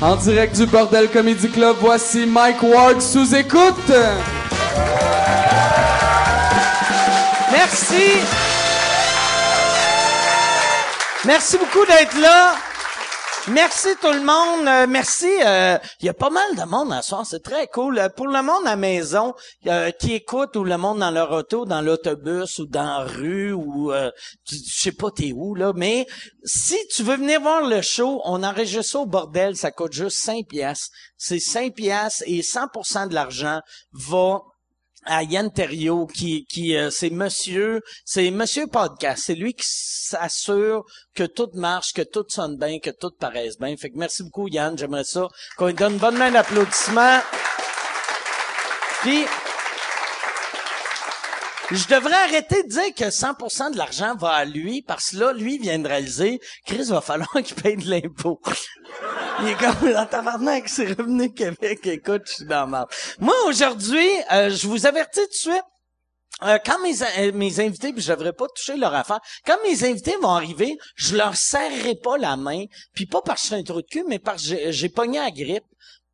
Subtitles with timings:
[0.00, 3.92] En direct du Bordel Comedy Club, voici Mike Ward sous écoute.
[7.50, 8.20] Merci.
[11.24, 12.54] Merci beaucoup d'être là.
[13.52, 14.66] Merci tout le monde.
[14.68, 15.30] Euh, merci.
[15.44, 17.24] euh, Il y a pas mal de monde à soir.
[17.24, 17.98] C'est très cool.
[17.98, 19.34] Euh, Pour le monde à la maison
[19.98, 23.90] qui écoute ou le monde dans leur auto, dans l'autobus ou dans la rue ou
[23.92, 26.06] je sais pas t'es où là, mais
[26.44, 29.56] si tu veux venir voir le show, on enregistre ça au bordel.
[29.56, 30.90] Ça coûte juste 5 piastres.
[31.16, 33.60] C'est 5 piastres et 100% de l'argent
[33.92, 34.40] va
[35.08, 39.24] à Yann Terriot qui qui euh, c'est monsieur c'est monsieur podcast.
[39.26, 40.84] C'est lui qui s'assure
[41.14, 43.76] que tout marche que tout sonne bien que tout paraisse bien.
[43.76, 44.76] Fait que merci beaucoup Yann.
[44.78, 45.26] J'aimerais ça
[45.56, 47.20] qu'on lui donne une bonne main d'applaudissement.
[49.00, 49.24] Puis
[51.70, 55.32] je devrais arrêter de dire que 100% de l'argent va à lui parce que là
[55.32, 58.40] lui vient de réaliser Chris va falloir qu'il paye de l'impôt
[59.40, 61.86] il est comme dans tabarnak, c'est revenu Québec.
[61.86, 62.88] Écoute, je suis dans la merde.
[63.20, 65.62] Moi, aujourd'hui, euh, je vous avertis tout de suite.
[66.42, 69.84] euh, quand mes, euh, mes invités, puis je devrais pas toucher leur affaire, quand mes
[69.84, 73.60] invités vont arriver, je leur serrerai pas la main, puis pas parce que je suis
[73.60, 75.64] un trou de cul, mais parce que j'ai- j'ai pogné la grippe.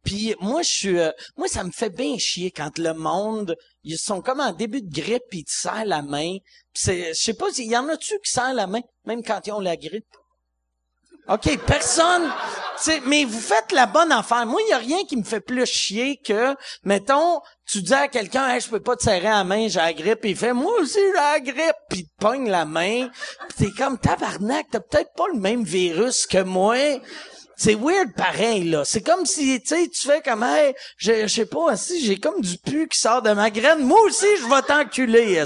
[0.04, 3.98] Puis moi, je suis, euh, moi, ça me fait bien chier quand le monde, ils
[3.98, 6.38] sont comme en début de grippe, puis ils te serrent la main.
[6.72, 9.60] Puis je sais pas, y en a-tu qui serrent la main, même quand ils ont
[9.60, 10.06] la grippe?
[11.26, 12.30] OK, personne.
[13.06, 14.44] Mais vous faites la bonne affaire.
[14.44, 18.08] Moi, il y a rien qui me fait plus chier que, mettons, tu dis à
[18.08, 20.72] quelqu'un, hey, je peux pas te serrer la main, j'ai la grippe, il fait, moi
[20.80, 23.08] aussi, j'ai la grippe, puis il te pogne la main,
[23.48, 26.76] pis t'es comme, tabarnak, t'as peut-être pas le même virus que moi.
[27.56, 28.84] C'est weird pareil, là.
[28.84, 32.40] C'est comme si, tu sais, tu fais comme, hey, je sais pas, si j'ai comme
[32.40, 35.44] du pu qui sort de ma graine, moi aussi, je vais t'enculer.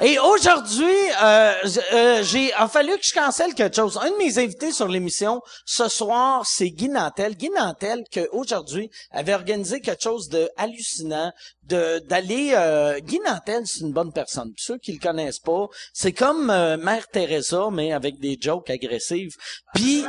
[0.00, 1.54] Et aujourd'hui, euh,
[1.92, 3.98] euh, j'ai, a fallu que je cancelle quelque chose.
[4.00, 7.34] Un de mes invités sur l'émission ce soir, c'est Guy Nantel.
[7.34, 11.32] Guy Nantel, que aujourd'hui avait organisé quelque chose de hallucinant,
[11.64, 12.52] de d'aller.
[12.54, 14.50] Euh, Guy Nantel, c'est une bonne personne.
[14.50, 18.70] Pour ceux qui le connaissent pas, c'est comme euh, Mère Teresa, mais avec des jokes
[18.70, 19.34] agressives.
[19.74, 20.04] Puis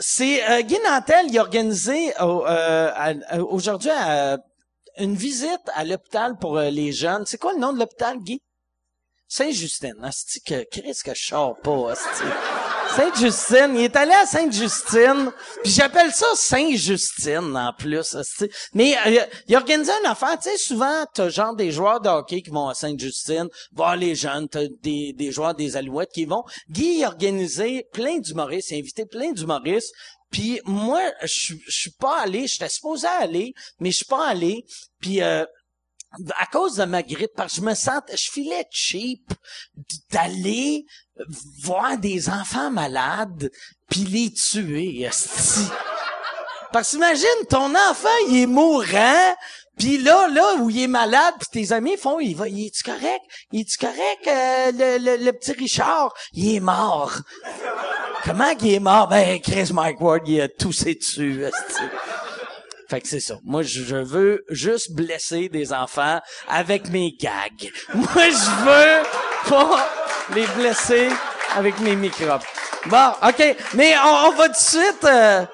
[0.00, 3.12] c'est euh, Guy Nantel, il a organisé euh,
[3.50, 3.90] aujourd'hui
[4.96, 7.24] une visite à l'hôpital pour les jeunes.
[7.26, 8.40] C'est quoi le nom de l'hôpital, Guy?
[9.28, 9.94] Saint-Justine.
[10.02, 12.24] Asti que Chris que je sors pas, asti.
[12.96, 13.74] Sainte-Justine.
[13.76, 15.30] Il est allé à Sainte-Justine.
[15.62, 18.48] Puis j'appelle ça Saint-Justine, en plus, asti.
[18.72, 20.38] Mais euh, il a organisé une affaire.
[20.42, 24.14] Tu sais, souvent, t'as genre des joueurs de hockey qui vont à Sainte-Justine, voir les
[24.14, 24.48] jeunes.
[24.48, 26.44] T'as des, des joueurs des Alouettes qui vont.
[26.70, 28.70] Guy a organisé plein d'humoristes.
[28.70, 29.92] Il a invité plein d'humoristes.
[30.30, 32.46] Puis moi, je suis pas allé.
[32.46, 34.64] J'étais supposé aller, mais je suis pas allé.
[35.00, 35.22] Puis...
[35.22, 35.44] Euh,
[36.36, 39.32] à cause de ma grippe, parce que je me sens, je filais cheap
[40.10, 40.86] d'aller
[41.62, 43.50] voir des enfants malades
[43.88, 45.08] puis les tuer.
[46.72, 49.34] Parce qu'imagine, ton enfant, il est mourant,
[49.78, 52.82] puis là, là où il est malade, puis tes amis font, il va, il est-tu
[52.82, 53.22] correct?
[53.52, 56.12] Il est-tu correct, euh, le, le, petit Richard?
[56.32, 57.12] Il est mort.
[58.24, 59.08] Comment qu'il est mort?
[59.08, 61.44] Ben, Chris Mike Ward, il a toussé dessus.
[62.88, 63.38] Fait que c'est ça.
[63.44, 67.70] Moi, je veux juste blesser des enfants avec mes gags.
[67.94, 69.88] Moi, je veux pas
[70.34, 71.08] les blesser
[71.54, 72.42] avec mes microbes.
[72.86, 73.56] Bon, OK.
[73.74, 75.04] Mais on, on va tout de suite...
[75.04, 75.44] euh,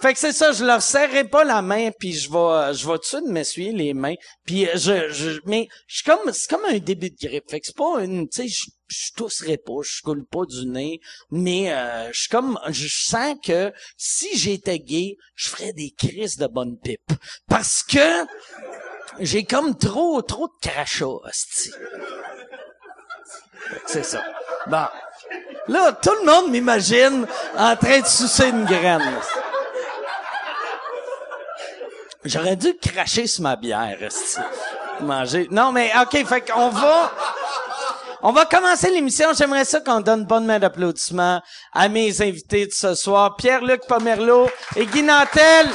[0.00, 2.94] Fait que c'est ça, je leur serrerai pas la main, puis je vais, je vais
[2.94, 4.14] tout de suite m'essuyer les mains,
[4.44, 7.48] puis euh, je, je, mais je suis comme, c'est comme un début de grippe.
[7.50, 8.54] Fait que c'est pas une, tu sais,
[8.92, 13.72] je, tousserai pas, je coule pas du nez, mais euh, je comme, je sens que
[13.96, 17.12] si j'étais gay, je ferais des crises de bonne pipe,
[17.48, 18.26] parce que
[19.20, 21.30] j'ai comme trop, trop de crachats,
[23.86, 24.22] C'est ça.
[24.66, 24.86] Bon.
[25.68, 27.26] Là, tout le monde m'imagine
[27.56, 29.18] en train de sucer une graine.
[32.24, 33.98] J'aurais dû cracher sur ma bière.
[35.00, 35.48] Manger.
[35.50, 37.12] Non, mais OK, fait qu'on va...
[38.24, 39.32] On va commencer l'émission.
[39.36, 41.42] J'aimerais ça qu'on donne bonne main d'applaudissement
[41.72, 45.68] à mes invités de ce soir, Pierre-Luc Pomerleau et Guy Nantel.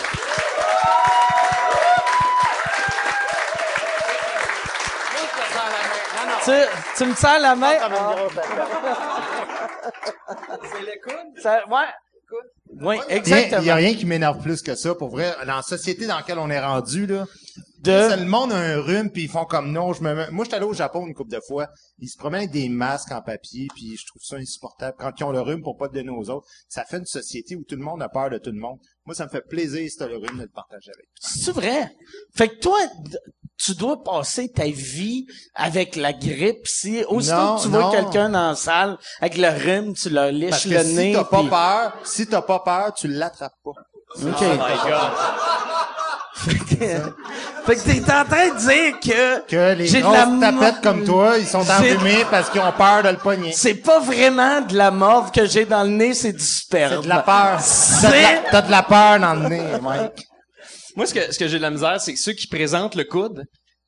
[6.45, 6.51] Tu,
[6.97, 7.73] tu me sers la main?
[10.63, 11.41] C'est le coude?
[11.41, 11.87] Ça, ouais.
[12.81, 13.61] Oui, Il exactement.
[13.61, 15.33] n'y a rien qui m'énerve plus que ça, pour vrai.
[15.45, 17.25] Dans la société dans laquelle on est rendu, là,
[17.79, 20.31] De- le monde a un rhume, puis ils font comme non, je me mets...
[20.31, 21.67] Moi, j'étais allé au Japon une couple de fois.
[21.99, 24.95] Ils se promènent avec des masques en papier, puis je trouve ça insupportable.
[24.99, 27.55] Quand ils ont le rhume pour pas le donner aux autres, ça fait une société
[27.55, 28.79] où tout le monde a peur de tout le monde.
[29.05, 31.07] Moi, ça me fait plaisir, si t'as le rhume, de le partager avec.
[31.19, 31.91] C'est vrai.
[32.35, 32.77] Fait que toi,
[33.57, 35.25] tu dois passer ta vie
[35.55, 36.67] avec la grippe.
[36.67, 40.31] Si aussitôt Non, que tu vois quelqu'un dans la salle avec le rhume, tu leur
[40.31, 41.13] liches Parce le que si nez.
[41.13, 43.71] t'as pas peur, si t'as pas peur, tu l'attrapes pas.
[44.15, 44.43] OK.
[47.65, 51.03] fait que t'es en train de dire que, Que les j'ai de grosses tapettes comme
[51.03, 53.51] toi, ils sont enrhumés parce qu'ils ont peur de le pogner.
[53.53, 56.95] c'est pas vraiment de la morve que j'ai dans le nez, c'est du sperme.
[56.97, 57.57] C'est de la peur.
[58.01, 60.27] T'as de C'est- la- T'as de la peur dans le nez, Mike.
[60.95, 63.03] Moi, ce que, ce que j'ai de la misère, c'est que ceux qui présentent le
[63.03, 63.43] coude,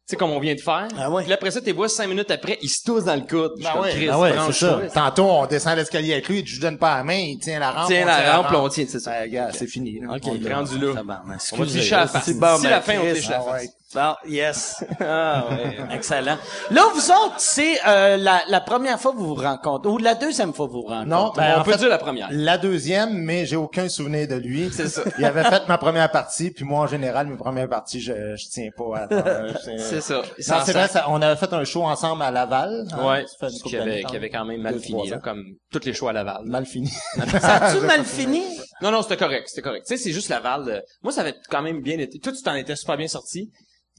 [0.09, 0.87] sais, comme on vient de faire.
[0.97, 1.21] Ah ouais.
[1.23, 3.53] Puis là, après ça, t'es vois cinq minutes après, ils se toussent dans le coude.
[3.57, 4.81] Je suis comme, Chris, Ben ouais, c'est branche-toi.
[4.89, 5.01] ça.
[5.01, 7.87] Tantôt, on descend l'escalier avec lui, je donne pas la main, il tient la rampe.
[7.87, 9.11] Tiens on la rampe, là, on tient, c'est ça.
[9.11, 9.99] Ben, gars, c'est fini.
[9.99, 10.15] là.
[10.15, 10.21] OK.
[10.25, 10.55] On est l'a.
[10.57, 10.93] rendu là.
[10.93, 11.91] Tabarnak, On va te excusez.
[11.91, 12.07] la.
[12.07, 13.27] C'est bon, D'ici ben, la fin, on te Chris.
[13.29, 13.61] la Ah face.
[13.63, 13.69] ouais.
[13.95, 14.83] Bon, yes.
[14.99, 15.77] Ah, ouais.
[15.95, 16.37] Excellent.
[16.69, 20.13] Là, vous autres, c'est euh, la, la première fois que vous vous rencontrez, ou la
[20.13, 21.09] deuxième fois que vous vous rencontrez?
[21.09, 22.27] Non, ben, on peut fait, dire la première.
[22.31, 24.69] La deuxième, mais j'ai aucun souvenir de lui.
[24.73, 25.01] C'est ça.
[25.17, 28.45] Il avait fait ma première partie, puis moi, en général, mes premières parties, je, je
[28.51, 29.57] tiens pas à faire.
[29.79, 30.17] C'est ça.
[30.17, 32.85] Non, c'est vrai, ça- on avait fait un show ensemble à Laval.
[32.93, 33.25] hein, Ouais.
[33.39, 36.11] couple Qui avait, qui avait quand même mal Deux, fini, là, comme toutes les choix
[36.11, 36.41] à Laval.
[36.45, 36.91] Mal fini.
[37.41, 38.43] Ça a-tu mal fini?
[38.83, 39.85] Non, non, c'était correct, c'était correct.
[39.87, 40.69] Tu sais, c'est juste Laval.
[40.69, 42.19] euh, moi, ça avait quand même bien été.
[42.19, 43.49] Toi, tu t'en étais super bien sorti.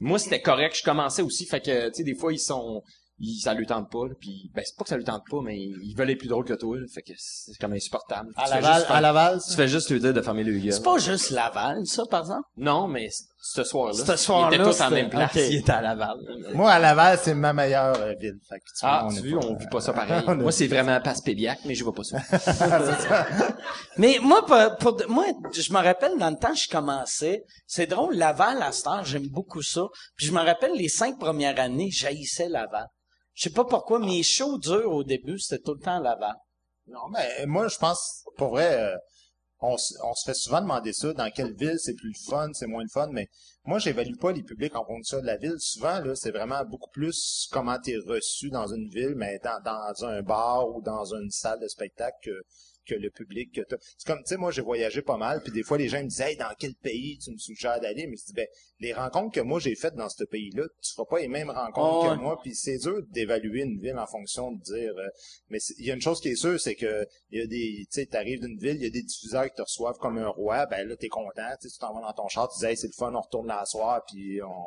[0.01, 0.75] Moi, c'était correct.
[0.77, 1.45] Je commençais aussi.
[1.45, 2.83] Fait que, tu sais, des fois, ils sont...
[3.19, 3.99] Ils, ça lui tente pas.
[4.19, 6.43] Puis, ben, c'est pas que ça lui tente pas, mais ils veulent être plus drôles
[6.43, 6.75] que toi.
[6.79, 8.31] là, fait que c'est comme insupportable.
[8.35, 10.57] À Tu fais Laval, juste à Laval, Tu fais juste lui dire de fermer le
[10.57, 10.73] gueule.
[10.73, 12.47] C'est pas juste Laval, ça, par exemple?
[12.57, 13.09] Non, mais
[13.43, 13.93] ce soir-là.
[14.05, 15.31] Ce soir-là, Ils étaient tous en même place.
[15.35, 15.41] ok.
[15.49, 16.15] Ils étaient à Laval.
[16.53, 18.37] moi, à Laval, c'est ma meilleure euh, ville.
[18.47, 20.23] Fait que, tu Ah, vois, tu vu, on vit pas ça pareil.
[20.37, 22.17] Moi, c'est vraiment passe pédiaque, mais je vois pas ça.
[23.97, 27.87] Mais moi, pour, pour- moi, je me rappelle dans le temps que je commençais, c'est
[27.87, 29.87] drôle, Laval à cette heure, j'aime beaucoup ça.
[30.15, 32.87] Puis je me rappelle les cinq premières années, j'haïssais Laval.
[33.33, 36.35] Je sais pas pourquoi, mes shows durs au début, c'était tout le temps à Laval.
[36.87, 38.95] Non, mais moi, je pense, pour vrai, euh,
[39.61, 42.67] on, on se fait souvent demander ça, dans quelle ville c'est plus le fun, c'est
[42.67, 43.29] moins le fun, mais
[43.63, 45.59] moi, j'évalue pas les publics en fonction de la ville.
[45.59, 50.05] Souvent, là, c'est vraiment beaucoup plus comment t'es reçu dans une ville, mais dans, dans
[50.05, 52.43] un bar ou dans une salle de spectacle que,
[52.85, 53.77] que le public que t'as.
[53.97, 56.07] C'est comme, tu sais, moi, j'ai voyagé pas mal, puis des fois, les gens me
[56.07, 58.07] disaient, hey, dans quel pays tu me suggères d'aller?
[58.07, 58.47] Mais je dis, ben,
[58.79, 61.81] les rencontres que moi, j'ai faites dans ce pays-là, tu feras pas les mêmes rencontres
[61.81, 62.17] Oh, que ouais.
[62.17, 65.07] moi, puis c'est dur d'évaluer une ville en fonction de dire, euh,
[65.49, 67.85] mais il y a une chose qui est sûre, c'est que il y a des,
[67.85, 70.27] tu sais, t'arrives d'une ville, il y a des diffuseurs qui te reçoivent comme un
[70.27, 72.87] roi, ben là, t'es content, tu t'en vas dans ton char, tu dis, hey, c'est
[72.87, 74.65] le fun, on retourne la soir, puis on,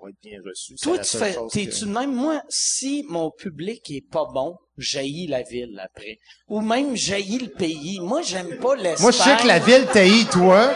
[0.00, 0.74] on va être bien reçu.
[0.76, 2.12] Toi, la tu seule fais, chose t'es-tu que- même?
[2.14, 6.18] Moi, si mon public est pas bon, jaillit la ville après.
[6.48, 7.98] Ou même jaillit le pays.
[8.00, 9.02] Moi, j'aime pas l'Espagne.
[9.02, 10.70] Moi, je sais que la ville t'haït, toi,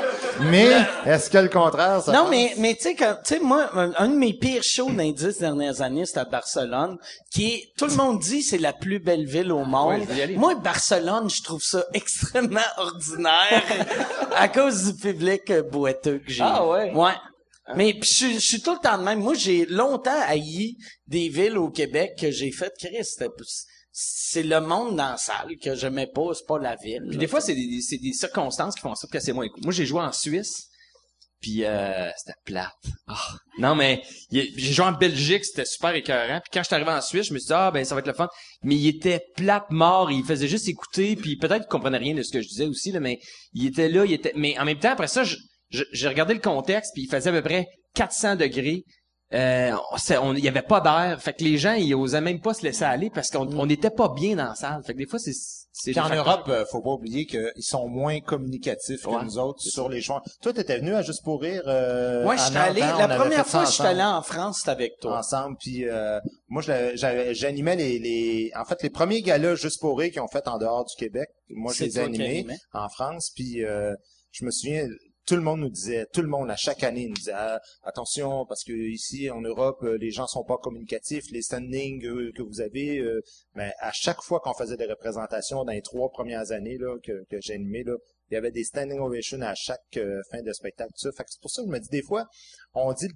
[0.44, 0.70] mais
[1.05, 2.31] est-ce que le contraire, ça Non, passe?
[2.31, 5.02] mais, mais tu sais, quand- tu sais, moi, un, un de mes pires shows dans
[5.02, 6.96] les dix dernières années, c'était à Barcelone,
[7.31, 10.00] qui est, tout le monde dit, c'est la plus belle ville au monde.
[10.08, 13.62] Ouais, moi, Barcelone, je trouve ça extrêmement ordinaire
[14.34, 16.43] à cause du public euh, boiteux que j'ai.
[16.43, 16.90] Ah ouais?
[16.94, 17.12] Ouais.
[17.76, 19.20] Mais pis je, suis- je suis tout le temps de même.
[19.20, 20.76] Moi, j'ai longtemps haï
[21.06, 22.72] des villes au Québec que j'ai fait.
[22.78, 23.28] Chris, c'était-
[23.93, 27.02] c'est le monde dans la salle que j'aimais pas, c'est pas la ville.
[27.08, 29.49] Puis des fois, c'est des, c'est des circonstances qui font en sorte que c'est moins
[29.49, 29.64] cool.
[29.64, 30.69] Moi, j'ai joué en Suisse,
[31.40, 32.70] puis euh, c'était plate.
[33.08, 33.19] Ah.
[33.58, 36.40] Non, mais j'ai joué en Belgique, c'était super écœurant.
[36.40, 38.00] Puis quand je suis arrivé en Suisse, je me suis dit, ah, ben ça va
[38.00, 38.28] être le fun.
[38.62, 42.22] Mais il était plate mort, il faisait juste écouter, puis peut-être qu'il comprenait rien de
[42.22, 43.19] ce que je disais aussi, là, mais
[43.55, 44.32] il était là, il était...
[44.37, 45.40] Mais en même temps, après ça, je- je-
[45.70, 48.84] j'ai regardé le contexte, puis il faisait à peu près 400 degrés.
[49.32, 51.22] Euh, c'est- on- il y avait pas d'air.
[51.22, 53.90] Fait que les gens, ils osaient même pas se laisser aller parce qu'on on n'était
[53.90, 54.82] pas bien dans la salle.
[54.84, 55.31] Fait que des fois, c'est...
[55.72, 59.20] c'est Puis en Europe, euh, faut pas oublier qu'ils sont moins communicatifs Ouais.
[59.20, 60.20] que nous autres sur les choix.
[60.43, 61.62] Toi, t'étais venu à Juste pour rire.
[61.69, 64.20] Euh, Ouais, à je suis Nantes, allé, la première fois que je suis allé en
[64.22, 65.19] France, c'était avec toi.
[65.19, 65.56] ensemble.
[65.60, 69.81] Puis euh, moi, je l'avais- j'avais- j'animais les, les, en fait, les premiers galas juste
[69.81, 71.29] pour rire qu'ils ont fait en dehors du Québec.
[71.50, 72.58] Moi, je C'est les ai toi qui animés animais.
[72.72, 73.31] en France.
[73.36, 73.94] Puis euh,
[74.32, 74.89] je me souviens,
[75.27, 78.46] tout le monde nous disait, tout le monde à chaque année nous disait, Ah, attention
[78.46, 81.31] parce que ici en Europe, euh, les gens sont pas communicatifs.
[81.31, 83.20] Les standings euh, que vous avez, euh,
[83.55, 87.24] mais à chaque fois qu'on faisait des représentations dans les trois premières années là que,
[87.41, 87.96] j'ai animé là.
[88.31, 89.98] Il y avait des standing ovations à chaque
[90.31, 90.93] fin de spectacle.
[90.93, 91.12] tout Ça.
[91.12, 92.27] Fait c'est pour ça que je me dis des fois,
[92.74, 93.08] on dit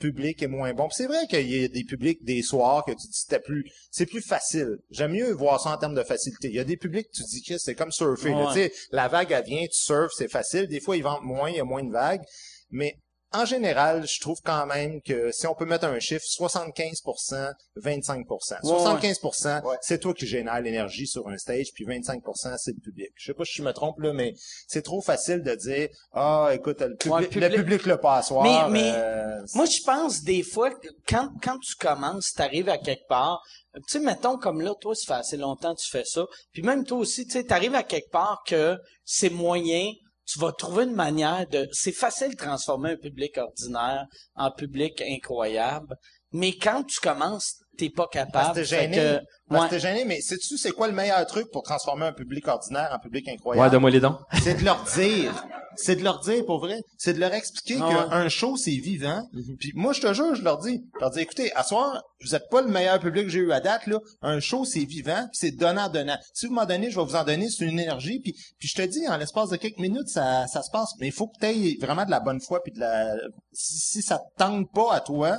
[0.00, 0.88] public est moins bon.
[0.90, 4.06] C'est vrai qu'il y a des publics des soirs que tu dis c'était plus c'est
[4.06, 4.78] plus facile.
[4.90, 6.48] J'aime mieux voir ça en termes de facilité.
[6.48, 8.30] Il y a des publics que tu dis que c'est comme surfer.
[8.30, 8.72] Ouais.
[8.90, 10.66] La vague elle vient, tu surfes, c'est facile.
[10.66, 12.22] Des fois ils vendent moins, il y a moins de vagues,
[12.70, 12.96] mais
[13.32, 18.60] en général, je trouve quand même que si on peut mettre un chiffre, 75%, 25%.
[18.64, 23.10] 75%, c'est toi qui génère l'énergie sur un stage, puis 25%, c'est le public.
[23.16, 24.34] Je sais pas si je me trompe, là, mais
[24.66, 27.96] c'est trop facile de dire, ah, écoute, le public, Ouais, le public- public le.
[28.42, 30.70] Mais- mais- euh, Moi, je pense des fois
[31.08, 33.42] quand, quand tu commences, t'arrives à quelque part,
[33.74, 36.62] tu sais, mettons comme là, toi, ça fait assez longtemps que tu fais ça, puis
[36.62, 39.92] même toi aussi, tu sais, t'arrives à quelque part que c'est moyen,
[40.30, 41.68] tu vas trouver une manière de...
[41.72, 45.96] C'est facile de transformer un public ordinaire en public incroyable,
[46.32, 48.48] mais quand tu commences, t'es pas Parce capable.
[48.54, 48.96] que t'es Fait gêné.
[48.96, 49.68] que- Parce ouais.
[49.68, 52.90] que t'es gêné, mais sais-tu c'est quoi le meilleur truc pour transformer un public ordinaire
[52.94, 53.64] en public incroyable?
[53.66, 54.16] Ouais, donne-moi les dons.
[54.42, 55.44] c'est de leur dire.
[55.76, 56.80] C'est de leur dire, pour vrai.
[56.98, 58.08] C'est de leur expliquer Ah ouais.
[58.10, 59.22] Qu'un show, c'est vivant.
[59.60, 60.82] Puis moi, je te jure, je leur dis.
[60.96, 63.52] Je leur dis, écoutez, à soir, vous êtes pas le meilleur public que j'ai eu
[63.52, 63.98] à date, là.
[64.20, 66.18] Un show, c'est vivant, puis c'est donnant-donnant.
[66.34, 68.18] Si vous m'en donnez, je vais vous en donner, c'est une énergie.
[68.20, 70.90] Puis, puis je te dis, en l'espace de quelques minutes, ça, ça se passe.
[70.98, 73.14] Mais il faut que tu aies vraiment de la bonne foi, puis de la...
[73.52, 75.38] Si, si ça te tente pas à toi,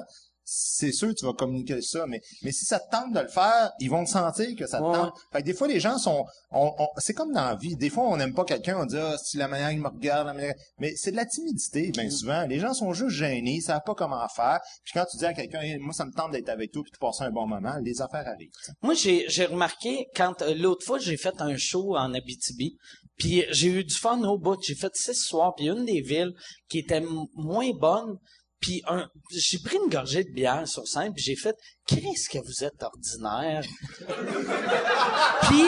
[0.53, 3.71] c'est sûr tu vas communiquer ça, mais, mais si ça te tente de le faire,
[3.79, 5.13] ils vont te sentir que ça te Ouais, tente.
[5.31, 7.75] Fait que des fois, les gens sont, on, on- c'est comme dans la vie.
[7.77, 10.27] Des fois, on n'aime pas quelqu'un, on dit, ah, c'est la manière qu'il me regarde,
[10.27, 12.45] la manière- mais c'est de la timidité, bien souvent.
[12.47, 14.59] Les gens sont juste gênés, ils savent pas comment faire.
[14.83, 16.91] Puis quand tu dis à quelqu'un, Hey, moi, ça me tente d'être avec toi puis
[16.91, 18.49] de passer un bon moment, les affaires arrivent.
[18.81, 22.75] Moi, j'ai, j'ai remarqué quand euh, l'autre fois j'ai fait un show en Abitibi,
[23.17, 24.57] puis j'ai eu du fun au bout.
[24.65, 26.33] J'ai fait six soirs, puis une des villes
[26.67, 27.01] qui était
[27.35, 28.17] moins bonne,
[28.61, 28.83] puis
[29.31, 31.57] j'ai pris une gorgée de bière sur scène, puis j'ai fait
[31.87, 33.63] qu'est-ce que vous êtes ordinaire.
[35.43, 35.63] puis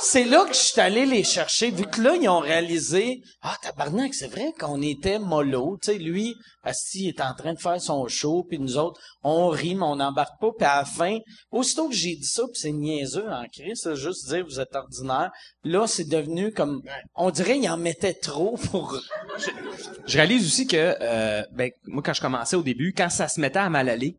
[0.00, 3.56] c'est là que je suis allé les chercher, vu que là ils ont réalisé ah
[3.62, 7.80] tabarnak, c'est vrai qu'on était mollo, tu sais lui, Asti est en train de faire
[7.80, 11.18] son show, puis nous autres on rit mais on n'embarque pas, puis à la fin,
[11.50, 14.74] aussitôt que j'ai dit ça, puis c'est niaiseux en crise, c'est juste dire vous êtes
[14.74, 15.30] ordinaire.
[15.64, 16.82] Là c'est devenu comme,
[17.14, 18.98] on dirait il en mettait trop pour.
[20.06, 23.40] Je réalise aussi que, euh, ben, moi, quand je commençais au début, quand ça se
[23.40, 24.16] mettait à mal aller,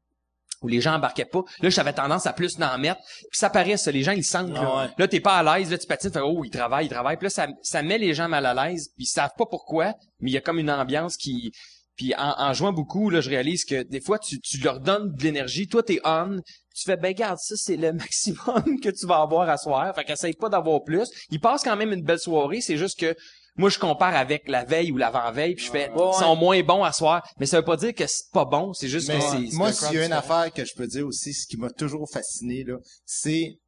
[0.63, 3.77] où les gens embarquaient pas, là, j'avais tendance à plus d'en mettre, puis ça paraît,
[3.77, 4.83] ça, les gens, ils sentent, là.
[4.83, 4.89] Ouais.
[4.97, 7.25] Là, t'es pas à l'aise, là, tu patines, fait, oh, ils travaillent, ils travaillent, puis
[7.25, 10.31] là, ça, ça met les gens mal à l'aise, puis ils savent pas pourquoi, mais
[10.31, 11.51] il y a comme une ambiance qui,
[11.95, 15.13] puis en, en jouant beaucoup, là, je réalise que des fois, tu, tu leur donnes
[15.13, 16.39] de l'énergie, toi, t'es on,
[16.75, 20.03] tu fais, ben, garde, ça, c'est le maximum que tu vas avoir à soir, fait
[20.03, 21.09] qu'essaye pas d'avoir plus.
[21.29, 23.15] Ils passent quand même une belle soirée, c'est juste que,
[23.55, 26.61] moi, je compare avec la veille ou l'avant-veille, puis je fais, Ouais, ils sont moins
[26.63, 27.27] bons à soir.
[27.39, 29.55] Mais ça veut pas dire que c'est pas bon, c'est juste Mais que c'est...
[29.55, 32.09] moi, s'il y a une affaire que je peux dire aussi, ce qui m'a toujours
[32.09, 33.59] fasciné, là, c'est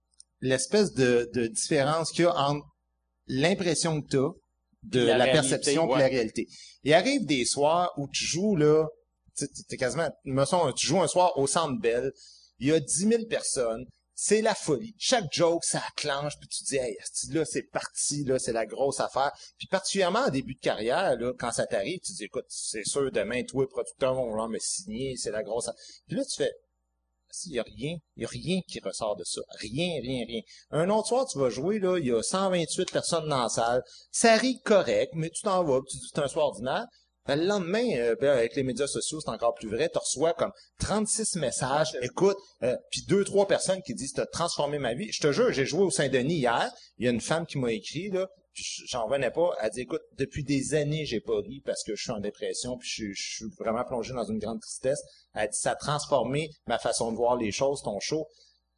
[0.42, 2.66] l'espèce de, de différence qu'il y a entre
[3.28, 4.30] l'impression que tu as
[4.84, 6.48] de La la, réalité, perception et la réalité.
[6.84, 8.86] Il arrive des soirs où tu joues, là,
[9.68, 12.12] t'es quasiment, me semble, tu joues un soir au Centre Bell,
[12.60, 13.86] il y a 10 000 personnes,
[14.16, 14.96] c'est la folie.
[14.98, 16.80] Chaque joke, ça clenche, puis tu dis,
[17.34, 19.32] là, c'est parti, là, c'est la grosse affaire.
[19.58, 23.12] Puis particulièrement en début de carrière, là, quand ça t'arrive, tu dis, écoute, c'est sûr,
[23.12, 25.82] demain, toi, les producteurs vont vouloir me signer, c'est la grosse affaire.
[26.08, 26.52] Puis là, tu fais,
[27.48, 29.42] il y a rien, il a rien qui ressort de ça.
[29.60, 30.42] Rien, rien, rien.
[30.72, 33.84] Un autre soir, tu vas jouer, là, il y a 128 personnes dans la salle.
[34.12, 36.86] Ça rit correct, mais tu t'en vas, tu dis, c'est un soir ordinaire.
[37.28, 39.90] Ben, le lendemain, euh, ben, avec les médias sociaux, c'est encore plus vrai.
[39.90, 41.98] Tu reçois comme 36 messages.
[42.02, 45.12] Écoute, euh, puis deux, trois personnes qui disent t'as transformé ma vie.
[45.12, 46.70] Je te jure, j'ai joué au Saint-Denis hier.
[46.98, 48.28] Il y a une femme qui m'a écrit là.
[48.54, 49.56] puis J'en revenais pas.
[49.62, 52.78] Elle dit écoute, depuis des années, j'ai pas ri parce que je suis en dépression,
[52.78, 55.02] puis je, je suis vraiment plongé dans une grande tristesse.
[55.34, 58.28] Elle dit ça a transformé ma façon de voir les choses, ton show.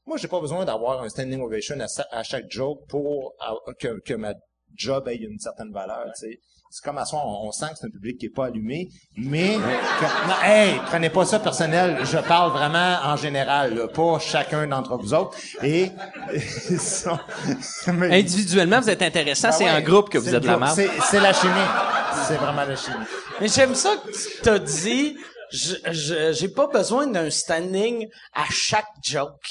[0.06, 4.00] Moi, j'ai pas besoin d'avoir un standing ovation à, à chaque joke pour à- que,
[4.00, 4.34] que ma
[4.74, 6.40] job ait une certaine valeur, tu sais.
[6.70, 8.90] C'est comme à soi, on, on sent que c'est un public qui est pas allumé,
[9.16, 11.98] mais que- non, hey, prenez pas ça personnel.
[12.04, 15.38] Je parle vraiment en général, là, pas chacun d'entre vous autres.
[15.64, 15.92] Et
[16.70, 17.18] ils sont-
[17.94, 20.80] mais- Individuellement, vous êtes intéressant, Ben c'est ouais, en groupe que vous êtes la merde.
[21.10, 21.54] C'est la chimie.
[22.28, 22.96] C'est vraiment la chimie.
[23.40, 25.18] Mais j'aime ça que tu t'as dit,
[25.52, 29.48] j'ai pas besoin d'un standing à chaque joke.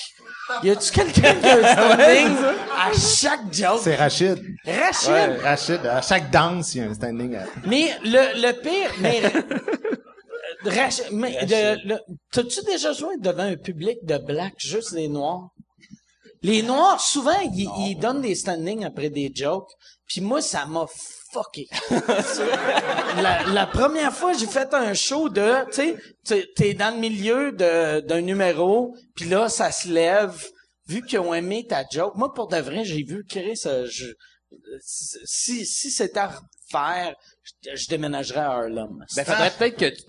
[0.62, 2.36] Y a-tu quelqu'un qui a un standing
[2.76, 3.80] à chaque joke?
[3.82, 4.38] C'est Rachid.
[4.64, 5.10] Rachid!
[5.10, 7.34] Ouais, Rachid, à chaque danse, il y a un standing.
[7.36, 9.22] à- Mais le, le pire, mais,
[10.64, 11.98] Rachid, mais le- le-
[12.30, 15.48] t'as-tu déjà joué devant un public de black, juste des noirs?
[16.46, 19.70] Les noirs, souvent, ils, ils donnent des standings après des jokes,
[20.06, 20.86] puis moi, ça m'a
[21.32, 21.66] fucké.
[23.20, 27.00] la, la première fois, j'ai fait un show de, tu sais, t'es- t'es dans le
[27.00, 30.36] milieu de- d'un numéro, puis là, ça se lève,
[30.86, 32.14] vu qu'ils ont aimé ta joke.
[32.16, 34.06] Moi, pour de vrai, j'ai vu Chris, euh, je,
[35.24, 39.04] si, si c'était à refaire, je, je déménagerais à Harlem.
[39.16, 40.04] Ben, faudrait peut-être que tu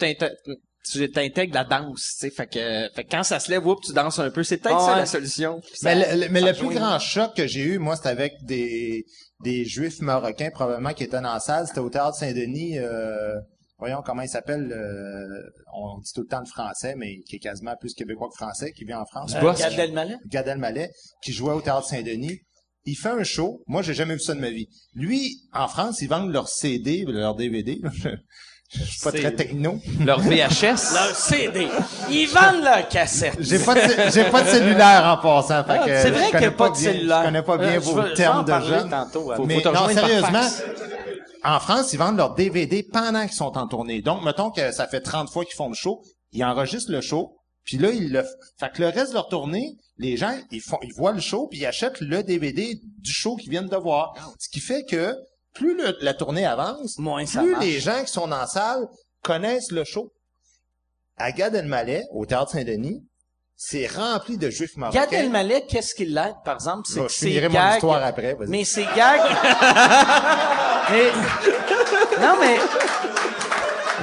[0.91, 3.81] tu t'intègres la danse, tu sais, fait que, fait que quand ça se lève, whoop,
[3.83, 4.43] tu danses un peu.
[4.43, 4.99] C'est peut-être Ah ça ouais.
[4.99, 5.61] la solution.
[5.83, 6.67] Mais le, le- mais ça le rejoint.
[6.69, 9.05] plus grand choc que j'ai eu, moi, c'était avec des,
[9.43, 11.67] des juifs marocains, probablement, qui étaient dans la salle.
[11.67, 13.35] C'était au Théâtre Saint-Denis, euh,
[13.79, 17.39] voyons comment il s'appelle, euh, on dit tout le temps le français, mais qui est
[17.39, 19.33] quasiment plus québécois que français, qui vit en France.
[19.35, 19.53] Euh.
[19.53, 20.15] Gad Elmaleh?
[20.27, 20.89] Gad Elmaleh,
[21.23, 22.39] qui jouait au Théâtre Saint-Denis.
[22.89, 23.61] Il fait un show.
[23.67, 24.69] Moi, j'ai jamais vu ça de ma vie.
[24.93, 27.81] Lui, en France, ils vendent leurs CD, leurs DVD.
[28.69, 29.79] Je suis pas très techno.
[30.05, 30.61] Leur VHS.
[30.93, 31.67] Leur CD.
[32.09, 33.37] Ils vendent leur cassette.
[33.39, 35.63] J'ai pas de, j'ai pas de cellulaire en passant.
[35.63, 37.19] fait Ah, que c'est je vrai qu'il n'y a pas de bien- cellulaire.
[37.21, 38.89] Je connais pas bien Euh, vos termes de jeunes.
[38.89, 39.33] tantôt.
[39.35, 40.47] Faut- Mais te non, sérieusement,
[41.43, 44.01] en France, ils vendent leurs DVD pendant qu'ils sont en tournée.
[44.01, 46.01] Donc, mettons que ça fait 30 fois qu'ils font le show,
[46.33, 48.23] ils enregistrent le show, puis là, ils le...
[48.59, 51.47] Fait que le reste de leur tournée, les gens, ils font, ils voient le show,
[51.49, 54.13] puis ils achètent le DVD du show qu'ils viennent de voir.
[54.39, 55.15] Ce qui fait que
[55.57, 58.87] plus le- la tournée avance, Moins ça plus les gens qui sont dans la salle
[59.23, 60.11] connaissent le show.
[61.17, 63.03] À Gad Elmaleh, au Théâtre Saint-Denis,
[63.55, 65.01] c'est rempli de juifs marocains.
[65.01, 66.83] Gad Elmaleh, qu'est-ce qu'il l'aide, par exemple?
[66.87, 68.35] C'est Bon, je finirai mon histoire après.
[68.35, 68.49] vas-y.
[68.49, 69.21] Mais ses gags...
[70.91, 71.11] mais...
[72.21, 72.57] Non, mais...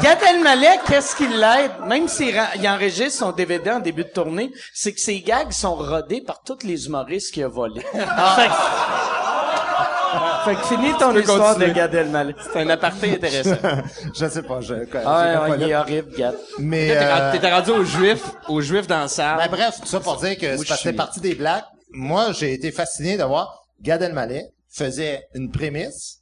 [0.02, 1.70] Gad Elmaleh, qu'est-ce qu'il l'aide?
[1.86, 5.76] Même s'il il enregistre son DVD en début de tournée, c'est que ses gags sont
[5.76, 7.80] rodés par tous les humoristes qu'il a volés.
[7.92, 9.23] que...
[10.44, 11.68] fait que finis ton histoire continuer.
[11.70, 12.34] de Gad Elmaleh.
[12.52, 13.56] C'est un aparté intéressant.
[14.14, 16.34] je sais pas, je, je Ah, j'irai ouais, pas il est horrible, Gad.
[16.58, 19.38] Mais, euh, rendu- T'étais rendu aux Juifs, aux Juifs dans salle.
[19.38, 21.64] Ben bref, tout ça pour dire que c'est parti des blacks.
[21.92, 26.18] Moi, j'ai été fasciné de voir Gad Elmaleh faisait une prémisse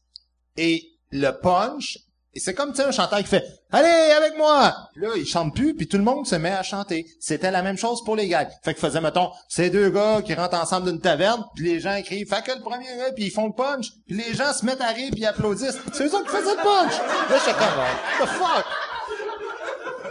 [0.56, 1.98] et le punch.
[2.34, 5.26] Et c'est comme, tu sais, un chanteur qui fait «Allez, avec moi!» Puis Là, il
[5.26, 7.04] chante plus, puis tout le monde se met à chanter.
[7.20, 8.48] C'était la même chose pour les gags.
[8.64, 12.00] Fait qu'il faisait, mettons, ces deux gars qui rentrent ensemble d'une taverne, puis les gens
[12.02, 14.64] crient «Fait que le premier gars!» Puis ils font le punch, puis les gens se
[14.64, 15.78] mettent à rire, puis ils applaudissent.
[15.92, 16.92] C'est eux autres qui faisaient le punch!
[17.30, 17.68] Là, j'étais comme
[18.20, 18.64] «What the fuck?»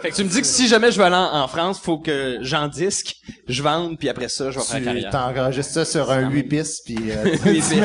[0.02, 2.00] Fait que tu me dis que si jamais je vais aller en, en France, faut
[2.00, 3.16] que j'en disque,
[3.48, 5.12] je vende, puis après ça, je vais faire Tu carrière.
[5.12, 7.82] t'enregistres ça sur un 8 pistes, puis euh, Oui, c'est-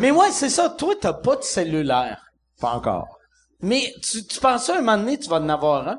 [0.00, 0.68] Mais ouais, c'est ça.
[0.68, 2.23] Toi, t'as pas de cellulaire.
[2.64, 3.08] Pas encore.
[3.60, 5.98] Mais tu, tu penses à un moment donné, tu vas en avoir un?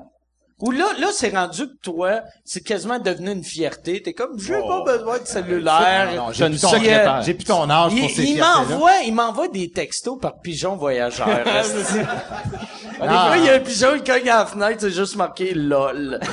[0.61, 4.01] Ou là, là, c'est rendu que toi, c'est quasiment devenu une fierté.
[4.01, 4.67] T'es comme, j'ai Oh.
[4.85, 6.11] pas besoin de cellulaire.
[6.15, 7.21] Non, non, j'ai plus, ton, secrétaire.
[7.23, 10.77] j'ai plus ton âge Il, pour ces il m'envoie, il m'envoie des textos par pigeon
[10.77, 11.27] voyageur.
[11.59, 11.97] esti.
[11.99, 12.05] Des
[13.01, 13.25] Ah.
[13.27, 16.21] fois, il y a un pigeon, il cogne à la fenêtre, c'est juste marqué LOL.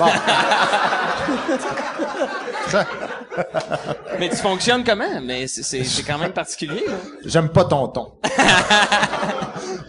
[4.21, 5.21] Mais tu fonctionnes comment?
[5.23, 6.95] Mais c'est- c'est c'est quand même particulier, là.
[7.25, 8.12] J'aime pas ton ton.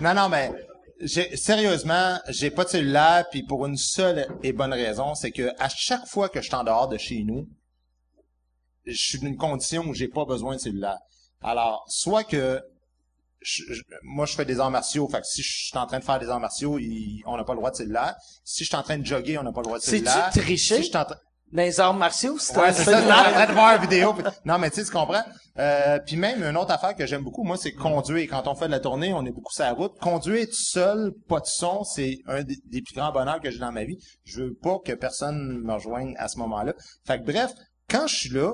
[0.03, 0.51] Non, non, mais
[1.01, 5.51] j'ai, sérieusement, j'ai pas de cellulaire, puis pour une seule et bonne raison, c'est que
[5.59, 7.47] à chaque fois que je suis en dehors de chez nous,
[8.85, 10.99] je suis dans une condition où j'ai pas besoin de cellulaire.
[11.41, 12.61] Alors, soit que
[13.41, 15.99] je- je- moi, je fais des arts martiaux, fait que si je suis en train
[15.99, 18.15] de faire des arts martiaux, il- on n'a pas le droit de cellulaire.
[18.45, 20.29] Si je suis en train de jogger, on n'a pas le droit de C'est-tu cellulaire.
[20.31, 20.75] tricher?
[20.75, 21.17] Si je suis en train-
[21.53, 23.05] Dans les arts martiaux, c'est Ouais, un c'est ça, de
[23.53, 24.13] voir la vidéo.
[24.13, 25.23] puis- Non, mais tu sais, tu comprends?
[25.59, 28.27] Euh, puis même, une autre affaire que j'aime beaucoup, moi, c'est conduire.
[28.29, 29.91] Quand on fait de la tournée, on est beaucoup sur la route.
[29.99, 33.59] Conduire tout seul, pas de son, c'est un des, des plus grands bonheurs que j'ai
[33.59, 33.97] dans ma vie.
[34.23, 36.73] Je veux pas que personne me rejoigne à ce moment-là.
[37.05, 37.51] Fait que bref,
[37.89, 38.53] quand je suis là,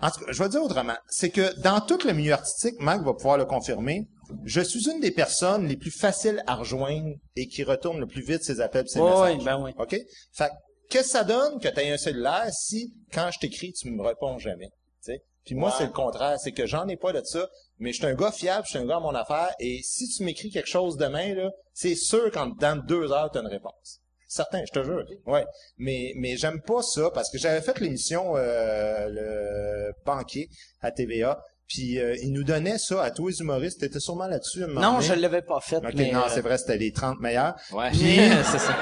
[0.00, 3.02] en tout cas, je vais dire autrement, c'est que dans tout le milieu artistique, Marc
[3.02, 4.08] va pouvoir le confirmer,
[4.44, 8.22] je suis une des personnes les plus faciles à rejoindre et qui retourne le plus
[8.22, 9.36] vite ses appels et ses Ouais, messages.
[9.38, 9.70] ouais, ben oui.
[9.76, 9.96] OK?
[10.32, 10.52] Fait que,
[10.92, 14.02] qu'est-ce que ça donne que tu aies un cellulaire si, quand je t'écris, tu me
[14.02, 14.68] réponds jamais?
[15.04, 15.22] tu sais?
[15.44, 15.74] Puis moi, Ouais.
[15.78, 16.38] c'est le contraire.
[16.38, 18.78] C'est que j'en ai pas de ça, mais je suis un gars fiable, je suis
[18.78, 22.30] un gars à mon affaire, et si tu m'écris quelque chose demain, là, c'est sûr
[22.30, 23.98] qu'en dans deux heures, tu as une réponse.
[24.28, 25.04] Certain, je te jure.
[25.26, 25.44] Ouais.
[25.78, 30.48] Mais, mais j'aime pas ça parce que j'avais fait l'émission euh, Le Banquier
[30.80, 33.80] à TVA, puis euh, ils nous donnaient ça à tous les humoristes.
[33.80, 34.60] T'étais sûrement là-dessus.
[34.60, 35.04] Non, donné?
[35.06, 35.76] je l'avais pas fait.
[35.78, 37.56] Ok, mais, non, euh, c'est vrai, c'était les 30 meilleurs.
[37.72, 37.90] Ouais.
[37.90, 38.16] Puis-
[38.50, 38.74] c'est ça.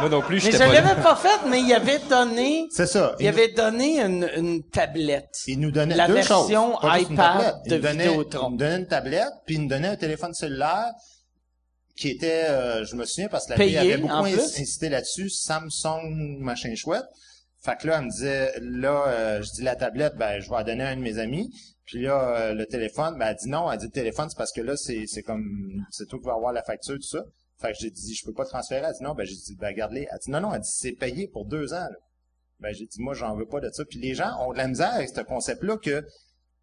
[0.00, 0.80] Moi non plus, Mais je pas là.
[0.80, 3.14] l'avais pas fait, mais il avait donné, C'est ça.
[3.20, 5.38] il avait donné une, une tablette.
[5.46, 6.80] Il nous donnait La deux version choses.
[6.82, 7.54] IPad tablette.
[7.66, 8.48] Il de nous donnait- Vidéotron.
[8.48, 10.90] Il nous donnait une tablette, puis il nous donnait un téléphone cellulaire
[11.96, 14.32] qui était, euh, je me souviens, parce que la Payé, fille avait beaucoup en plus.
[14.34, 17.04] ins- incité là-dessus, Samsung, machin chouette.
[17.62, 20.56] Fait que là, elle me disait, là, euh, je dis la tablette, ben, je vais
[20.56, 21.50] la donner à un de mes amis.
[21.86, 23.70] Puis là, euh, le téléphone, ben, elle dit non.
[23.70, 25.44] Elle dit le téléphone, c'est parce que là, c'est, c'est comme,
[25.90, 27.20] c'est toi qui vas avoir la facture, tout ça.
[27.64, 28.84] Fait que j'ai dit, je peux pas transférer.
[28.86, 30.06] Elle dit non, ben, j'ai dit, ben, garde-les.
[30.10, 31.96] Elle dit non, non, elle dit, c'est payé pour deux ans, là.
[32.60, 33.84] Ben, j'ai dit, moi, j'en veux pas de ça.
[33.84, 36.04] Puis les gens ont de la misère avec ce concept-là que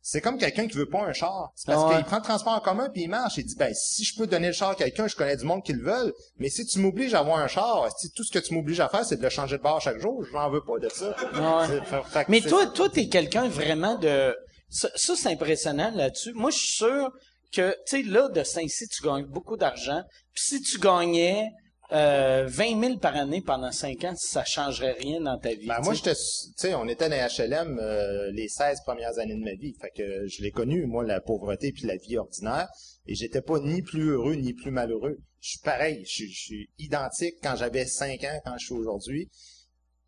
[0.04, 1.52] c'est comme quelqu'un qui veut pas un char.
[1.56, 1.98] C'est parce ouais.
[1.98, 3.38] qu'il prend le transport en commun puis il marche.
[3.38, 5.64] Il dit, ben, si je peux donner le char à quelqu'un, je connais du monde
[5.64, 6.14] qui le veulent.
[6.38, 8.90] Mais si tu m'obliges à avoir un char, si tout ce que tu m'obliges à
[8.90, 11.16] faire, c'est de le changer de bar chaque jour, je n'en veux pas de ça.
[11.34, 11.82] Ouais.
[12.06, 14.36] Fait- Mais toi, toi, t'es quelqu'un vraiment de,
[14.70, 16.34] ça, ça, c'est impressionnant là-dessus.
[16.34, 17.12] Moi, je suis sûr
[17.52, 20.04] que, tu sais, là, de Saint-Cy, tu gagnes beaucoup d'argent.
[20.34, 21.50] Puis si tu gagnais,
[21.94, 25.68] euh, 20 000 par année pendant 5 ans, ça changerait rien dans ta vie.
[25.68, 26.22] Ben, moi, j'étais, tu
[26.56, 29.74] sais, on était dans HLM euh, les 16 premières années de ma vie.
[29.82, 32.70] Fait que je l'ai connu, moi, la pauvreté puis la vie ordinaire.
[33.08, 35.18] Et j'étais pas ni plus heureux ni plus malheureux.
[35.42, 36.06] Je suis pareil.
[36.06, 39.30] Je suis- identique quand j'avais 5 ans, quand je suis aujourd'hui.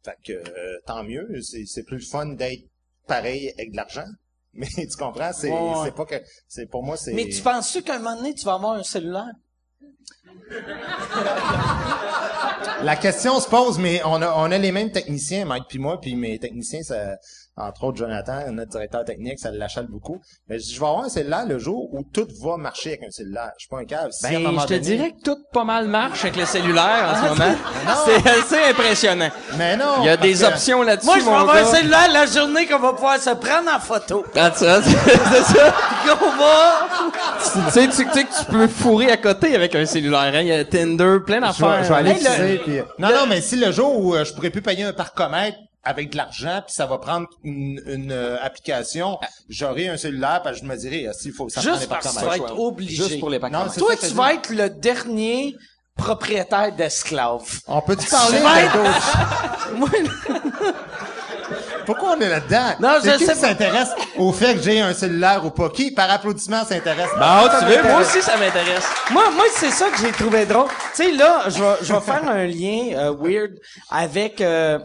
[0.05, 1.27] Fait que euh, tant mieux.
[1.41, 2.63] C'est plus le fun d'être
[3.07, 4.05] pareil avec de l'argent.
[4.53, 6.15] Mais tu comprends, c'est, Ouais, pas que,
[6.47, 7.13] c'est pour moi, c'est.
[7.13, 9.31] Mais tu penses-tu qu'à un moment donné, tu vas avoir un cellulaire?
[12.83, 15.99] La question se pose, mais on a, on a les mêmes techniciens, Mike puis moi,
[15.99, 17.17] puis mes techniciens, ça,
[17.55, 20.19] entre autres Jonathan, notre directeur technique, ça l'achète beaucoup.
[20.49, 23.03] Mais je dis, je vais avoir un cellulaire le jour où tout va marcher avec
[23.03, 23.51] un cellulaire.
[23.57, 24.11] Je suis pas un câble.
[24.11, 27.15] Si Ben, je te donné- dirais que tout pas mal marche avec le cellulaire en
[27.23, 27.55] ce moment.
[28.05, 29.29] C'est assez impressionnant.
[29.57, 29.97] Mais non!
[29.99, 32.65] Il y a des que- options là-dessus, Moi, je vais avoir un cellulaire la journée
[32.65, 34.25] qu'on va pouvoir se prendre en photo.
[34.35, 34.53] It.
[34.55, 34.81] C'est ça.
[36.19, 36.87] Qu'on va...
[37.41, 40.19] tu sais, tu, tu sais que tu peux fourrer à côté avec un cellulaire.
[40.33, 40.41] Hein?
[40.41, 41.83] Il y a Tinder, plein d'affaires.
[41.83, 44.33] je vais aller Hey, le- puis- Non, non, mais si le jour où euh, je
[44.33, 48.37] pourrais plus payer un parcomètre avec de l'argent, puis ça va prendre une, une, euh,
[48.41, 49.17] application,
[49.49, 52.07] j'aurai un cellulaire, parce que je me dirais, ah, s'il faut ça prenne Juste parce
[52.15, 53.03] que tu vas être obligé.
[53.03, 55.55] Juste pour les Non, c'est Toi, ça tu vas être le dernier
[55.97, 57.59] propriétaire d'esclaves.
[57.67, 59.89] On peut-tu parler Tu vas de être- d'autres- Moi,
[61.85, 62.75] Pourquoi on est là-dedans?
[62.79, 63.47] Non, C'est je qui sais qui pas.
[63.47, 65.69] s'intéresse au fait que j'ai un cellulaire ou pas?
[65.69, 67.09] Qui, par applaudissement, s'intéresse?
[67.15, 68.85] Bon, Ça tu veux, moi aussi, ça m'intéresse.
[69.11, 70.67] moi, moi c'est ça que j'ai trouvé drôle.
[70.95, 73.51] Tu sais, là, je vais, je vais faire un lien euh, weird
[73.91, 74.39] avec...
[74.39, 74.79] euh,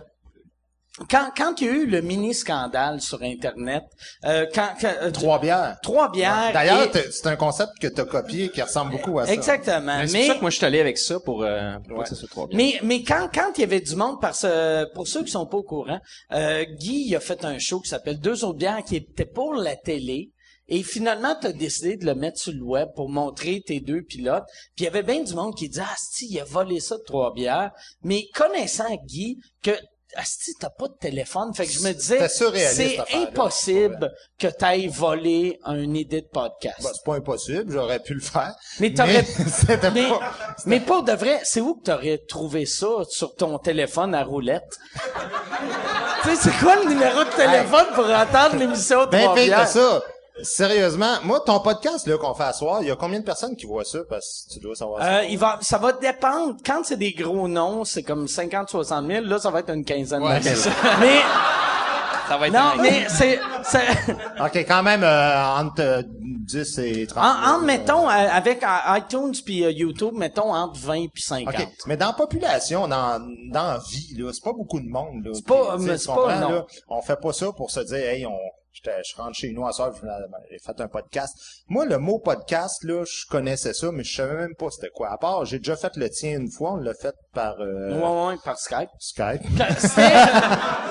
[1.10, 3.84] quand, quand il y a eu le mini-scandale sur Internet,
[4.24, 4.68] euh, quand...
[4.80, 5.76] quand euh, Trois bières.
[5.82, 6.52] Trois bières...
[6.52, 9.32] D'ailleurs, et- c'est un concept que tu as copié qui ressemble beaucoup à ça.
[9.32, 10.02] Exactement.
[10.06, 12.14] C'est pour ça que moi, je suis allé avec ça pour, euh, pour que ça
[12.14, 12.56] soit trop bien.
[12.56, 15.46] Mais mais quand quand il y avait du monde parce euh, pour ceux qui sont
[15.46, 16.00] pas au courant,
[16.32, 19.54] euh, Guy il a fait un show qui s'appelle Deux autres bières qui était pour
[19.54, 20.30] la télé.
[20.70, 24.02] Et finalement, tu as décidé de le mettre sur le web pour montrer tes deux
[24.02, 24.44] pilotes.
[24.76, 27.02] Puis il y avait bien du monde qui disait «Asti, il a volé ça de
[27.04, 27.70] trois bières.»
[28.02, 29.70] Mais connaissant Guy, que
[30.16, 31.52] Asti, t'as pas de téléphone.
[31.54, 36.80] Fait que je me disais, c'est impossible que tu ailles voler un idée de podcast.
[36.82, 38.54] Bah, c'est pas impossible, j'aurais pu le faire.
[38.80, 39.22] Mais t'aurais-
[39.94, 40.20] Mais, pas...
[40.66, 44.78] mais pour de vrai, c'est où que t'aurais trouvé ça sur ton téléphone à roulette?
[46.22, 49.68] tu sais, c'est quoi le numéro de téléphone pour entendre l'émission de Ben, pire que
[49.68, 50.02] ça.
[50.42, 53.56] Sérieusement, moi, ton podcast, là, qu'on fait à soir, il y a combien de personnes
[53.56, 54.00] qui voient ça?
[54.08, 55.18] Parce que tu dois savoir ça.
[55.18, 56.56] Euh, il va, ça va dépendre.
[56.64, 59.24] Quand c'est des gros noms, c'est comme 50, 60 000.
[59.26, 60.70] Là, ça va être une quinzaine Ouais, ça.
[61.00, 61.20] Mais,
[62.28, 63.86] Ça va être non, mais c'est, c'est,
[64.40, 67.24] OK, quand même, euh, entre euh, 10 et 30.
[67.24, 71.48] en, là, mettons, euh, avec euh, iTunes puis euh, YouTube, mettons entre 20 puis 50.
[71.54, 71.68] OK.
[71.86, 73.18] Mais dans la population, dans,
[73.50, 75.30] dans la vie, là, c'est pas beaucoup de monde, là.
[75.34, 78.36] C'est pas- mais c'est pas- là, on fait pas ça pour se dire, hey, on,
[78.72, 79.92] j'étais- je rentre chez nous à soir,
[80.50, 81.34] j'ai fait un podcast.
[81.68, 85.10] Moi, le mot podcast, là, je connaissais ça, mais je savais même pas c'était quoi.
[85.10, 88.28] À part, j'ai déjà fait le tien une fois, on l'a fait par, euh, Ouais,
[88.32, 88.90] ouais, par Skype.
[88.98, 89.42] Skype.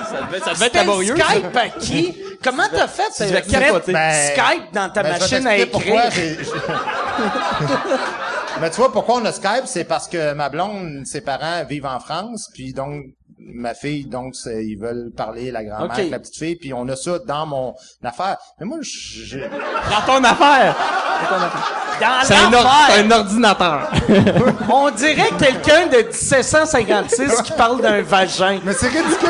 [0.08, 1.14] Ça devait, ça devait être laborieux.
[1.16, 2.16] Skype à qui?
[2.42, 3.10] Comment t'as fait?
[3.14, 3.92] tu devais euh, capoter.
[3.92, 6.10] Ben, Skype dans ta Ben, machine à écrire?
[8.60, 11.86] Mais tu vois, pourquoi on a Skype, c'est parce que ma blonde, ses parents vivent
[11.86, 13.04] en France, puis donc
[13.40, 15.98] ma fille, donc c'est- ils veulent parler la grand-mère, Ok.
[15.98, 18.36] avec la petite fille, puis on a ça dans mon affaire.
[18.58, 20.74] Mais moi, je, Dans ton affaire?
[22.00, 23.90] Dans C'est un, or- un ordinateur.
[24.72, 28.60] On dirait quelqu'un de 1756 qui parle d'un vagin.
[28.64, 29.28] mais c'est ridicule.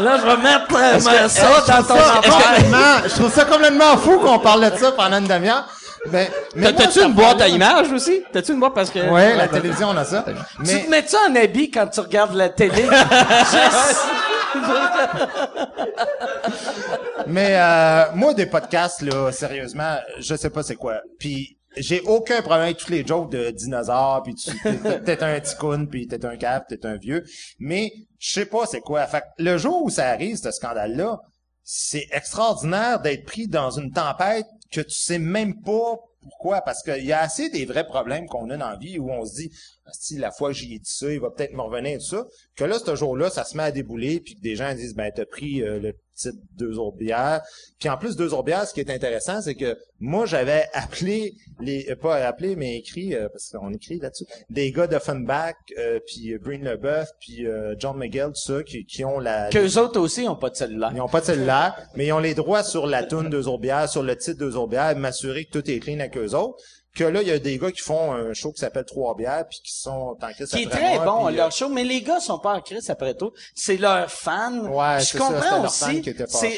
[0.00, 0.98] Là, je vais mettre euh,
[1.28, 3.02] ça dans je ton trouve ça affaire.
[3.08, 5.66] Je trouve ça complètement fou qu'on parle de ça pendant une demi-heure.
[6.10, 8.22] Mais, mais moi, T'as-tu une boîte à images aussi?
[8.32, 8.98] T'as-tu une boîte parce que...
[9.10, 10.24] Ouais, la télévision, on a ça.
[10.26, 12.84] Tu Mais, te mets ça en habit quand tu regardes la télé?
[17.26, 21.00] Mais euh, moi, des podcasts, là, sérieusement, je sais pas c'est quoi.
[21.18, 25.38] Puis j'ai aucun problème avec tous les jokes de dinosaures, puis tu t'es t'es un
[25.40, 27.24] ticoun, puis t'es un cap, t'es un vieux.
[27.58, 29.06] Mais je sais pas c'est quoi.
[29.06, 31.20] Fait que le jour où ça arrive, ce scandale-là,
[31.62, 36.60] c'est extraordinaire d'être pris dans une tempête que tu sais même pas pourquoi.
[36.60, 39.24] Parce qu'il y a assez des vrais problèmes qu'on a dans la vie où on
[39.24, 39.52] se dit,
[39.92, 42.26] si la fois j'y ai dit ça, il va peut-être me revenir tout ça.
[42.56, 45.10] Que là, ce jour-là, ça se met à débouler, puis que des gens disent, ben,
[45.14, 47.42] t'as pris euh, le petit deux autres bières.
[47.78, 51.34] Puis en plus, deux autres bières, ce qui est intéressant, c'est que moi, j'avais appelé,
[51.60, 56.00] les euh, pas appelé, mais écrit, euh, parce qu'on écrit là-dessus, des gars d'Offenbach, euh,
[56.06, 59.48] puis Breen Leboeuf, puis euh, John McGill, tout ça, qui, qui ont la...
[59.50, 60.92] Qu'eux autres aussi ont pas de cellulaire.
[60.94, 63.62] Ils ont pas de cellulaire, mais ils ont les droits sur la toune deux autres
[63.62, 66.62] bières, sur le titre deux autres bières, m'assurer que tout est clean avec eux autres.
[66.96, 69.46] Que là, il y a des gars qui font un show qui s'appelle Trois bières,
[69.48, 71.68] puis qui sont en crise Qui est après très moi, bon, puis, leur euh, show,
[71.68, 73.32] mais les gars sont pas en crise après tout.
[73.54, 74.66] C'est leurs fans.
[74.66, 76.02] Ouais, je ça, comprends fans aussi.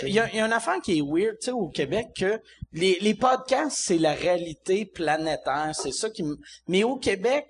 [0.03, 2.40] Il y, y a une affaire qui est weird, tu sais, au Québec, que
[2.73, 5.73] les, les podcasts, c'est la réalité planétaire.
[5.75, 6.37] C'est ça qui me...
[6.69, 7.47] Mais au Québec,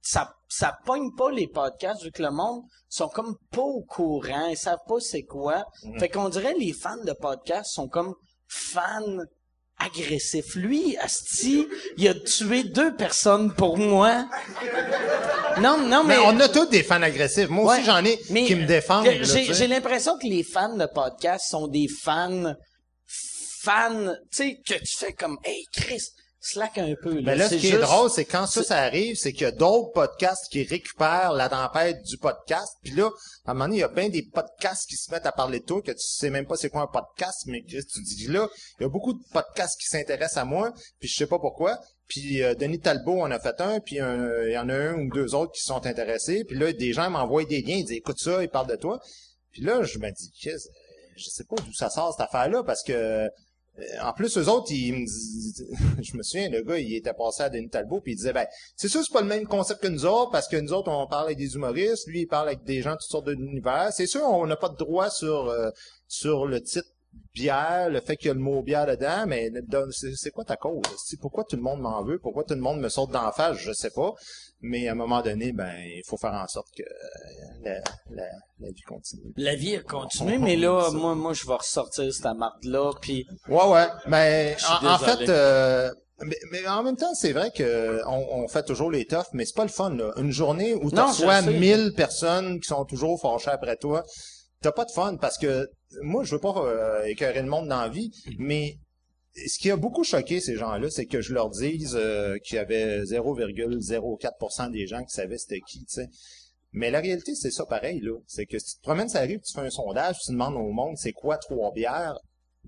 [0.00, 4.46] ça, ça pogne pas les podcasts, vu que le monde sont comme pas au courant,
[4.46, 5.64] ils savent pas c'est quoi.
[5.82, 5.98] Mm.
[5.98, 8.14] Fait qu'on dirait les fans de podcasts sont comme
[8.48, 9.18] fans
[9.78, 10.54] agressifs.
[10.54, 14.28] Lui, Asti, il a tué deux personnes pour moi.
[15.60, 16.16] Non, non, mais...
[16.16, 17.48] Mais on a tous des fans agressifs.
[17.48, 19.08] Moi aussi, j'en ai Mais, qui me défendent.
[19.22, 22.54] j'ai l'impression que les fans de podcast sont des fans,
[23.62, 26.02] fans, tu sais, que tu fais comme, hey Chris,
[26.46, 27.14] slack un peu.
[27.14, 27.20] Là.
[27.24, 29.50] Mais là, ce qui est drôle, c'est quand ça, ça arrive, c'est qu'il y a
[29.50, 32.72] d'autres podcasts qui récupèrent la tempête du podcast.
[32.82, 33.10] Puis là,
[33.44, 35.60] à un moment donné, il y a bien des podcasts qui se mettent à parler
[35.60, 38.26] de toi, que tu sais même pas c'est quoi un podcast, mais que tu dis
[38.28, 41.38] là, il y a beaucoup de podcasts qui s'intéressent à moi, puis je sais pas
[41.38, 41.78] pourquoi.
[42.08, 44.94] Puis euh, Denis Talbot en a fait un, puis un- il y en a un
[44.94, 46.44] ou deux autres qui sont intéressés.
[46.44, 49.00] Puis là, des gens m'envoient des liens, ils disent écoute ça, ils parlent de toi.
[49.52, 50.68] Puis là, je me dis, Qu'est-ce-
[51.16, 53.28] je sais pas d'où ça sort cette affaire-là, parce que euh,
[54.02, 55.06] en plus, eux autres, ils me
[56.02, 58.46] je me souviens, le gars, il était passé à Denis Talbot, puis il disait, ben,
[58.74, 61.06] c'est sûr, c'est pas le même concept que nous autres, parce que nous autres, on
[61.06, 63.90] parle avec des humoristes, lui, il parle avec des gens de toutes sortes d'univers.
[63.92, 65.70] C'est sûr, on n'a pas de droit sur euh,
[66.08, 66.88] sur le titre
[67.34, 69.50] bière, le fait qu'il y a le mot bière dedans, mais
[69.92, 70.82] c'est quoi ta cause?
[71.04, 72.18] C'est pourquoi tout le monde m'en veut?
[72.18, 73.56] Pourquoi tout le monde me saute d'en face?
[73.58, 74.14] Je sais pas.
[74.62, 76.86] Mais à un moment donné, ben, il faut faire en sorte que euh,
[77.62, 77.74] la,
[78.10, 78.24] la,
[78.60, 79.32] la vie continue.
[79.36, 83.68] La vie a continué, mais là, moi, moi, je vais ressortir cette marde-là, puis Ouais,
[83.68, 83.86] ouais.
[84.06, 88.44] Mais Je suis en, fait, euh, mais, mais en même temps, c'est vrai que on,
[88.44, 89.90] on fait toujours les toughs, mais c'est pas le fun.
[89.90, 90.12] Là.
[90.16, 91.52] Une journée où tu reçois sais.
[91.52, 94.04] 1000 personnes qui sont toujours fâchées après toi,
[94.66, 95.70] t'as pas de fun parce que
[96.02, 98.78] moi, je veux pas euh, écœurer le monde dans la vie, mais
[99.34, 102.58] ce qui a beaucoup choqué ces gens-là, c'est que je leur dise euh, qu'il y
[102.58, 106.08] avait 0,04% des gens qui savaient c'était qui, tu sais.
[106.72, 108.18] Mais la réalité, c'est ça pareil, là.
[108.26, 110.72] C'est que si tu te promènes ça arrive, tu fais un sondage, tu demandes au
[110.72, 112.18] monde c'est quoi trois bières.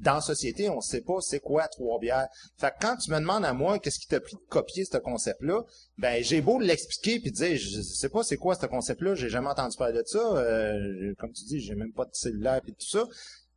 [0.01, 2.29] Dans la société, on sait pas c'est quoi trois bières.
[2.57, 4.97] Fait que quand tu me demandes à moi qu'est-ce qui t'a pris de copier ce
[4.99, 5.63] concept-là,
[5.99, 9.49] ben j'ai beau l'expliquer puis dire je sais pas c'est quoi ce concept-là, j'ai jamais
[9.49, 10.19] entendu parler de ça.
[10.19, 13.05] euh, comme tu dis, j'ai même pas de cellulaire et tout ça.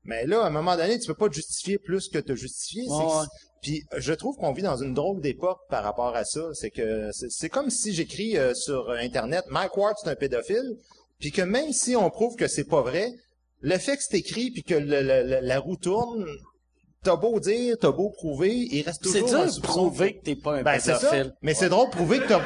[0.04, 2.84] Mais là, à un moment donné, tu peux pas te justifier plus que te justifier.
[2.90, 3.26] Ouais.
[3.62, 6.50] Puis je trouve qu'on vit dans une drôle d'époque par rapport à ça.
[6.56, 10.76] C'est que c'est- c'est comme si j'écris euh, sur Internet Mike Ward c'est un pédophile,
[11.20, 13.12] puis que même si on prouve que c'est pas vrai,
[13.62, 16.26] le fait que c'est écrit puis que le- le- le- la roue tourne,
[17.04, 20.24] t'as beau dire, t'as beau prouver, il reste c'est toujours dur un de prouver que
[20.24, 21.34] t'es pas un Ben c'est pédophile.
[21.42, 22.42] Mais c'est drôle de prouver que t'as.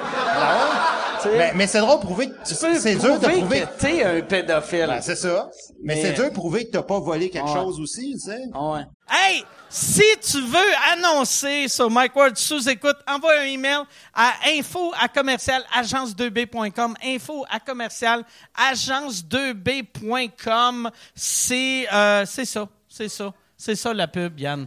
[1.37, 3.61] Mais, mais c'est drôle de prouver que c'est dur de prouver prouver.
[3.61, 4.87] que t'es un pédophile.
[4.87, 5.49] Ben, c'est ça.
[5.83, 7.53] Mais, Mais- c'est dur de prouver que t'as pas volé quelque Ouais.
[7.53, 8.39] chose aussi, tu sais.
[8.53, 8.81] Ouais.
[9.09, 13.81] Hey, si tu veux annoncer sur Mike Ward sous écoute, envoie un email
[14.13, 16.95] à info à commercial agence2b.com.
[17.03, 18.23] Info à commercial
[18.57, 20.89] agence2b.com.
[21.13, 24.65] C'est euh, c'est ça, c'est ça, c'est ça la pub, Yann.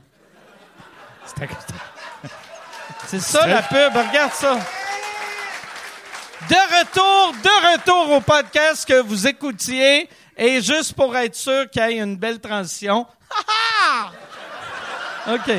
[3.06, 4.58] C'est ça la pub, regarde ça.
[6.48, 10.08] De retour, de retour au podcast que vous écoutiez.
[10.36, 13.06] Et juste pour être sûr qu'il y ait une belle transition.
[13.30, 14.12] Ha,
[15.26, 15.34] ha!
[15.34, 15.50] OK.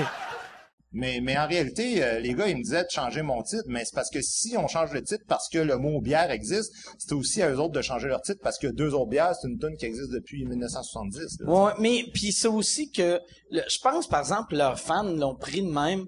[0.92, 3.86] Mais, mais en réalité, euh, les gars, ils me disaient de changer mon titre, mais
[3.86, 7.14] c'est parce que si on change le titre parce que le mot bière existe, c'est
[7.14, 9.60] aussi à eux autres de changer leur titre parce que deux autres bières, c'est une
[9.60, 11.42] tonne qui existe depuis 1970.
[11.42, 11.48] là.
[11.52, 13.20] Ouais, mais puis c'est aussi que
[13.52, 16.06] le- je pense par exemple leurs fans l'ont pris de même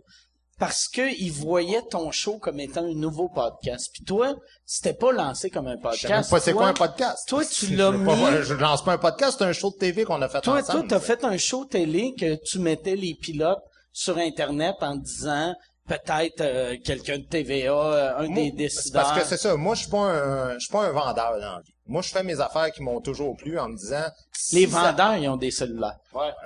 [0.62, 3.90] parce que ils voyaient ton show comme étant un nouveau podcast.
[3.94, 6.02] Puis toi, c'était pas lancé comme un Je podcast.
[6.02, 7.28] sais même pas c'est Toi- quoi un podcast.
[7.28, 9.78] Toi, tu Je l'as pas- mis- Je lance pas un podcast, c'est un show de
[9.78, 10.88] TV qu'on a fait Toi, toi, ensemble.
[10.88, 13.58] t'as fait un show télé que tu mettais les pilotes
[13.92, 15.56] sur Internet en disant
[15.98, 19.04] peut-être euh, quelqu'un de TVA, euh, un Moi, des décideurs.
[19.04, 19.56] Parce que c'est ça.
[19.56, 21.72] Moi, je suis pas un, je suis pas un vendeur dans la vie.
[21.88, 24.04] Moi, je fais mes affaires qui m'ont toujours plu en me disant.
[24.32, 25.98] si les ça- vendeurs, ils ont des cellulaires.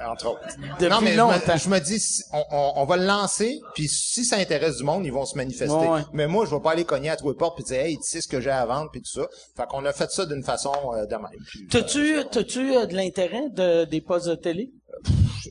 [0.08, 0.42] Entre autres.
[0.80, 1.54] Depuis non, mais je longtemps.
[1.54, 4.78] me, je me dis, si- on, on, on va le lancer, puis si ça intéresse
[4.78, 5.76] du monde, ils vont se manifester.
[5.76, 6.02] Ouais, ouais.
[6.14, 8.04] Mais moi, je vais pas aller cogner à tous les portes puis dire, hey, tu
[8.04, 9.28] sais ce que j'ai à vendre, puis tout ça.
[9.56, 11.28] Fait qu'on a fait ça d'une façon euh, de même.
[11.48, 14.72] Puis, T'as-tu, t'as-tu euh, de l'intérêt de, des postes de télé?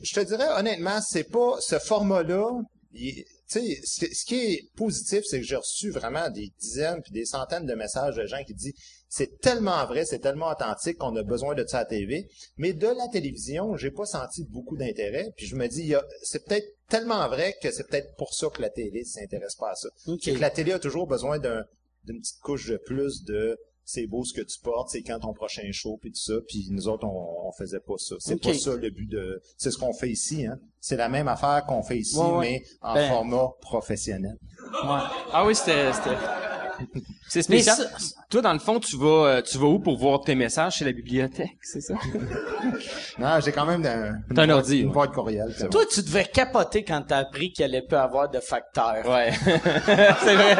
[0.03, 2.49] je te dirais honnêtement, c'est pas ce format-là.
[2.93, 7.11] il- Tu sais, ce, qui est positif, c'est que j'ai reçu vraiment des dizaines puis
[7.11, 8.73] des centaines de messages de gens qui disent
[9.07, 12.27] c'est tellement vrai, c'est tellement authentique qu'on a besoin de ça à la TV.
[12.57, 15.31] Mais de la télévision, j'ai pas senti beaucoup d'intérêt.
[15.37, 18.69] Puis je me dis, c'est peut-être tellement vrai que c'est peut-être pour ça que la
[18.69, 19.89] télé s'intéresse pas à ça.
[20.07, 20.19] Ok.
[20.23, 21.63] C'est que la télé a toujours besoin d'un
[22.05, 25.33] d'une petite couche de plus de c'est beau ce que tu portes, c'est quand ton
[25.33, 28.15] prochain show puis tout ça, puis nous autres on, on faisait pas ça.
[28.19, 30.57] C'est pas ça le but de c'est ce qu'on fait ici hein.
[30.81, 32.39] C'est la même affaire qu'on fait ici Ouais, ouais.
[32.41, 34.37] mais en Ben- format professionnel.
[34.83, 34.99] Ouais.
[35.31, 35.91] Ah oui, c'était...
[37.29, 37.77] C'est Mais spécial.
[37.77, 40.75] ça- Toi, dans le fond, tu vas, euh, tu vas où pour voir tes messages?
[40.75, 41.93] Chez la bibliothèque, c'est ça?
[43.17, 44.93] Non, j'ai quand même un, T'as un boîte- ordi, une ouais.
[44.93, 45.55] boîte courriel.
[45.57, 45.69] bon.
[45.69, 49.07] Toi, tu devais capoter quand t'as appris qu'il allait plus avoir de facteurs.
[49.09, 49.31] Ouais.
[49.45, 50.57] c'est vrai.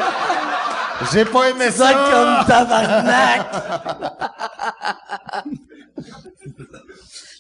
[1.11, 1.93] J'ai pas aimé Ça ça.
[2.11, 3.47] comme tabarnak!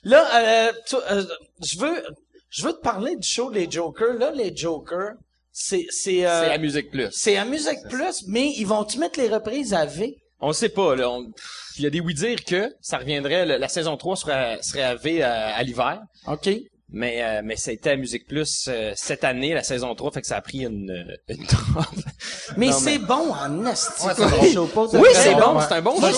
[0.03, 1.23] Là, euh, tu- euh,
[1.63, 2.03] je veux,
[2.49, 4.13] je veux te parler du show Les Jokers.
[4.19, 5.13] Là, les Jokers,
[5.51, 7.07] c'est, c'est, euh, C'est la musique plus.
[7.11, 10.15] c'est à Musique Plus, mais ils vont-tu mettre les reprises à V?
[10.41, 11.09] On sait pas, là.
[11.09, 11.31] on-
[11.77, 14.95] Il y a des oui dire que ça reviendrait, la saison 3 serait, serait à
[14.95, 15.99] V à, à l'hiver.
[16.27, 16.49] OK.
[16.95, 20.11] Mais euh, mais ça a été à Musique Plus euh, cette année, la saison 3,
[20.11, 21.85] fait que ça a pris une euh, une drop.
[22.57, 24.07] Mais c'est bon en esti.
[24.07, 24.53] Ouais, c'est bon.
[24.53, 26.17] show, pas de Oui, c'est bon, c'est un bon show.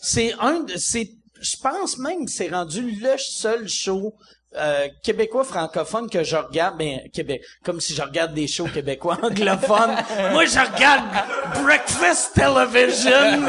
[0.00, 1.10] c'est, un de, c'est,
[1.42, 4.14] je pense même que c'est rendu le seul show
[4.58, 9.18] euh, québécois francophone que je regarde, ben Québec, comme si je regarde des shows québécois
[9.22, 9.94] anglophones.
[10.32, 11.04] Moi, je regarde
[11.62, 13.46] Breakfast Television.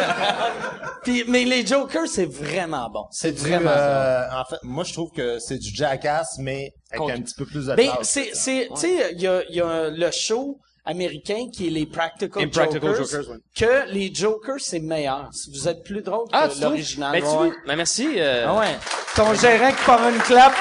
[1.04, 3.06] Puis, mais les Jokers, c'est vraiment bon.
[3.12, 3.78] C'est vraiment bon.
[3.78, 7.36] euh, en fait, moi, je trouve que c'est du jackass, mais avec Contre- un petit
[7.36, 10.12] peu plus de Ben, c'est, c'est, tu sais, il y a, il y a le
[10.12, 13.38] show américain qui est les Practical, Impractical Jokers, Jokers, ouais.
[13.56, 15.30] que les Jokers, c'est meilleur.
[15.54, 17.12] Vous êtes plus drôle Ah, que l'original.
[17.12, 17.30] Ben, ouais.
[17.30, 18.08] vois, ben, merci.
[18.18, 18.76] euh, Ah ouais.
[19.16, 20.54] Ton gérant qui part une clap.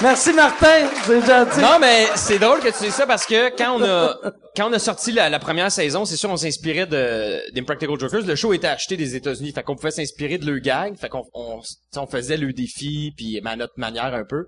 [0.00, 1.60] Merci Martin, c'est gentil.
[1.60, 4.16] Non, mais c'est drôle que tu dis ça parce que quand on a
[4.56, 8.22] quand on a sorti la, la première saison, c'est sûr on s'inspirait de d'Impractical Jokers.
[8.26, 11.22] Le show était acheté des États-Unis, fait qu'on pouvait s'inspirer de leur gag, fait qu'on
[11.34, 11.60] on,
[11.96, 14.46] on faisait le défi puis à notre manière un peu.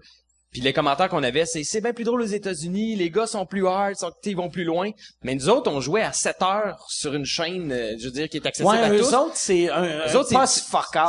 [0.55, 3.45] Puis les commentaires qu'on avait, c'est c'est bien plus drôle aux États-Unis, les gars sont
[3.45, 4.91] plus hard, sont, ils vont plus loin.
[5.25, 8.29] Mais nous autres, on jouait à 7 heures sur une chaîne, euh, je veux dire,
[8.29, 9.13] qui est accessible Ouais, à eux tous.
[9.15, 10.65] autres, c'est un, autres, poste.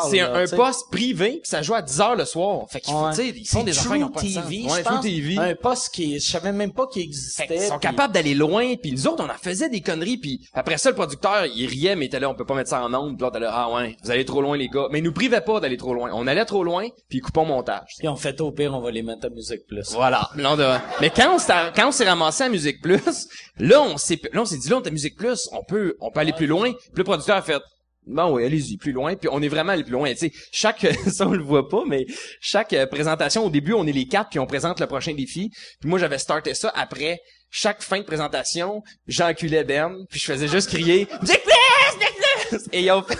[0.09, 2.65] C'est un, poste privé, puis ça joue à 10 heures le soir.
[2.69, 3.11] Fait qu'ils font, Ouais.
[3.11, 4.43] tu sais, ils font des affaires qui ont True pas de sens.
[4.49, 5.05] TV, Ouais, je True pense.
[5.05, 5.37] TV.
[5.37, 7.45] Un poste qui, je savais même pas qu'il existait.
[7.47, 10.49] Fait qu'ils sont capables d'aller loin, puis nous autres, on en faisait des conneries, puis
[10.55, 12.83] après ça, le producteur, il riait, mais il était là, on peut pas mettre ça
[12.83, 14.87] en ondes, puis l'autre là, ah ouais, vous allez trop loin, les gars.
[14.89, 16.09] Mais il nous privait pas d'aller trop loin.
[16.13, 17.93] On allait trop loin, puis coupons montage.
[17.99, 19.91] Puis on fait au pire, on va les mettre à Musique Plus.
[19.91, 20.29] Voilà.
[20.35, 23.27] Là, on devait- Mais quand on s'est, quand on s'est ramassé à Musique Plus,
[23.59, 25.95] là, on s'est, là, on s'est dit, là, on est à Musique Plus, on peut,
[25.99, 26.71] on peut aller plus loin.
[26.71, 27.61] Puis le producteur a fait,
[28.07, 29.15] bon, oui, allez-y, plus loin.
[29.15, 30.11] Puis on est vraiment allé plus loin.
[30.13, 32.05] Tu sais, chaque, ça, on le voit pas, mais
[32.41, 35.49] chaque euh, présentation, au début, on est les quatre, puis on présente le prochain défi.
[35.79, 37.19] Puis moi, j'avais starté ça après
[37.51, 41.97] chaque fin de présentation, j'enculais Ben, puis je faisais juste crier, Musique Plus!
[41.97, 42.15] Musique
[42.49, 42.59] Plus!
[42.73, 43.15] Et ils ont fait,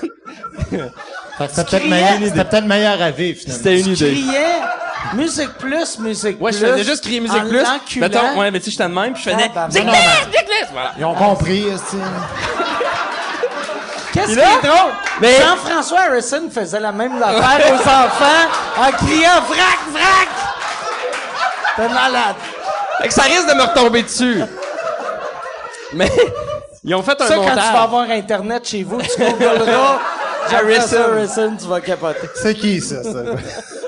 [1.38, 3.58] Fait que c'était peut-être meilleur, c'était peut-être meilleur à vivre, finalement.
[3.64, 4.22] c'était une Tu idée.
[5.14, 6.60] Musique Plus, Musique Ouais, Plus.
[6.60, 7.62] je faisais juste crier Musique en Plus.
[7.64, 8.08] l'enculant.
[8.10, 10.02] Mettons, ouais, mais tu sais, j'étais de même, puis je faisais, bah, Musique non, Plus!
[10.02, 10.68] non, Musique Plus!
[10.74, 10.92] Voilà.
[10.98, 11.98] Ils ont compris, esti.
[14.14, 14.92] Qu'est-ce qui est drôle?
[15.22, 20.30] Mais- Jean-François Harrison faisait la même affaire aux enfants en criant vrac, vrac!
[21.76, 22.36] T'es malade.
[23.02, 24.42] Fait que ça risque de me retomber dessus.
[25.94, 26.10] Mais
[26.84, 27.74] ils ont fait un Ça, quand tu montage.
[27.74, 30.00] vas avoir Internet chez vous, tu googleras
[30.54, 30.98] Harrison.
[30.98, 31.58] Harrison.
[31.58, 32.28] Tu vas capoter.
[32.36, 33.24] C'est qui, ça, ça?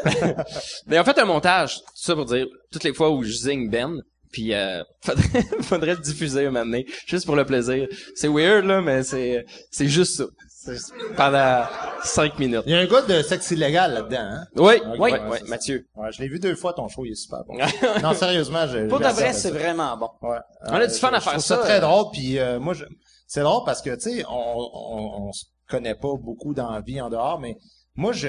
[0.88, 3.70] Mais ont fait un montage, tout ça pour dire toutes les fois où je zigne
[3.70, 3.96] Ben.
[4.32, 7.88] Puis euh, faudrait, faudrait le diffuser un moment donné, juste pour le plaisir.
[8.16, 10.26] C'est weird là, mais c'est c'est juste ça.
[10.50, 11.64] C'est- Pendant
[12.04, 12.64] cinq minutes.
[12.66, 14.44] Il y a un gars de sexe illégal là-dedans, hein?
[14.58, 15.50] Oui, Ok, oui, ouais, oui, c'est ça.
[15.50, 15.88] Mathieu.
[15.96, 17.58] Ouais, je l'ai vu deux fois, ton show, il est super bon.
[18.04, 18.86] non, sérieusement, je...
[18.90, 20.10] Pour j'ai de vrai, c'est vraiment bon.
[20.22, 20.40] Ouais.
[20.66, 21.80] On a du fun je- à je faire trouve ça, ça très euh.
[21.80, 22.84] drôle, puis euh, moi, je...
[23.28, 25.32] c'est drôle parce que, tu sais, on, on, on
[25.68, 27.58] se connaît pas beaucoup dans la vie en dehors, mais
[28.00, 28.28] moi, je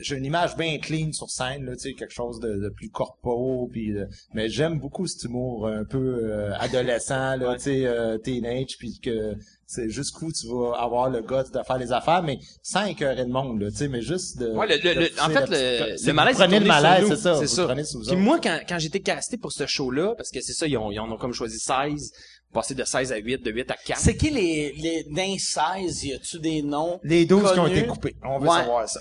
[0.00, 2.88] j'ai une image bien clean sur scène, là, tu sais, quelque chose de, de plus
[2.88, 7.86] corpo, puis de- mais j'aime beaucoup cet humour un peu euh, adolescent, là, tu sais,
[7.86, 9.34] euh, teenage, puis que
[9.66, 13.28] c'est jusqu'où tu vas avoir le gars de faire les affaires, mais sans écœurer le
[13.30, 14.50] monde, là, tu sais, mais juste de...
[14.52, 15.46] Ouais, le- le- de le- pousser en fait,
[15.90, 17.34] le- c'est le malaise Prenez le malaise, c'est ça.
[17.34, 17.64] C'est ça.
[17.66, 20.78] prenez Puis moi, quand, quand j'étais casté pour ce show-là, parce que c'est ça, ils
[20.78, 22.12] ont, ils en ont comme choisi 16,
[22.56, 24.00] passé de 16 à 8, de 8 à 4.
[24.00, 26.98] C'est qui les, les, dans 16, y a-tu des noms?
[27.04, 28.14] Les 12 qui ont été coupés.
[28.24, 28.56] On veut Ouais.
[28.58, 29.00] savoir ça.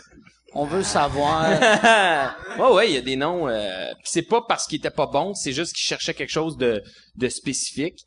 [0.54, 1.50] On veut savoir.
[2.60, 3.48] ouais, ouais, il y a des noms.
[3.50, 6.58] Euh, pis c'est pas parce qu'ils étaient pas bons, c'est juste qu'ils cherchaient quelque chose
[6.58, 6.82] de,
[7.18, 7.98] de spécifique.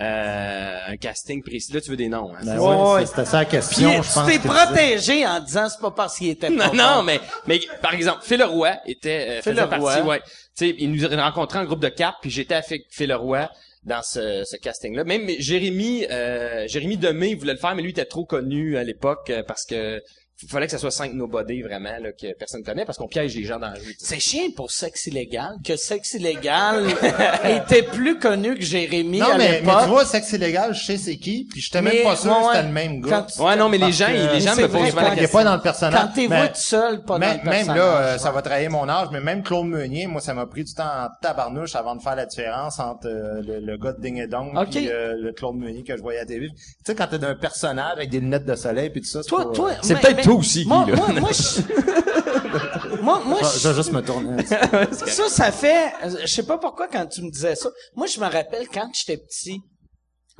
[0.00, 1.72] Euh, un casting précis.
[1.72, 2.32] Là, tu veux des noms.
[2.32, 4.26] Hein, Ben Ouais, ouais, c'était ça la Puis question, je pense.
[4.30, 7.58] tu t'es protégé en disant c'est pas parce qu'il était pas Non, non, mais, mais
[7.82, 9.68] par exemple, Phil Leroy était euh, Phil faisait Leroy.
[9.92, 10.20] partie, ouais.
[10.56, 13.48] Tu sais, il nous a rencontré en groupe de quatre, puis j'étais avec Phil Leroy
[13.88, 15.02] dans ce, casting-là.
[15.04, 19.30] Même Jérémy, euh, Jérémy Demé, voulait le faire, mais lui était trop connu à l'époque
[19.30, 20.00] euh, parce que
[20.42, 23.34] il fallait que ça soit cinq nobody vraiment là, que personne connaît parce qu'on piège
[23.36, 23.96] les gens dans la rue.
[23.98, 26.84] C'est chiant pour Sexe illégal que Sexe illégal
[27.44, 30.96] était plus connu que Jérémy Non, à mais, mais tu vois, sexe illégal, je sais
[30.96, 33.26] c'est qui, puis j'étais Mais, même pas sûr ouais, que c'était le même gars.
[33.38, 35.38] Ouais, non, mais les gens, que- les gens me posent la question.
[35.38, 36.00] pas dans le personnage.
[36.00, 38.70] Quand t'es vois tout seul, pas dans le même là, personnage, euh, ça va trahir
[38.70, 41.96] mon âge, mais même Claude Meunier, moi, ça m'a pris du temps en tabarnouche avant
[41.96, 44.70] de faire la différence entre euh, le, le gars de Ding et Dong Ok.
[44.70, 46.48] puis euh, le Claude Meunier que je voyais à la TV.
[46.48, 46.54] Tu
[46.86, 49.48] sais, quand t'es d'un personnage avec des lunettes de soleil puis tout ça, c'est Toi,
[49.48, 50.96] pas, toi, C'est peut-être toi aussi, Guy, Moi, là.
[50.96, 53.00] moi, moi, je...
[53.02, 54.44] moi, moi, je, je- je vais juste me tourner.
[54.92, 57.70] ça, ça fait, je sais pas pourquoi quand tu me disais ça.
[57.96, 59.60] Moi, je me rappelle quand j'étais petit,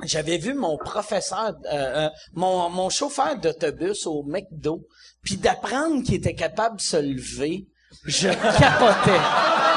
[0.03, 4.81] j'avais vu mon professeur, euh, euh, mon, mon chauffeur d'autobus au McDo,
[5.23, 7.65] puis d'apprendre qu'il était capable de se lever,
[8.05, 8.27] je
[8.59, 9.19] capotais.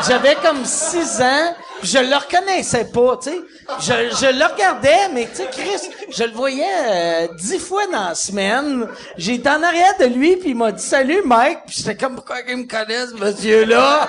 [0.06, 3.36] J'avais comme six ans, Puis je le reconnaissais pas, tu sais.
[3.80, 8.08] Je, je le regardais, mais tu sais, Chris, je le voyais euh, dix fois dans
[8.10, 8.86] la semaine.
[9.16, 12.42] J'étais en arrière de lui, puis il m'a dit «Salut, Mike!» Puis j'étais comme «Pourquoi
[12.44, 14.08] qu'il me connaît, ce monsieur-là?»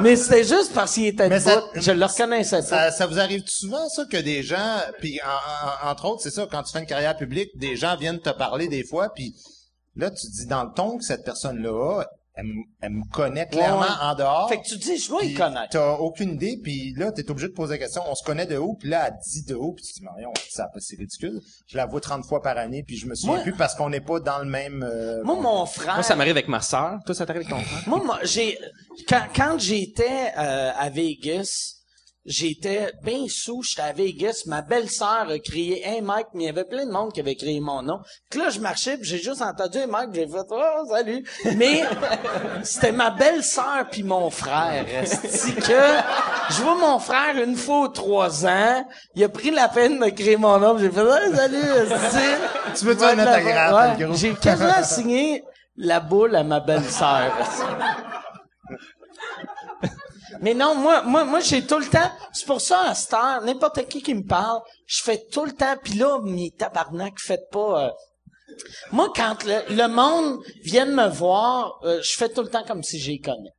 [0.00, 1.50] Mais c'était juste parce qu'il était debout.
[1.50, 2.62] ça- Je le reconnaissais pas.
[2.62, 6.30] Ça, ça vous arrive souvent, ça, que des gens, puis en- en- entre autres, c'est
[6.32, 9.34] ça, quand tu fais une carrière publique, des gens viennent te parler des fois, puis
[9.96, 13.80] là, tu dis dans le ton que cette personne-là, elle, me- elle me connaît clairement
[13.82, 13.86] Ouais.
[14.02, 14.48] en dehors.
[14.48, 17.48] Fait que tu dis «Je dois y connaître.» T'as aucune idée, puis là, t'es obligé
[17.48, 19.72] de poser la question, on se connaît de haut, puis là, elle dit de haut,
[19.72, 21.40] puis tu te dis, Marion, ça, c'est ridicule.
[21.68, 23.88] Je la vois 30 fois par année, puis je me souviens Moi- plus parce qu'on
[23.90, 24.82] n'est pas dans le même...
[24.82, 25.94] euh, Moi, mon frère...
[25.94, 26.98] Moi, ça m'arrive avec ma sœur.
[27.06, 27.88] Toi, ça t'arrive avec ton frère?
[27.88, 28.58] Moi, moi, j'ai
[29.08, 31.74] quand, quand j'étais euh, à Vegas,
[32.24, 36.50] j'étais bien sous, j'étais à Vegas, ma belle-sœur a crié Hey Mike, mais il y
[36.50, 38.00] avait plein de monde qui avait crié mon nom.
[38.30, 41.24] Puis là, je marchais, puis j'ai juste entendu Hey Mike, j'ai fait Oh salut.
[41.56, 41.82] Mais
[42.62, 44.86] c'était ma belle-sœur puis mon frère.
[45.04, 45.82] C'est que
[46.50, 50.10] je vois mon frère une fois ou trois ans, il a pris la peine de
[50.10, 51.58] crier mon nom, j'ai fait Oh salut.
[52.74, 54.16] Tu veux dire Va un autographe, ouais.
[54.16, 55.44] J'ai quasiment signé
[55.76, 57.32] la boule à ma belle-sœur.
[60.40, 62.10] Mais non, moi, moi, moi, j'ai tout le temps.
[62.32, 65.52] C'est pour ça, à cette heure, n'importe qui qui me parle, je fais tout le
[65.52, 65.76] temps.
[65.82, 67.86] Puis là, mes tabarnak, faites pas.
[67.86, 67.90] euh,
[68.92, 72.82] Moi, quand le, le monde vient me voir, euh, je fais tout le temps comme
[72.82, 73.52] si j'y connais.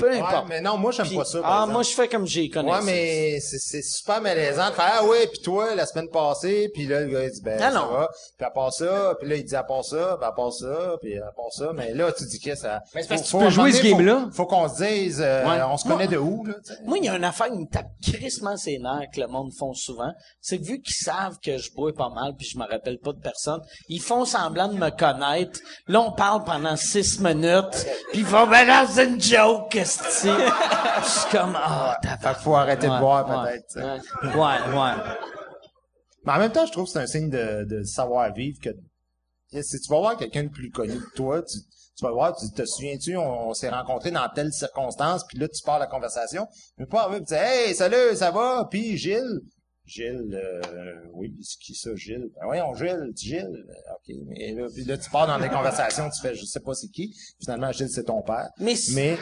[0.00, 0.46] Peu Ouais, importe.
[0.48, 1.72] mais non, moi, j'aime Puis- pas ça, par ah, exemple.
[1.74, 2.72] moi, je fais comme j'y connais.
[2.72, 6.70] Ouais, mais c'est, c'est super malaisant de faire, ah ouais, puis toi, la semaine passée,
[6.74, 7.86] puis là, le gars, il dit, ben, Ah ça non.
[7.88, 8.08] va.
[8.38, 10.96] Puis à part ça, puis là, il dit à part ça, puis à part ça,
[11.00, 12.80] puis à part ça, mais là, tu dis que ça...
[12.94, 14.20] Mais c'est parce que faut- tu peux faut- à un jouer ce donné, game-là.
[14.30, 15.62] Faut, faut qu'on se dise, euh, Ouais.
[15.62, 16.78] on se Moi- connaît de où, là, tu sais.
[16.84, 19.50] Moi, il y a une affaire qui me tape crissement ses nerfs que le monde
[19.58, 20.12] font souvent.
[20.40, 23.12] C'est que vu qu'ils savent que je bois pas mal puis je me rappelle pas
[23.12, 25.60] de personne, ils font semblant de me connaître.
[25.86, 30.04] Là, on parle pendant six minutes puis ils font, ben là, c'est une joke, que
[31.04, 33.76] Je suis comme, ah, t'as Fait qu'il faut arrêter de boire, peut-être.
[33.76, 34.78] Ouais, ouais.
[34.78, 35.14] ouais.
[36.24, 38.70] Mais en même temps, je trouve que c'est un signe de, de savoir-vivre que
[39.62, 41.58] si tu vas voir quelqu'un de plus connu que toi, tu,
[41.96, 45.48] tu vas voir, tu te souviens-tu, on, on s'est rencontrés dans telle circonstance, puis là,
[45.48, 46.46] tu pars la conversation.
[46.78, 48.66] Mais pas arriver et dire Hey, salut, ça va?
[48.70, 49.40] Puis Gilles.
[49.90, 52.28] Gilles, euh, oui, c'est qui ça, Gilles?
[52.38, 53.64] Ben voyons, Gilles, Gilles.
[53.92, 56.74] OK, mais là, puis là, tu pars dans les conversations, tu fais je sais pas
[56.74, 57.12] c'est qui.
[57.42, 58.48] Finalement, Gilles, c'est ton père.
[58.58, 59.18] Mais, Mais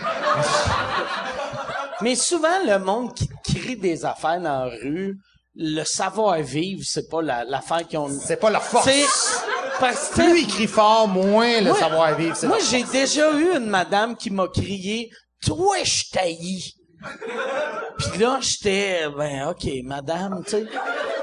[2.00, 5.18] mais souvent, le monde qui crie des affaires dans la rue,
[5.56, 8.08] le savoir-vivre, c'est pas la- l'affaire qu'ils ont...
[8.08, 8.84] c'est pas leur force.
[8.84, 9.04] C'est
[9.80, 10.14] parce que...
[10.14, 12.36] Plus il crie fort, moins le Moi- savoir-vivre.
[12.36, 15.10] c'est Moi, leur j'ai déjà eu une madame qui m'a crié
[15.44, 16.74] «Toi, je taillis!»
[17.98, 20.66] Puis là, j'étais, ben, OK, madame, tu sais,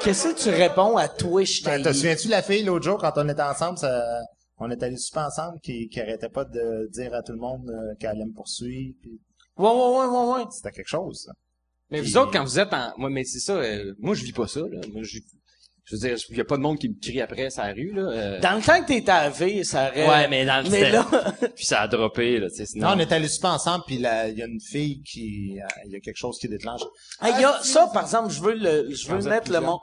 [0.02, 2.98] qu'est-ce que tu réponds à «Toi, je Ben, te souviens-tu de la fille l'autre jour
[3.00, 4.04] quand on était ensemble, ça,
[4.58, 7.70] on est allé super ensemble, qui, qui arrêtait pas de dire à tout le monde
[7.70, 8.96] euh, qu'elle allait me poursuivre.
[9.02, 9.20] puis
[9.58, 10.46] Ouais, ouais, ouais, ouais, ouais.
[10.52, 11.24] C'était quelque chose.
[11.26, 11.32] Ça.
[11.90, 12.92] Mais vous autres, quand vous êtes en...
[12.98, 14.82] Moi, mais c'est ça, euh, moi, je vis pas ça, là.
[14.92, 15.20] Moi, je...
[15.86, 17.92] je veux dire, il y a pas de monde qui me crie après sa rue,
[17.94, 18.02] là.
[18.02, 18.40] euh.
[18.40, 20.08] Dans le temps que t'étais à V, ça aurait...
[20.08, 21.06] Ouais, mais dans le Mais là,
[21.56, 22.66] Puis ça a droppé, là, tu sais.
[22.66, 25.60] sinon- Non, on est allé super ensemble, puis là, il y a une fille qui,
[25.62, 26.82] euh, il y a quelque chose qui déclenche.
[27.20, 29.80] Ah, il y a, ça, par exemple, je veux le, je veux mettre le monde.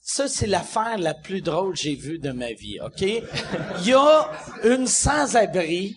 [0.00, 3.00] Ça, c'est l'affaire la plus drôle que j'ai vue de ma vie, OK?
[3.82, 4.30] Il y a
[4.64, 5.96] une sans-abri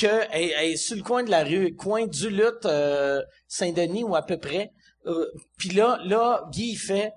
[0.00, 4.04] que, elle, elle est sur le coin de la rue, coin du lutte, euh, Saint-Denis
[4.04, 4.70] ou à peu près.
[5.06, 5.26] Euh,
[5.58, 7.12] Puis là, là, Guy, il fait,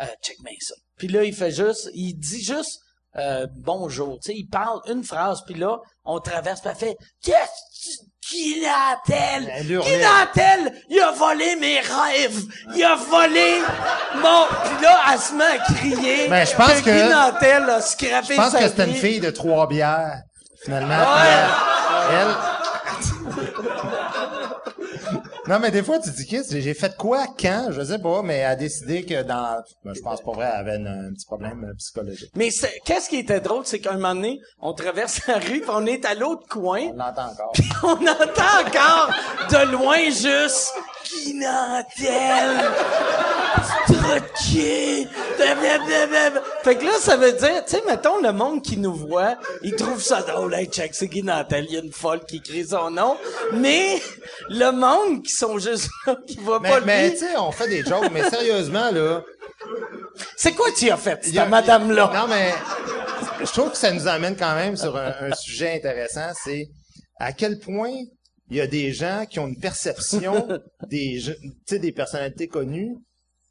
[0.00, 0.74] euh, check bien ça.
[0.98, 2.80] Puis là, il fait juste, il dit juste,
[3.16, 4.18] euh, bonjour.
[4.22, 8.04] Tu sais, il parle une phrase, puis là, on traverse, puis elle fait, qu'est-ce que
[8.26, 9.52] qui l'a-t-elle?
[9.54, 9.98] Elle Qui hurlait.
[10.00, 10.72] l'a-t-elle?
[10.88, 12.40] Il a volé mes rêves!
[12.74, 13.58] Il a volé
[14.16, 14.46] mon...
[14.64, 16.28] Puis là, elle se met à crier.
[16.28, 19.20] Ben, je pense que- Guy Nantel a scrappé Je pense sa que c'était une fille
[19.20, 20.22] de trois bières,
[20.64, 20.96] finalement.
[20.96, 21.44] Ouais.
[22.08, 23.93] Puis, elle...
[25.46, 27.68] Non, mais des fois, tu te dis, Qu'est-ce que j'ai fait quoi, quand?
[27.70, 30.60] Je sais pas, mais elle a décidé que dans, ben, je pense pas vrai, elle
[30.68, 32.30] avait un, un petit problème euh, psychologique.
[32.34, 35.70] Mais c'est- qu'est-ce qui était drôle, c'est qu'un moment donné, on traverse la rue, puis
[35.70, 37.52] on est à l'autre coin, On l'entend encore.
[37.82, 39.10] on entend encore
[39.50, 40.72] de loin juste
[41.04, 42.70] qui Nantel
[43.86, 45.06] truqué.
[46.64, 49.76] Fait que là ça veut dire tu sais mettons le monde qui nous voit il
[49.76, 50.54] trouve ça drôle.
[50.54, 53.16] Hey check c'est Guy Nantel il y a une folle qui crie son nom.
[53.52, 54.00] Mais
[54.48, 57.12] le monde qui sont juste là qui voit Mais, pas mais lui.
[57.12, 59.22] tu sais, on fait des jokes, mais sérieusement, là,
[60.36, 62.52] c'est quoi tu as fait cette madame là Non, mais
[63.40, 66.68] je trouve que ça nous amène quand même sur un, un sujet intéressant, c'est
[67.18, 67.92] à quel point
[68.50, 70.46] il y a des gens qui ont une perception
[70.90, 72.94] des, je- tu sais, des personnalités connues,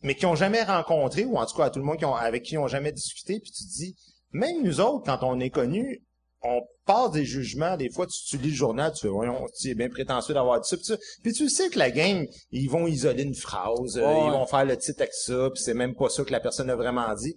[0.04, 2.16] mais qui ont jamais rencontré, ou en tout cas à tout le monde qui ont,
[2.16, 3.96] avec qui ils ont jamais discuté, puis tu te dis,
[4.32, 6.04] même nous autres, quand on est connus,
[6.42, 9.70] on passes des jugements, des fois, tu, tu lis le journal, tu fais, voyons, tu
[9.70, 10.94] es bien prétentieux d'avoir dit ça, puis tu,
[11.24, 14.26] puis tu sais que la game, ils vont isoler une phrase, euh, Ouais.
[14.28, 16.70] ils vont faire le titre avec ça, puis c'est même pas ça que la personne
[16.70, 17.36] a vraiment dit.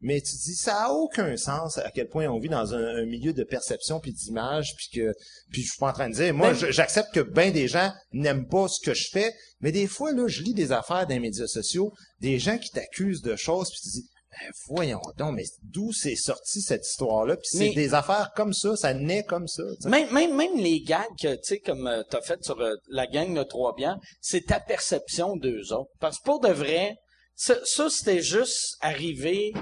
[0.00, 3.04] Mais tu dis, ça a aucun sens à quel point on vit dans un, un
[3.04, 5.12] milieu de perception puis d'image, puis que,
[5.50, 7.92] puis je suis pas en train de dire, moi, Ben- j'accepte que ben des gens
[8.12, 11.14] n'aiment pas ce que je fais, mais des fois, là, je lis des affaires dans
[11.14, 15.34] les médias sociaux, des gens qui t'accusent de choses, puis tu dis, ben, voyons donc,
[15.34, 17.36] mais d'où c'est sorti cette histoire-là?
[17.36, 19.64] Puis c'est des affaires comme ça, ça naît comme ça.
[19.86, 23.08] Même, même, même les gags, que, tu sais, comme tu t'as fait sur euh, la
[23.08, 25.90] gang de Trois Biens, c'est ta perception d'eux autres.
[25.98, 26.94] Parce que pour de vrai,
[27.34, 29.52] ça, ça, c'était juste arrivé,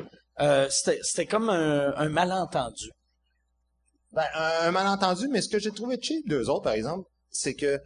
[0.40, 2.90] euh, c'était c'était comme un, un malentendu.
[4.12, 7.54] Ben, un, un malentendu, mais ce que j'ai trouvé cheap d'eux autres, par exemple, c'est
[7.54, 7.80] que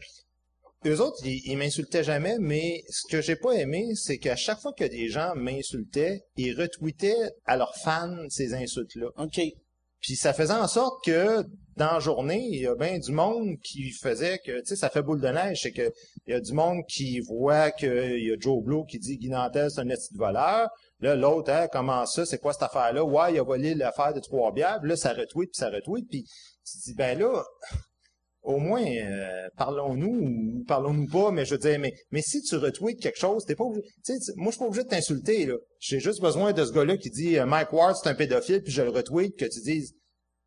[0.86, 4.60] eux autres, ils, ils m'insultaient jamais, mais ce que j'ai pas aimé, c'est qu'à chaque
[4.60, 9.08] fois que des gens m'insultaient, ils retweetaient à leurs fans ces insultes-là.
[9.18, 9.40] OK.
[10.00, 11.44] Puis ça faisait en sorte que
[11.76, 14.88] dans la journée, il y a bien du monde qui faisait que, tu sais, ça
[14.88, 15.92] fait boule de neige, c'est que
[16.26, 19.28] il y a du monde qui voit qu'il y a Joe Blow qui dit Guy
[19.28, 20.68] Nantel, c'est un petit voleur.
[21.00, 23.02] Là, l'autre, hein, comment ça, c'est quoi cette affaire-là?
[23.04, 24.78] Ouais, il a volé l'affaire de trois bières.
[24.80, 26.06] Puis là, ça retweet, puis ça retweet.
[26.08, 27.42] Puis tu te dis, ben là,
[28.42, 30.08] au moins, euh, parlons-nous
[30.60, 33.54] ou parlons-nous pas, mais je veux dire, mais, mais si tu retweets quelque chose, t'es
[33.54, 35.54] pas obligé, tu sais, tu- moi, je suis pas obligé de t'insulter, là.
[35.78, 38.72] J'ai juste besoin de ce gars-là qui dit, euh, Mike Ward, c'est un pédophile, puis
[38.72, 39.94] je le retweet, que tu dises,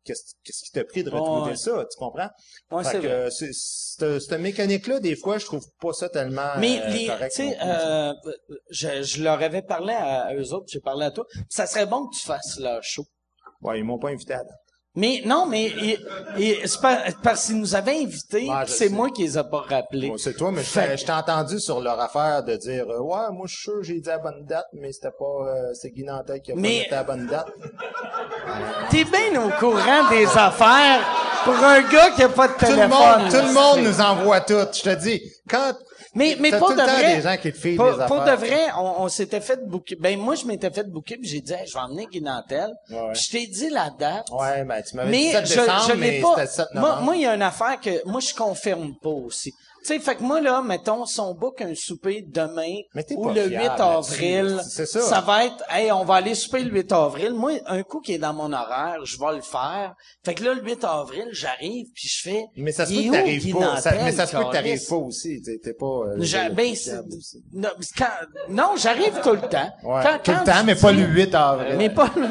[0.04, 1.56] qu'est-ce qui t'a pris de Ouais.
[1.56, 2.28] ça, tu comprends?
[2.70, 6.58] Ouais, Fait c'est que, euh, cette, cette mécanique-là, des fois, je trouve pas ça tellement
[6.58, 8.30] Mais euh, les, correct tu sais, non plus.
[8.30, 8.32] euh,
[8.70, 11.24] je, je leur avais parlé à, eux autres, j'ai parlé à toi.
[11.48, 13.04] Ça serait bon que tu fasses leur show.
[13.62, 14.42] Ouais, ils m'ont pas invité à.
[14.96, 15.72] Mais non, mais
[16.64, 20.12] c'est pas, parce qu'ils nous avaient invités, Ouais, c'est moi qui les ai pas rappelés.
[20.18, 23.28] C'est toi, mais je t'ai- je t'ai entendu sur leur affaire de dire euh, Ouais,
[23.32, 26.04] moi je suis sûr j'ai dit la bonne date, mais c'était pas euh, c'est Guy
[26.04, 27.46] Nantel qui a Mais- pas noté la bonne date.
[28.90, 31.00] T'es bien au courant des affaires
[31.44, 32.88] pour un gars qui a pas de Tout le téléphone.
[32.90, 34.54] monde, tout le monde nous envoie tout.
[34.72, 35.20] Je te dis,
[35.50, 35.74] quand
[36.14, 37.16] Mais, mais pour de vrai.
[37.16, 39.96] des gens qui te filent pour, des pour de vrai, on, on s'était fait booker.
[39.98, 42.70] Ben, moi, je m'étais fait booker puis j'ai dit, Hey, je vais emmener Guy Nantel.
[42.90, 44.26] Ouais, Je t'ai dit la date.
[44.30, 46.28] Ouais, ben tu m'avais dit Mais 7 je, décembre, je l'ai mais pas.
[46.28, 47.02] c'était le 7 Moi, novembre.
[47.02, 49.52] moi, il y a une affaire que moi je confirme pas aussi.
[49.84, 52.76] Tu sais, fait que moi là, mettons, si on book un souper demain
[53.16, 53.82] ou le fiable 8 là-dessus,
[54.14, 55.20] avril, c'est ça.
[55.20, 57.34] va être, hey, on va aller souper le 8 avril.
[57.34, 59.94] Moi, un coup qui est dans mon horaire, je vais le faire.
[60.24, 62.44] Fait que là, le 8 avril, j'arrive puis je fais.
[62.56, 63.80] mais ça se peut que t'arrives pas?
[63.82, 65.42] Ça, mais ça se peut que t'arrives pas aussi.
[65.42, 65.86] T'es, pas.
[65.86, 66.16] euh,
[66.50, 67.42] ben, aussi.
[68.48, 69.70] non, j'arrive tout le temps.
[69.82, 71.74] Ouais, Quand- tout quand le temps, mais pas le 8 avril.
[71.76, 72.28] mais pas le-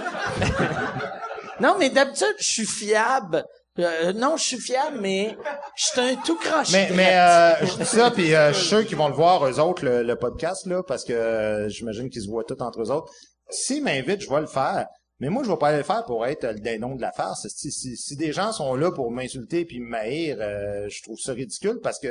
[1.60, 3.45] non, mais d'habitude, je suis fiable.
[3.80, 5.36] Euh, non, je suis fiable, mais
[5.76, 6.71] je suis un tout croche.
[6.71, 9.47] Mais, mais euh, je dis ça, puis euh, je suis sûr qu'ils vont le voir,
[9.47, 12.82] eux autres, le, le podcast, là, parce que euh, j'imagine qu'ils se voient tous entre
[12.84, 13.11] eux autres.
[13.49, 14.86] S'ils m'invitent, je vais le faire.
[15.19, 17.47] Mais moi, je vais pas aller le faire pour être le dindon de la farce.
[17.47, 21.17] Si, si, si des gens sont là pour m'insulter puis me maïr, euh, je trouve
[21.17, 22.09] ça ridicule parce que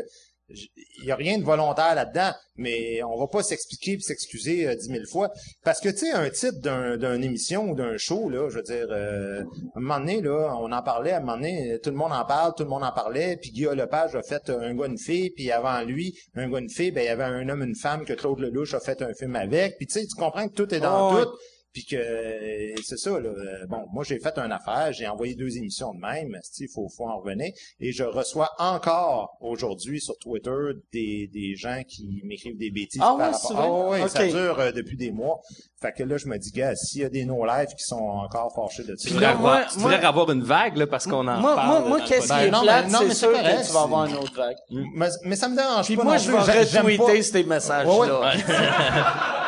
[0.48, 4.74] il y a rien de volontaire là-dedans, mais on va pas s'expliquer puis s'excuser euh,
[4.74, 5.30] dix mille fois.
[5.64, 8.62] Parce que, tu sais, un titre d'un, d'une émission ou d'un show, là, je veux
[8.62, 9.42] dire, euh,
[9.74, 12.12] à un moment donné, là, on en parlait, à un moment donné, tout le monde
[12.12, 14.98] en parle, tout le monde en parlait, puis Guillaume Lepage a fait un gars, une
[14.98, 17.76] fille, puis avant lui, un gars, une fille, ben, il y avait un homme, une
[17.76, 20.54] femme que Claude Lelouch a fait un film avec, puis tu sais, tu comprends que
[20.54, 21.30] tout est dans Oh, tout,
[21.72, 23.28] puis que euh, c'est ça là.
[23.28, 26.88] Euh, Bon, moi j'ai fait une affaire, j'ai envoyé deux émissions de même, il faut
[26.88, 30.50] faut en revenir et je reçois encore aujourd'hui sur Twitter
[30.92, 33.40] des, des gens qui m'écrivent des bêtises Ah par ouais, rapport.
[33.40, 33.64] c'est vrai?
[33.66, 34.30] Ah ouais, ça Ok.
[34.30, 35.40] dure euh, depuis des mois.
[35.80, 37.96] Fait que là je me dis gars, s'il y a des no live qui sont
[37.96, 39.08] encore fâchés de ça.
[39.08, 41.54] Tu là, devrais moi- avoir, tu moi- avoir une vague, là, parce qu'on en moi,
[41.56, 41.68] parle.
[41.80, 44.06] moi, moi, qu'est-ce qui Ben est non, plate, c'est mais sûr que tu vas avoir
[44.08, 44.56] c'est- un autre vague.
[44.70, 46.38] Mais, mais ça me dérange Puis pas moi, non je vais
[46.82, 48.32] retweeter ces messages-là.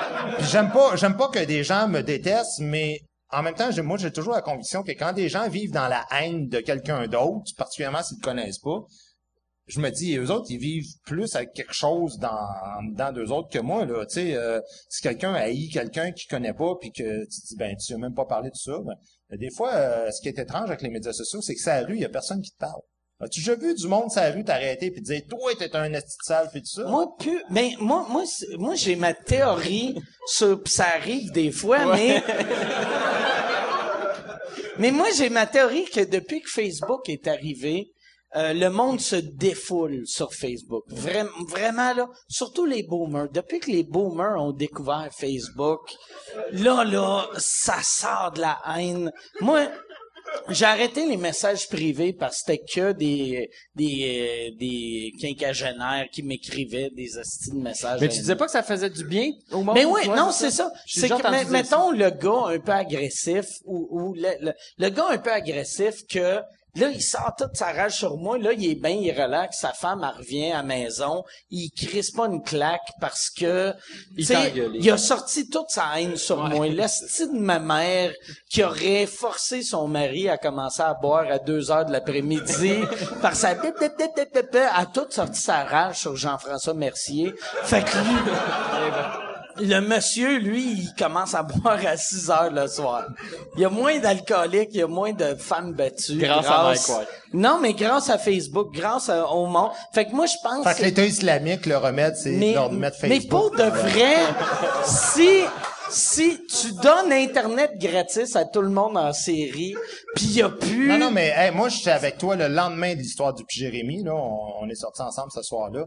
[0.51, 3.01] J'aime pas, j'aime pas que des gens me détestent, mais
[3.31, 6.07] en même temps, moi, j'ai toujours la conviction que quand des gens vivent dans la
[6.13, 8.85] haine de quelqu'un d'autre, particulièrement s'ils te connaissent pas,
[9.67, 12.49] je me dis, eux autres, ils vivent plus avec quelque chose dans,
[12.93, 14.05] dans d'eux autres que moi, là.
[14.07, 14.61] Tu sais, euh,
[14.91, 18.15] si quelqu'un haït quelqu'un qu'il connaît pas, puis que tu dis, ben, tu as même
[18.15, 21.13] pas parlé de ça, ben, des fois, euh, ce qui est étrange avec les médias
[21.13, 22.81] sociaux, c'est que la rue, il y a personne qui te parle.
[23.21, 26.49] As-tu déjà vu du monde la rue t'arrêter puis dire, toi, t'es un esti sale,
[26.51, 26.85] puis tout ça?
[26.85, 28.25] Moi, plus, ben, moi, moi,
[28.59, 29.95] moi, j'ai ma théorie
[30.27, 32.23] sur, pis ça arrive des fois, mais,
[34.79, 37.95] mais moi, j'ai ma théorie que depuis que Facebook est arrivé,
[38.37, 40.83] euh, le monde se défoule sur Facebook.
[40.89, 43.29] Vraiment, vraiment, là, surtout les boomers.
[43.31, 45.95] Depuis que les boomers ont découvert Facebook,
[46.51, 49.13] là, là, ça sort de la haine.
[49.41, 49.69] Moi,
[50.49, 56.23] j'ai arrêté les messages privés parce que c'était que des des euh, des quinquagénaires qui
[56.23, 58.01] m'écrivaient des hosties de messages.
[58.01, 59.75] Mais tu disais pas que ça faisait du bien au monde?
[59.75, 60.71] Mais oui, toi, non, c'est ça?
[60.87, 65.07] C'est que, mais- mettons le gars un peu agressif ou, ou le, le, le gars
[65.11, 66.41] un peu agressif que
[66.77, 68.39] Là, il sort toute sa rage sur moi.
[68.39, 69.61] Là, il est bien, il relaxe.
[69.61, 71.25] Sa femme, elle revient à la maison.
[71.51, 73.73] Il crisse pas une claque parce que,
[74.31, 74.79] engueulé.
[74.81, 76.67] il a sorti toute sa haine sur moi.
[76.67, 78.13] L'esti de ma mère
[78.51, 82.81] qui aurait forcé son mari à commencer à boire à deux heures de l'après-midi
[83.23, 87.33] par sa a toute sorti sa rage sur Jean-François Mercier.
[87.63, 93.07] Fait que lui, le monsieur, lui, il commence à boire à 6 heures le soir.
[93.57, 96.17] Il y a moins d'alcooliques, il y a moins de femmes battues.
[96.19, 97.09] Grâce à Mike.
[97.33, 99.71] Non, mais grâce à Facebook, grâce à- au monde.
[99.93, 100.65] Fait que moi, je pense...
[100.67, 103.23] Fait que l'État islamique, le remède, c'est mais, de leur mettre Facebook.
[103.23, 104.15] mais pour de vrai,
[104.85, 105.41] si
[105.91, 109.75] si tu donnes Internet gratis à tout le monde en série,
[110.17, 110.89] puis il y a plus...
[110.89, 114.03] Non, non, mais hey, moi, j'étais avec toi le lendemain de l'histoire du Jérémy.
[114.03, 115.85] Là, on, on est sortis ensemble ce soir-là.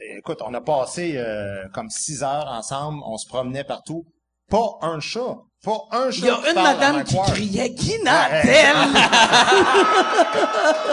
[0.00, 3.00] Écoute, on a passé euh, comme six heures ensemble.
[3.06, 4.04] On se promenait partout.
[4.50, 5.36] Pas un chat.
[5.64, 6.18] Pas un chat.
[6.18, 8.44] Il y a qui une madame qui criait Guy Nantel!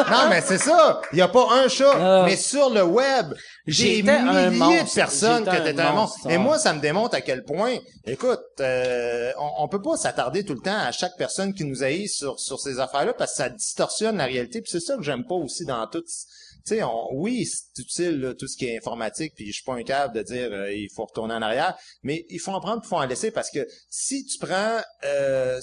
[0.10, 1.02] Non, mais c'est ça.
[1.12, 1.93] Il y a pas un chat.
[1.95, 2.24] Ah.
[2.26, 3.34] mais sur le web,
[3.66, 4.89] des J'étais un milliers monstre.
[4.89, 6.30] de personnes que t'étais un un monstre.
[6.30, 7.76] Et moi, ça me démontre à quel point,
[8.06, 11.84] écoute, euh, on, on peut pas s'attarder tout le temps à chaque personne qui nous
[11.84, 14.62] haït sur, sur ces affaires-là parce que ça distorsionne la réalité.
[14.62, 16.04] Puis c'est ça que j'aime pas aussi dans tout.
[16.66, 16.84] Tu sais,
[17.14, 20.16] oui, c'est utile là, tout ce qui est informatique, puis je suis pas un câble
[20.16, 22.97] de dire euh, il faut retourner en arrière, mais il faut en prendre, il faut
[22.97, 25.59] en laisser parce que si tu prends euh,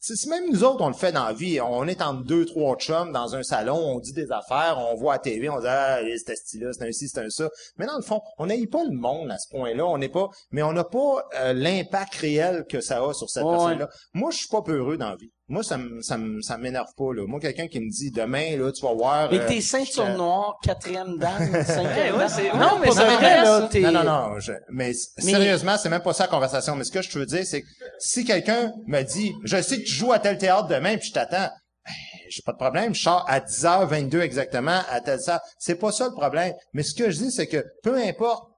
[0.00, 1.60] c'est même nous autres, on le fait dans la vie.
[1.60, 5.14] On est entre deux, trois chums dans un salon, on dit des affaires, on voit
[5.14, 7.50] à TV, on dit ah, c'est un style c'est un ci, c'est un ça.
[7.76, 9.84] Mais dans le fond, on n'aille pas le monde à ce point-là.
[9.86, 13.42] On n'est pas, mais on n'a pas euh, l'impact réel que ça a sur cette
[13.42, 13.50] Ouais.
[13.56, 13.88] personne-là.
[14.14, 15.30] Moi, je suis pas peureux dans la vie.
[15.50, 17.26] Moi, ça me, ça me, ça m'énerve pas, là.
[17.26, 19.30] Moi, quelqu'un qui me dit, demain, là, tu vas voir...
[19.30, 22.28] Mais euh, t'es ceinture te- noire, quatrième dame, cinquième ouais, dame.
[22.28, 23.68] c'est- Non, ouais, mais ça.
[23.70, 23.80] t'es...
[23.80, 24.38] Non, non, non.
[24.40, 26.76] je- mais, sérieusement, c'est même pas ça la conversation.
[26.76, 27.66] Mais ce que je veux dire, c'est que
[27.98, 31.14] si quelqu'un me dit, je sais que tu joues à tel théâtre demain, puis je
[31.14, 31.48] t'attends,
[31.86, 31.92] ben,
[32.28, 32.94] j'ai pas de problème.
[32.94, 35.40] Je sors à 10h22 exactement à tel ça.
[35.58, 36.52] C'est pas ça le problème.
[36.74, 38.52] Mais ce que je dis, c'est que peu importe euh,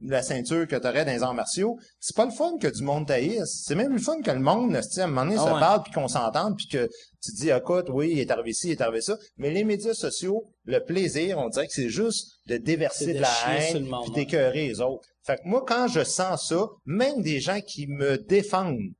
[0.00, 3.06] la ceinture que t'aurais dans les arts martiaux, c'est pas le fun que du monde
[3.06, 3.64] taillisse.
[3.66, 5.60] C'est même le fun que le monde, à un moment donné, Ah se ouais.
[5.60, 6.88] parle puis qu'on s'entende puis que
[7.22, 9.16] tu dis, écoute, oui, il est arrivé ci, il est arrivé ça.
[9.36, 13.30] Mais les médias sociaux, le plaisir, on dirait que c'est juste de déverser de, la
[13.48, 15.06] haine puis d'écœurer les autres.
[15.24, 18.92] Fait que moi, quand je sens ça, même des gens qui me défendent,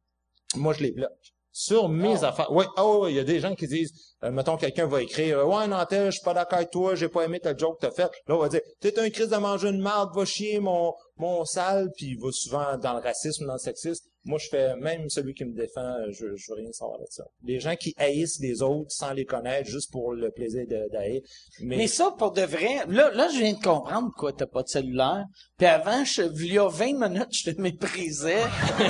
[0.56, 1.10] moi, je les bloque.
[1.54, 2.50] Sur mes affaires.
[2.50, 3.92] Oui, oh, il y a des gens qui disent,
[4.24, 7.24] euh, mettons, quelqu'un va écrire, ouais, Nantel, je suis pas d'accord avec toi, j'ai pas
[7.24, 8.10] aimé tel joke que t'as fait.
[8.28, 11.44] Là, on va dire, t'es un crise de manger une marde, va chier, mon, mon
[11.44, 14.04] sale, puis il va souvent dans le racisme, dans le sexisme.
[14.24, 17.24] Moi, je fais, même celui qui me défend, je, je veux rien savoir de ça.
[17.42, 21.22] Les gens qui haïssent les autres sans les connaître, juste pour le plaisir de, d'haïr.
[21.60, 24.62] Mais, Mais ça, pour de vrai, là, là, je viens de comprendre pourquoi t'as pas
[24.62, 25.24] de cellulaire.
[25.58, 28.42] Puis avant, je, il y a 20 minutes, je te méprisais.
[28.76, 28.86] Puis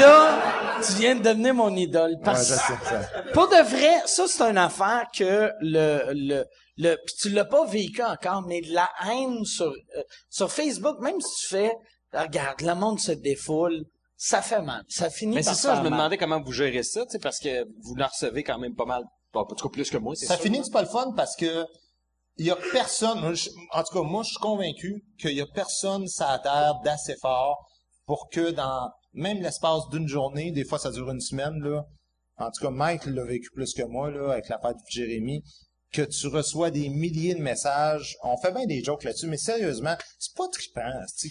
[0.00, 2.12] là, tu viens de devenir mon idole.
[2.12, 2.78] Ouais, Parce ça.
[3.32, 6.44] Pour de vrai, ça, c'est une affaire que le, le,
[6.76, 9.66] le, pis tu l'as pas vécu encore, mais la haine sur,
[9.96, 11.72] euh, sur Facebook, même si tu fais,
[12.12, 13.84] regarde, le monde se défoule,
[14.24, 14.84] ça fait mal.
[14.88, 15.98] Ça finit Mais par c'est ça, je me mal.
[15.98, 18.84] demandais comment vous gérez ça, tu sais, parce que vous en recevez quand même pas
[18.84, 19.02] mal.
[19.32, 20.44] Bon, en tout cas, plus que moi, c'est Ça sûr.
[20.44, 21.66] finit, c'est pas le fun parce que
[22.38, 25.46] il y a personne, je- en tout cas, moi, je suis convaincu qu'il y a
[25.52, 27.66] personne la terre d'assez fort
[28.06, 31.82] pour que dans même l'espace d'une journée, des fois ça dure une semaine, là.
[32.38, 35.42] En tout cas, Mike l'a vécu plus que moi, là, avec l'affaire de Jérémy,
[35.92, 38.16] que tu reçois des milliers de messages.
[38.22, 40.80] On fait bien des jokes là-dessus, mais sérieusement, c'est pas trippant,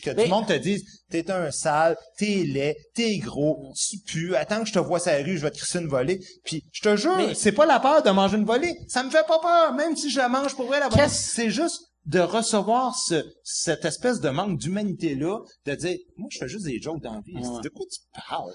[0.03, 3.97] que tout Mais- le monde te dise, t'es un sale, t'es laid, t'es gros, tu
[4.30, 6.20] pues, attends que je te vois sur la rue, je vais te crisser une volée.
[6.43, 8.78] Puis, je te jure, Mais- c'est pas la peur de manger une volée.
[8.88, 11.07] Ça me fait pas peur, même si je la mange pour vrai, la volée.
[11.09, 16.47] C'est juste de recevoir ce, cette espèce de manque d'humanité-là, de dire, moi, je fais
[16.47, 17.36] juste des jokes dans la vie.
[17.36, 17.62] Ouais.
[17.62, 18.54] De quoi tu parles?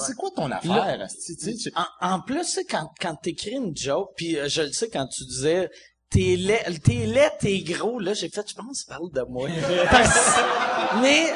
[0.00, 1.06] C'est quoi ton affaire?
[1.24, 4.88] Tu En, en plus, c'est quand, quand t'écris une joke, puis euh, je le sais
[4.88, 5.70] quand tu disais
[6.10, 9.48] t'es laid, t'es laid, t'es gros, là, j'ai fait, je pense, parle de moi.
[11.00, 11.32] Mais,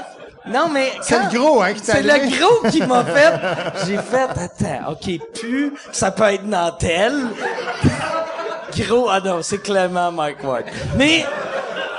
[0.47, 0.93] non, mais.
[1.01, 3.87] C'est le gros, hein, qui t'a C'est le gros qui m'a fait.
[3.87, 7.15] J'ai fait, attends, ok, pu, ça peut être Nantel.
[8.77, 10.65] Gros, ah non, c'est clairement Mike Ward.
[10.97, 11.25] Mais,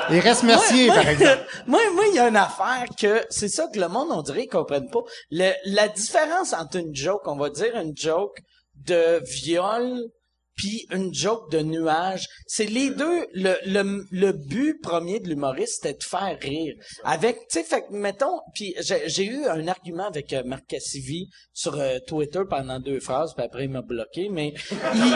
[0.10, 1.46] Il reste Mercier, moi, par exemple.
[1.68, 4.44] Moi, moi, il y a une affaire que c'est ça que le monde, on dirait,
[4.44, 5.04] ils comprennent pas.
[5.32, 8.38] Le, la différence entre une joke, on va dire une joke
[8.76, 10.10] de viol
[10.56, 13.28] puis une joke de nuage, c'est les deux.
[13.34, 16.76] Le, le, le but premier de l'humoriste, c'était de faire rire.
[17.04, 20.66] Avec, tu sais, fait que, mettons, puis j'ai j'ai eu un argument avec euh, Marc
[20.68, 25.14] Cassivi sur euh, Twitter pendant deux phrases, puis après il m'a bloqué, mais il,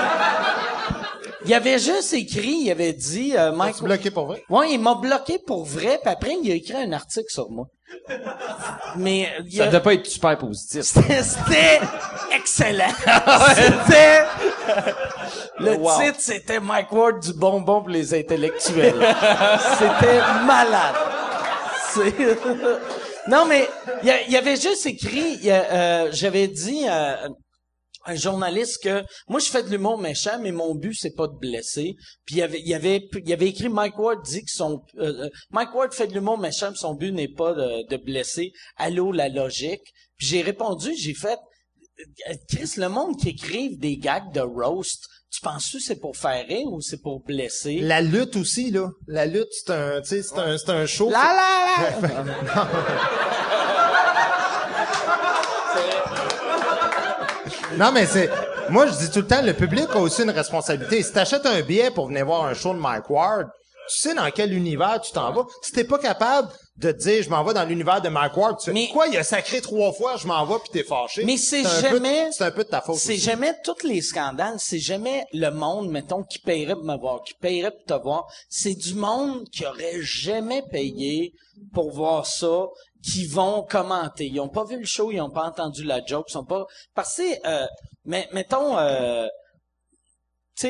[1.45, 4.43] il avait juste écrit, il avait dit, euh, Mike, Tu bloqué pour vrai?
[4.49, 7.67] Ouais, il m'a bloqué pour vrai, puis après, il a écrit un article sur moi.
[8.97, 10.81] Mais il Ça a- devait pas être super positif.
[10.83, 11.79] c'était
[12.35, 12.85] excellent.
[13.55, 14.23] c'était
[15.59, 15.91] Le Wow.
[16.01, 18.95] titre, c'était Mike Ward du bonbon pour les intellectuels.
[19.77, 20.95] c'était malade.
[21.93, 22.39] C'est-
[23.27, 23.67] non, mais
[24.03, 27.27] il y, il y avait juste écrit, il euh, j'avais dit à
[28.09, 31.37] un journaliste que moi je fais de l'humour méchant, mais mon but c'est pas de
[31.37, 31.95] blesser.
[32.25, 34.51] Puis il y avait, il y avait, il y avait écrit Mike Ward dit que
[34.51, 37.87] son euh, euh, Mike Ward fait de l'humour méchant, puis son but n'est pas de,
[37.87, 38.51] de blesser.
[38.77, 39.83] Allô la logique.
[40.17, 41.39] Puis j'ai répondu, j'ai fait
[42.29, 46.17] euh, Chris, le monde qui écrive des gags de roast, tu penses que c'est pour
[46.17, 47.79] faire rire ou c'est pour blesser?
[47.81, 48.89] La lutte aussi, là.
[49.07, 51.09] La lutte, c'est un, tu sais, c'est un, c'est un show.
[51.09, 52.69] La la la!
[57.79, 58.29] Non, mais c'est,
[58.69, 61.01] moi, je dis tout le temps, le public a aussi une responsabilité.
[61.01, 63.47] Si t'achètes un billet pour venir voir un show de Mike Ward,
[63.89, 65.45] tu sais dans quel univers tu t'en vas.
[65.63, 68.59] Si t'es pas capable de te dire, je m'en vais dans l'univers de Mike Ward,
[68.61, 71.23] tu Mais- quoi, il a sacré trois fois, je m'en vais puis t'es fâché.
[71.25, 72.97] Mais c'est jamais- C'est un peu de ta faute.
[72.97, 77.21] C'est jamais tous les scandales, c'est jamais le monde, mettons, qui paierait pour me voir,
[77.25, 78.25] qui paierait pour te voir.
[78.49, 81.33] C'est du monde qui aurait jamais payé
[81.73, 82.67] pour voir ça,
[83.03, 84.27] qui vont commenter.
[84.27, 86.65] Ils ont pas vu le show, ils ont pas entendu la joke, ils sont pas,
[86.93, 87.67] parce que, euh,
[88.05, 89.27] mais, mettons, euh,
[90.55, 90.67] tu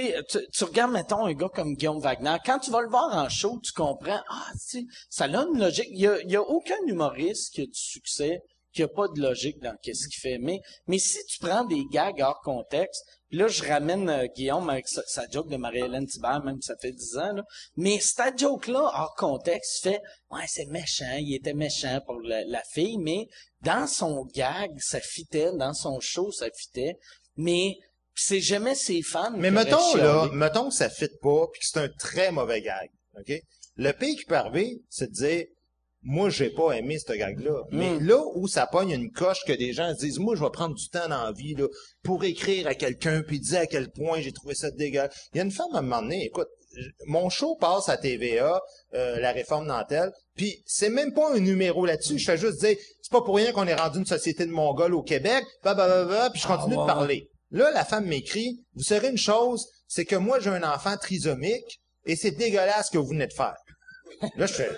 [0.53, 3.59] tu, regardes, mettons, un gars comme Guillaume Wagner, quand tu vas le voir en show,
[3.63, 5.87] tu comprends, ah, tu ça a une logique.
[5.89, 8.41] Il y a, y a aucun humoriste qui a du succès
[8.73, 10.37] qui a pas de logique dans qu'est-ce qu'il fait.
[10.37, 14.69] Mais, mais si tu prends des gags hors contexte, puis là, je ramène euh, Guillaume
[14.69, 17.43] avec sa, sa joke de Marie-Hélène Thibert, même ça fait 10 ans, là.
[17.77, 20.01] Mais cette joke-là, hors contexte, fait,
[20.31, 23.27] ouais, c'est méchant, il était méchant pour la, la fille, mais
[23.61, 26.95] dans son gag, ça fitait, dans son show, ça fitait.
[27.35, 27.77] Mais
[28.15, 29.31] c'est jamais ses fans.
[29.37, 32.89] Mais mettons, là, mettons que ça fit pas puis que c'est un très mauvais gag.
[33.17, 33.31] OK?
[33.75, 35.45] Le pire qui peut arriver, c'est de dire,
[36.01, 37.63] moi, j'ai pas aimé ce gag-là.
[37.71, 38.07] Mais Mm.
[38.07, 40.75] là où ça pogne une coche que des gens se disent, moi, je vais prendre
[40.75, 41.65] du temps dans la vie, là,
[42.03, 45.13] pour écrire à quelqu'un puis dire à quel point j'ai trouvé ça dégueulasse.
[45.33, 46.47] Il y a une femme à un moment donné, écoute,
[47.07, 48.61] mon show passe à TVA,
[48.93, 52.17] euh, la réforme Nantel, puis c'est même pas un numéro là-dessus.
[52.19, 54.93] Je fais juste dire, c'est pas pour rien qu'on est rendu une société de Mongols
[54.93, 57.29] au Québec, bah, bah, bah, bah, puis je continue ouais, de parler.
[57.51, 61.81] Là, la femme m'écrit, vous saurez une chose, c'est que moi, j'ai un enfant trisomique,
[62.05, 63.55] et c'est dégueulasse ce que vous venez de faire.
[64.37, 64.69] Là, je fais,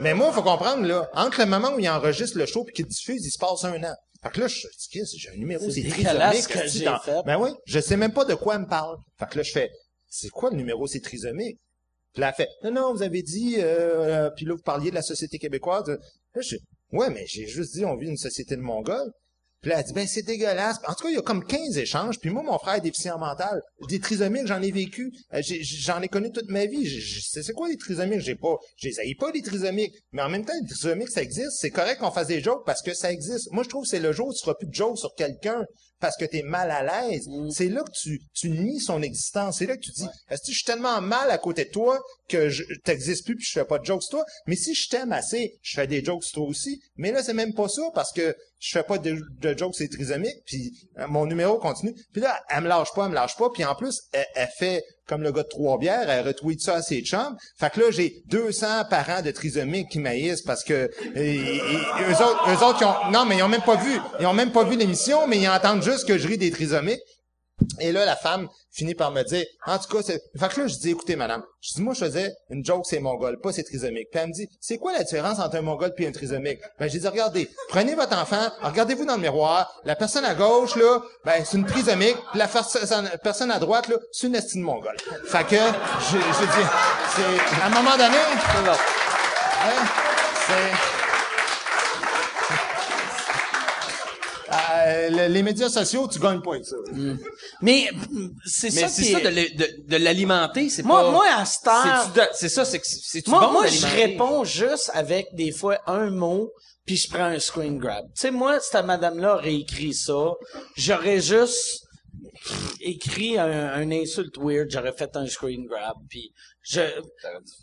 [0.00, 2.86] mais moi, faut comprendre, là, entre le moment où il enregistre le show puis qu'il
[2.86, 3.94] diffuse, il se passe un an.
[4.22, 6.46] Fait que là, je dis, Qu'est-ce, j'ai un numéro, C'est trisomique.
[6.48, 7.22] que j'ai fait.
[7.24, 8.96] Ben oui, je sais même pas de quoi elle me parle.
[9.18, 9.70] Fait que là, je fais,
[10.08, 11.58] c'est quoi le numéro, c'est trisomique?
[12.12, 14.90] Puis là, elle fait, non, non, vous avez dit, euh, euh, puis là, vous parliez
[14.90, 15.88] de la société québécoise.
[15.88, 15.96] Là,
[16.40, 16.56] je
[16.92, 19.10] ouais, mais j'ai juste dit, on vit une société de Mongols.
[19.60, 20.78] Puis là, elle dit, ben, c'est dégueulasse.
[20.88, 22.18] En tout cas, il y a comme 15 échanges.
[22.18, 23.60] Puis moi, mon frère est déficient mental.
[23.88, 25.12] Des trisomiques, j'en ai vécu.
[25.34, 26.88] Euh, j'ai- J'en ai connu toute ma vie.
[27.30, 28.20] C'est quoi les trisomiques?
[28.20, 28.56] J'ai pas,
[28.98, 29.94] haïs pas, les trisomiques.
[30.12, 31.52] Mais en même temps, les trisomiques, ça existe.
[31.58, 33.50] C'est correct qu'on fasse des jokes parce que ça existe.
[33.52, 35.64] Moi, je trouve que c'est le jour où tu feras plus de jokes sur quelqu'un
[36.00, 37.28] parce que t'es mal à l'aise.
[37.52, 39.58] C'est là que tu, tu nies son existence.
[39.58, 42.00] C'est là que tu dis, est-ce que je suis tellement mal à côté de toi
[42.28, 44.24] que je t'existes plus puis je fais pas de jokes sur toi?
[44.46, 46.80] Mais si je t'aime assez, je fais des jokes sur toi aussi.
[46.96, 49.88] Mais là, c'est même pas ça parce que je fais pas de, de jokes c'est
[49.88, 51.94] trisomique puis euh, mon numéro continue.
[52.12, 53.50] Puis là, elle me lâche pas, elle me lâche pas.
[53.50, 56.76] Puis en plus, elle, elle fait comme le gars de trois bières, elle retweet ça
[56.76, 57.36] à ses chums.
[57.58, 62.44] Fait que là, j'ai 200 parents de trisomiques qui maïssent parce que et- eux autres,
[62.48, 64.64] eux autres, ils ont, non, mais ils ont même pas vu, ils ont même pas
[64.64, 67.00] vu l'émission, mais ils entendent juste que je ris des trisomiques.
[67.78, 70.22] Et là, la femme finit par me dire, en tout cas, c'est...
[70.38, 73.00] Fait que là, je dis, écoutez, madame, je dis, moi, je faisais une joke, c'est
[73.00, 74.08] mongol, pas c'est trisomique.
[74.10, 76.60] Puis elle me dit, c'est quoi la différence entre un mongol puis un trisomique?
[76.78, 80.76] Ben, j'ai dit, regardez, prenez votre enfant, regardez-vous dans le miroir, la personne à gauche,
[80.76, 84.96] là, ben, c'est une trisomique, puis la personne à droite, là, c'est une estime mongole.
[85.26, 86.68] Fait que, je, je dis,
[87.16, 88.74] c'est, à un moment donné, hein,
[90.46, 90.89] c'est...
[94.90, 96.76] Euh, le- les médias sociaux, tu gagnes pas avec ça.
[97.62, 100.82] Mais mm, c'est Mais ça c'est qui ça est- de, le- de, de l'alimenter, c'est
[100.82, 101.10] Moi, pas...
[101.10, 104.90] moi, à cette heure, C'est ça, c'est que c'est moi, bon moi je réponds juste
[104.94, 106.50] avec des fois un mot,
[106.86, 108.04] puis je prends un screen grab.
[108.14, 110.32] Tu sais, moi, cette madame-là aurait écrit ça,
[110.76, 111.82] j'aurais juste
[112.80, 116.32] écrit un, un insulte weird, j'aurais fait un screen grab, puis
[116.62, 116.80] je...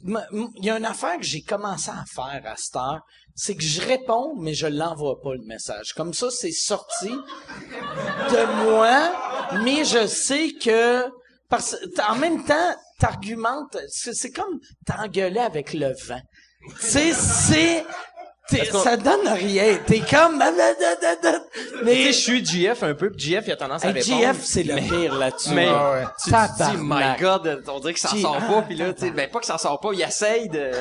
[0.06, 3.02] Il y a une affaire que j'ai commencé à faire à cette heure,
[3.40, 5.94] c'est que je réponds, mais je l'envoie pas le message.
[5.94, 11.04] Comme ça, c'est sorti de moi, mais je sais que
[11.48, 11.78] parce
[12.10, 16.22] en même temps, t'argumentes, c'est comme t'engueuler avec le vent.
[16.82, 17.86] Tu sais, c'est
[18.72, 19.78] ça donne rien.
[19.86, 23.92] T'es comme Tu mais sais, je suis GF un peu, GF, il a tendance à
[23.92, 24.20] répondre.
[24.20, 25.52] GF, c'est le pire là-dessus.
[25.54, 29.02] Mais Ah tu dis, my God, on dirait que ça sort pas, puis là, tu
[29.02, 30.72] sais, ben pas que ça sort pas, il essaye de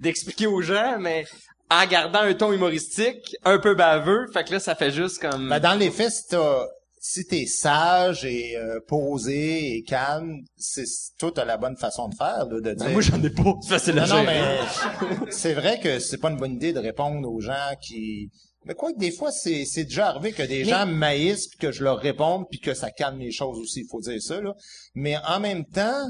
[0.00, 1.26] d'expliquer aux gens, mais
[1.70, 5.48] en gardant un ton humoristique, un peu baveux, fait que là, ça fait juste comme...
[5.48, 6.66] Ben, dans les faits, si t'as,
[7.00, 10.84] si t'es sage et euh, posé et calme, c'est
[11.18, 12.86] tout la bonne façon de faire, là, de dire.
[12.86, 13.54] Ben, Moi, j'en ai pas.
[13.62, 14.26] C'est facile à non, non, gérer.
[14.26, 18.30] mais c'est vrai que c'est pas une bonne idée de répondre aux gens qui.
[18.66, 21.72] Mais quoi que des fois, c'est, c'est déjà arrivé que des gens maïssent puis que
[21.72, 24.52] je leur réponde puis que ça calme les choses aussi, il faut dire ça, là.
[24.94, 26.04] Mais en même temps,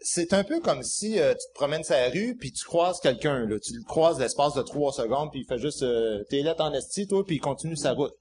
[0.00, 3.46] c'est un peu comme si euh, tu te promènes la rue puis tu croises quelqu'un,
[3.46, 3.58] là.
[3.60, 6.72] Tu le croises l'espace de trois secondes puis il fait juste euh, t'es là en
[6.72, 8.14] esti, toi, puis il continue sa route.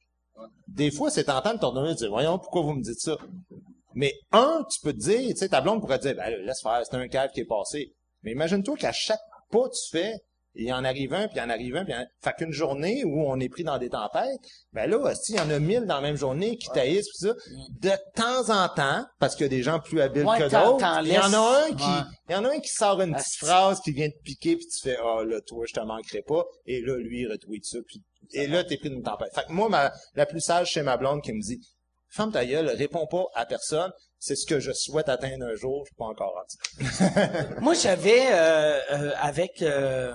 [0.67, 3.17] Des fois, c'est tentant de t'ordonner de dire Voyons, pourquoi vous me dites ça?
[3.93, 6.61] Mais un, tu peux te dire, tu sais, ta blonde pourrait te dire Ben laisse
[6.61, 7.93] faire, c'est un cave qui est passé.
[8.23, 9.21] Mais imagine-toi qu'à chaque
[9.51, 10.13] pas tu fais,
[10.55, 12.05] il en arrive un, puis il en arrive un, puis il en...
[12.21, 14.39] Fait qu'une journée où on est pris dans des tempêtes,
[14.73, 17.33] ben là, il y en a mille dans la même journée qui taillissent, pis ça.
[17.81, 20.85] De temps en temps, parce qu'il y a des gens plus habiles Ouais, que d'autres,
[21.03, 22.05] il y en a un qui, Ouais.
[22.29, 24.65] il y en a un qui sort une petite phrase qui vient te piquer, puis
[24.67, 26.43] tu fais, ah là, toi, je te manquerai pas.
[26.65, 28.01] Et là, lui, il retweet ça, puis
[28.33, 29.33] et là, t'es pris d'une tempête.
[29.33, 31.59] Fait que moi, ma, la plus sage, c'est ma blonde qui me dit,
[32.09, 33.91] ferme ta gueule, réponds pas à personne.
[34.21, 37.59] C'est ce que je souhaite atteindre un jour, je suis pas encore rendu.
[37.61, 40.13] Moi, j'avais euh, euh, avec euh,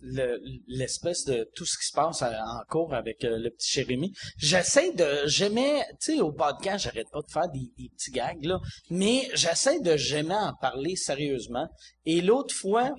[0.00, 4.12] le- l'espèce de tout ce qui se passe en cours avec euh, le petit Jérémy.
[4.36, 8.44] J'essaie de, j'aimais, tu sais, au podcast, j'arrête pas de faire des, des petits gags
[8.44, 8.58] là,
[8.90, 11.68] mais j'essaie de jamais en parler sérieusement.
[12.04, 12.94] Et l'autre fois,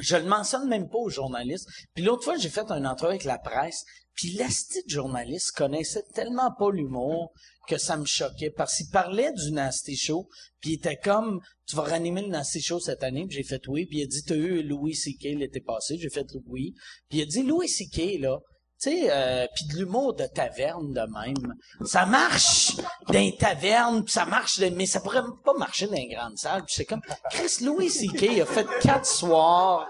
[0.00, 1.68] je le mentionne même pas aux journalistes.
[1.94, 3.84] Puis l'autre fois, j'ai fait un entrevue avec la presse.
[4.14, 7.32] Puis l'asti de journaliste connaissait tellement pas l'humour
[7.66, 10.28] que ça me choquait parce qu'il parlait du Nasty Show.
[10.60, 13.26] Puis il était comme, tu vas ranimer le Nasty Show cette année.
[13.26, 13.86] Puis j'ai fait oui.
[13.86, 15.24] Puis il a dit, t'as eu Louis C.K.
[15.36, 15.98] l'été passé.
[15.98, 16.74] J'ai fait oui.
[17.08, 18.20] Puis il a dit, Louis C.K.
[18.20, 18.38] là,
[18.84, 21.54] tu sais, euh, puis de l'humour de taverne de même.
[21.84, 22.76] Ça marche
[23.08, 26.64] dans les tavernes, puis ça marche, mais ça pourrait pas marcher dans les grandes salles.
[26.64, 28.40] Puis c'est comme, Chris Louis C.K.
[28.42, 29.88] a fait quatre soirs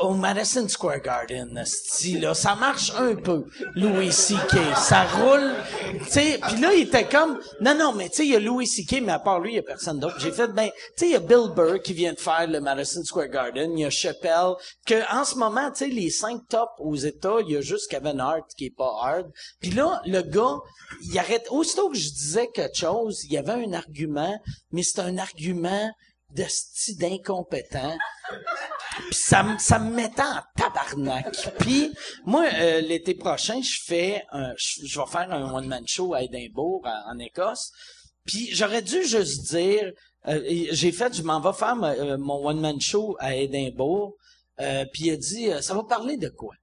[0.00, 2.34] au Madison Square Garden, esti, là.
[2.34, 3.44] Ça marche un peu,
[3.74, 4.56] Louis C.K.
[4.76, 5.52] Ça roule.
[6.10, 9.02] Puis là, il était comme, non, non, mais tu sais, il y a Louis C.K.,
[9.02, 10.16] mais à part lui, il y a personne d'autre.
[10.18, 12.60] J'ai fait, ben, tu sais, il y a Bill Burr qui vient de faire le
[12.60, 14.54] Madison Square Garden, il y a Chappelle,
[14.86, 17.90] que en ce moment, tu sais, les cinq tops aux États, il y a juste
[17.90, 19.30] Kevin Hart qui est pas hard.
[19.60, 20.56] Puis là, le gars,
[21.02, 24.38] il arrête, aussitôt que je disais quelque chose, il y avait un argument,
[24.72, 25.90] mais c'est un argument
[26.30, 27.96] de style d'incompétent.
[29.06, 31.36] Puis ça, me- ça me mettait en tabarnak.
[31.60, 31.92] Puis
[32.24, 36.82] moi, euh, l'été prochain, je fais un, je, vais faire un one-man show à Édimbourg,
[37.06, 37.70] en Écosse.
[38.24, 39.92] Puis j'aurais dû juste dire,
[40.26, 40.40] euh,
[40.72, 44.14] j'ai fait, je m'en vais faire euh, mon one-man show à Édimbourg.
[44.60, 46.54] Euh, puis il a dit, euh, ça va parler de quoi?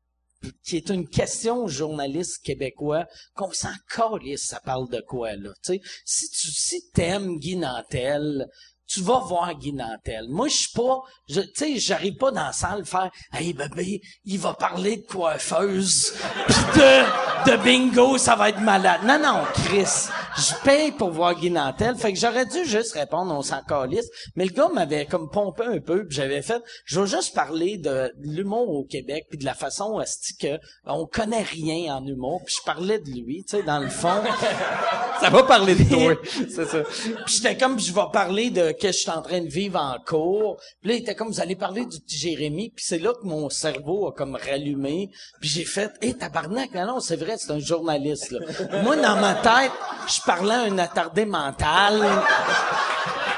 [0.63, 5.51] Qui est une question aux journalistes québécois qu'on s'en calisse, ça parle de quoi, là,
[5.63, 5.81] tu sais?
[6.05, 8.47] Si tu, si t'aimes Guy Nantel,
[8.91, 10.25] tu vas voir Guy Nantel.
[10.27, 14.01] Moi, je suis pas, je- tu sais, j'arrive pas dans la salle faire, hey, bébé,
[14.25, 16.13] il va parler de coiffeuse,
[16.47, 19.01] pis de, de bingo, ça va être malade.
[19.05, 23.33] Non, non, Chris, je paye pour voir Guy Nantel, fait que j'aurais dû juste répondre,
[23.33, 26.99] on s'en calisse, mais le gars m'avait comme pompé un peu, puis j'avais fait, je
[26.99, 31.43] veux juste parler de, l'humour au Québec, puis de la façon asti que on connaît
[31.43, 34.21] rien en humour, puis je parlais de lui, tu sais, dans le fond.
[35.21, 36.15] Ça va parler de toi.
[36.49, 36.79] C'est ça.
[37.25, 39.97] Puis j'étais comme, je vais parler de que je suis en train de vivre en
[40.03, 40.57] cours.
[40.81, 42.71] Puis là, il était comme, vous allez parler du petit Jérémy.
[42.75, 45.11] Puis c'est là que mon cerveau a comme rallumé.
[45.39, 48.39] Puis j'ai fait, hé, tabarnak, non, non, c'est vrai, c'est un journaliste, là.
[48.83, 49.71] Moi, dans ma tête,
[50.07, 52.01] je parlais à un attardé mental.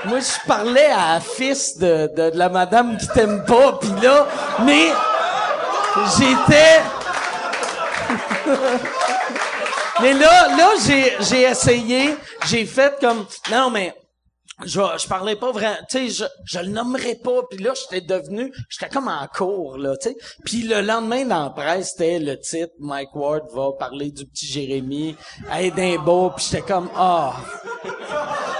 [0.05, 3.73] Moi, je parlais à la fils de, de, de la madame qui t'aime pas.
[3.79, 4.27] Puis là,
[4.65, 4.87] mais
[6.17, 6.81] j'étais...
[10.01, 12.15] Mais là, là, j'ai, j'ai essayé,
[12.47, 13.93] j'ai fait comme, non, mais,
[14.65, 18.05] je, je parlais pas vraiment, tu sais, je, je le nommerais pas, puis là, j'étais
[18.05, 20.17] devenu, j'étais comme en cours, là, tu sais.
[20.45, 24.45] Puis le lendemain, dans la presse, c'était le titre, Mike Ward va parler du petit
[24.45, 25.15] Jérémy
[25.49, 27.35] à Édimbourg, puis j'étais comme, ah...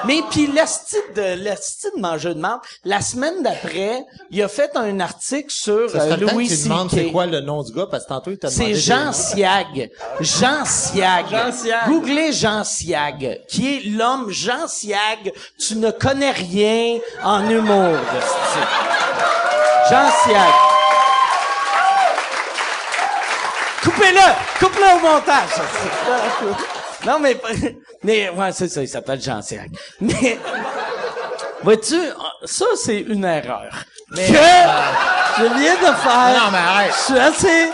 [0.06, 4.76] Mais puis l'esti de l'esti de manger de marde, la semaine d'après, il a fait
[4.76, 6.72] un article sur Ça euh, Louis C.K.
[6.92, 8.74] c'est quoi le nom du gars, parce que tantôt, il t'a demandé...
[8.74, 9.14] C'est Jean.
[9.14, 9.92] Siag.
[10.20, 11.26] Jean Siag.
[11.30, 11.88] Jean Siag.
[11.88, 15.32] Googlez Jean Siag, qui est l'homme Jean Siag.
[15.58, 17.98] Tu ne connais rien en humour.
[19.90, 20.54] Jean Siag.
[23.84, 24.60] Coupez-le!
[24.60, 26.83] Coupez-le au montage.
[27.06, 27.38] Non, mais,
[28.04, 29.72] mais, ouais, c'est ça, il s'appelle Jean Siag.
[30.02, 30.38] Mais,
[31.64, 32.00] vois-tu,
[32.46, 33.70] ça, c'est une erreur.
[34.16, 34.22] que?
[34.22, 36.34] je viens de faire.
[36.44, 36.94] Non, mais arrête.
[36.96, 37.72] Je suis assez,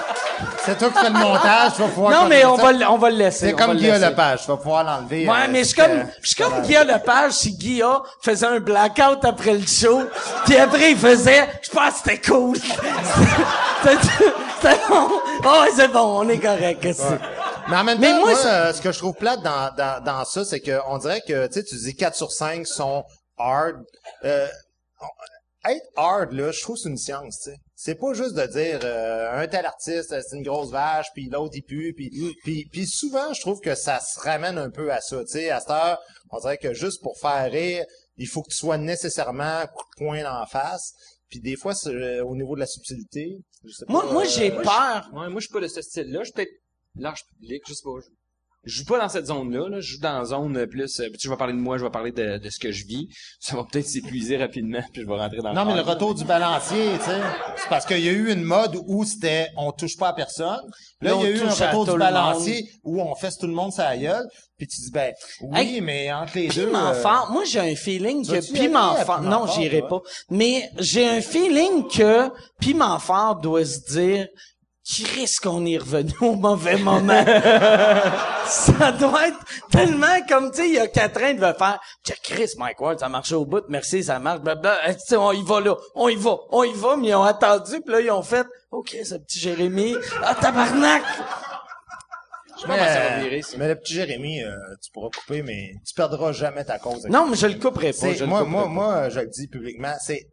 [0.65, 2.11] C'est toi qui fais le montage, tu vas pouvoir...
[2.23, 2.63] non, mais on ça.
[2.63, 3.47] va, le- on va le laisser.
[3.47, 3.99] C'est comme Guillaume.
[4.01, 5.27] Lepage, tu vas pouvoir l'enlever.
[5.27, 8.59] Ouais, euh, mais je suis comme, je suis comme Guillaume Lepage si Guillaume faisait un
[8.59, 10.03] blackout après le show,
[10.45, 12.55] puis après il faisait, je pense que c'était cool.
[13.81, 15.07] C'était bon.
[15.45, 16.85] Oh, ouais, c'est bon, on est correct.
[16.93, 17.19] c'est?
[17.69, 20.03] Mais en même Mais temps, moi, moi, euh, ce que je trouve plate dans, dans,
[20.03, 23.03] dans ça, c'est que on dirait que, tu sais, tu dis 4 sur 5 sont
[23.37, 23.77] hard.
[24.25, 24.47] Euh,
[25.65, 27.57] être hard, là, je trouve que c'est une science, tu sais.
[27.75, 31.53] C'est pas juste de dire euh, un tel artiste, c'est une grosse vache, puis l'autre
[31.55, 32.09] il pue, puis,
[32.43, 35.49] puis, puis souvent, je trouve que ça se ramène un peu à ça, tu sais.
[35.49, 35.99] À cette heure,
[36.31, 37.85] on dirait que juste pour faire rire,
[38.17, 40.93] il faut que tu sois nécessairement coup de poing en face.
[41.29, 43.37] Puis des fois, c'est euh, au niveau de la subtilité.
[43.63, 45.09] je sais Moi, pas, moi euh, j'ai peur.
[45.13, 46.19] Ouais, moi, je suis pas de ce style-là.
[46.19, 46.51] Je suis peut-être
[46.99, 47.91] large public, je sais pas.
[47.99, 48.09] Je,
[48.65, 49.69] je joue pas dans cette zone-là.
[49.69, 49.79] Là.
[49.79, 50.99] Je joue dans la zone euh, plus...
[50.99, 53.07] Euh, je vais parler de moi, je vais parler de, de ce que je vis.
[53.39, 56.25] Ça va peut-être s'épuiser rapidement, puis je vais rentrer dans Non, mais le retour du
[56.25, 57.21] balancier, tu sais.
[57.57, 60.69] C'est parce qu'il y a eu une mode où c'était on touche pas à personne.
[61.01, 63.71] Là, il y a eu un retour du balancier où on fesse tout le monde
[63.71, 64.27] sa gueule.
[64.57, 66.65] Puis tu dis, ben, oui, Hey, mais entre les deux...
[66.65, 67.29] Piment euh, fort.
[67.31, 69.21] Moi, j'ai un feeling que y Piment aller à fort.
[69.21, 70.01] Piment Non, j'irai pas.
[70.29, 72.29] Mais j'ai un feeling que
[72.59, 74.27] Piment fort doit se dire.
[74.89, 77.23] Chris qu'on est revenu au mauvais moment.
[78.45, 79.39] ça doit être
[79.71, 83.05] tellement comme, tu sais, il y a Catherine devait faire, Tiens, Chris, Mike Ward, ça
[83.05, 84.93] a marché au bout, merci, ça marche, blablabla.
[84.95, 87.23] Tu sais, on y va là, on y va, on y va, mais ils ont
[87.23, 91.03] attendu, puis là, ils ont fait, OK, ce petit Jérémy, ah, tabarnak!
[92.55, 93.57] Je sais pas comment ça va virer, ça.
[93.57, 94.51] Mais le petit Jérémy, euh,
[94.83, 97.05] tu pourras couper, mais tu perdras jamais ta cause.
[97.05, 98.69] Non, mais je le couperai pas, je le moi, couperai moi, pas.
[98.69, 100.27] moi, je le dis publiquement, c'est...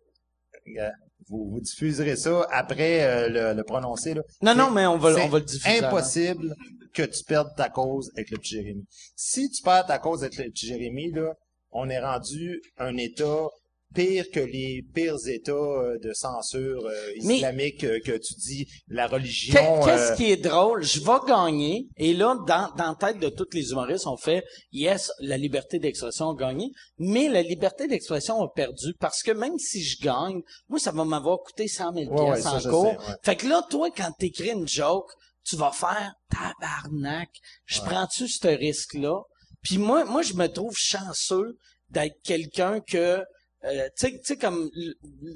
[1.28, 4.14] vous, vous diffuserez ça après euh, le, le prononcer.
[4.14, 4.22] Là.
[4.42, 5.78] Non, non, mais on va, on va le diffuser.
[5.78, 5.88] avant.
[5.88, 6.54] impossible
[6.92, 8.84] que tu perdes ta cause avec le petit Jérémy.
[9.14, 11.34] Si tu perds ta cause avec le petit Jérémy, là,
[11.70, 13.48] on est rendu un État
[13.96, 19.06] pire que les pires États euh, de censure euh, islamique euh, que tu dis, la
[19.08, 19.54] religion...
[19.54, 20.82] Qu'est- Qu'est-ce euh, qui est drôle?
[20.84, 21.88] Je vais gagner.
[21.96, 25.78] Et là, dans, dans la tête de tous les humoristes, on fait, yes, la liberté
[25.78, 30.40] d'expression a gagné, mais la liberté d'expression a perdu parce que même si je gagne,
[30.68, 32.90] moi, ça va m'avoir coûté 100 000 Ouais, ouais, en cours.
[32.90, 33.14] sais, ouais.
[33.22, 35.10] Fait que là, toi, quand t'écris une joke,
[35.44, 37.30] tu vas faire tabarnak.
[37.66, 39.20] Je prends-tu ce risque-là?
[39.62, 41.56] Puis moi, moi, je me trouve chanceux
[41.90, 43.22] d'être quelqu'un que
[43.64, 44.70] euh, tu sais- comme,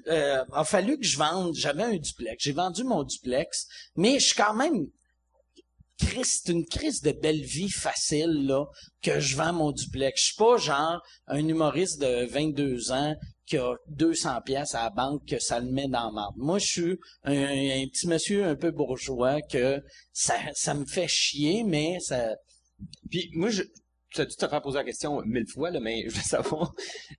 [0.08, 3.66] euh, a fallu que je vende, j'avais un duplex, j'ai vendu mon duplex,
[3.96, 4.86] mais je suis quand même,
[6.22, 8.64] c'est une crise de belle vie facile, là,
[9.02, 10.20] que je vends mon duplex.
[10.20, 13.14] Je suis pas genre un humoriste de 22 ans
[13.46, 16.34] qui a 200 pièces à la banque que ça le met dans la marde.
[16.36, 21.08] Moi, je suis un, un petit monsieur un peu bourgeois que ça, ça me fait
[21.08, 22.34] chier, mais ça,
[23.10, 23.62] Puis moi, je...
[24.12, 26.72] Tu as dû te faire poser la question mille fois, là, mais je veux savoir,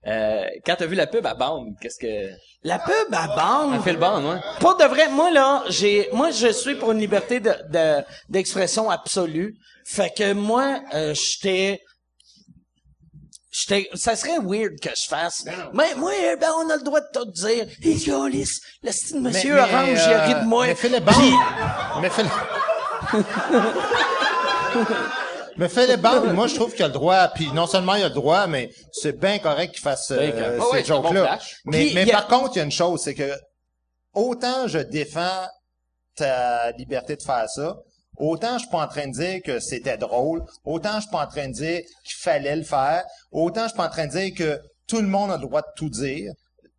[0.07, 2.29] euh, quand t'as vu la pub à bande, qu'est-ce que...
[2.63, 3.75] la pub à bande.
[3.75, 4.39] Elle fait le bande, ouais.
[4.59, 8.89] Pour de vrai, moi là, j'ai, moi je suis pour une liberté de, de- d'expression
[8.89, 9.55] absolue.
[9.85, 11.79] Fait que moi, euh, j'étais,
[13.51, 15.45] j'étais, ça serait weird que je fasse.
[15.73, 17.65] Mais moi, eh ben on a le droit de tout dire.
[17.81, 20.67] Yolis, le style monsieur mais, orange, il a euh, ri de moi.
[20.67, 22.23] Mais fais le Puis- Mais fais
[25.57, 28.03] Mais fais les bandes, moi je trouve qu'il a le droit, puis non seulement il
[28.03, 31.39] a le droit, mais c'est bien correct qu'il fasse euh, ces Ah ouais, jokes-là.
[31.65, 33.33] mais Puis, mais il y a- par contre, il y a une chose, c'est que
[34.13, 35.47] autant je défends
[36.15, 37.77] ta liberté de faire ça,
[38.17, 41.23] autant je suis pas en train de dire que c'était drôle, autant je suis pas
[41.25, 44.11] en train de dire qu'il fallait le faire, autant je suis pas en train de
[44.11, 46.31] dire que tout le monde a le droit de tout dire.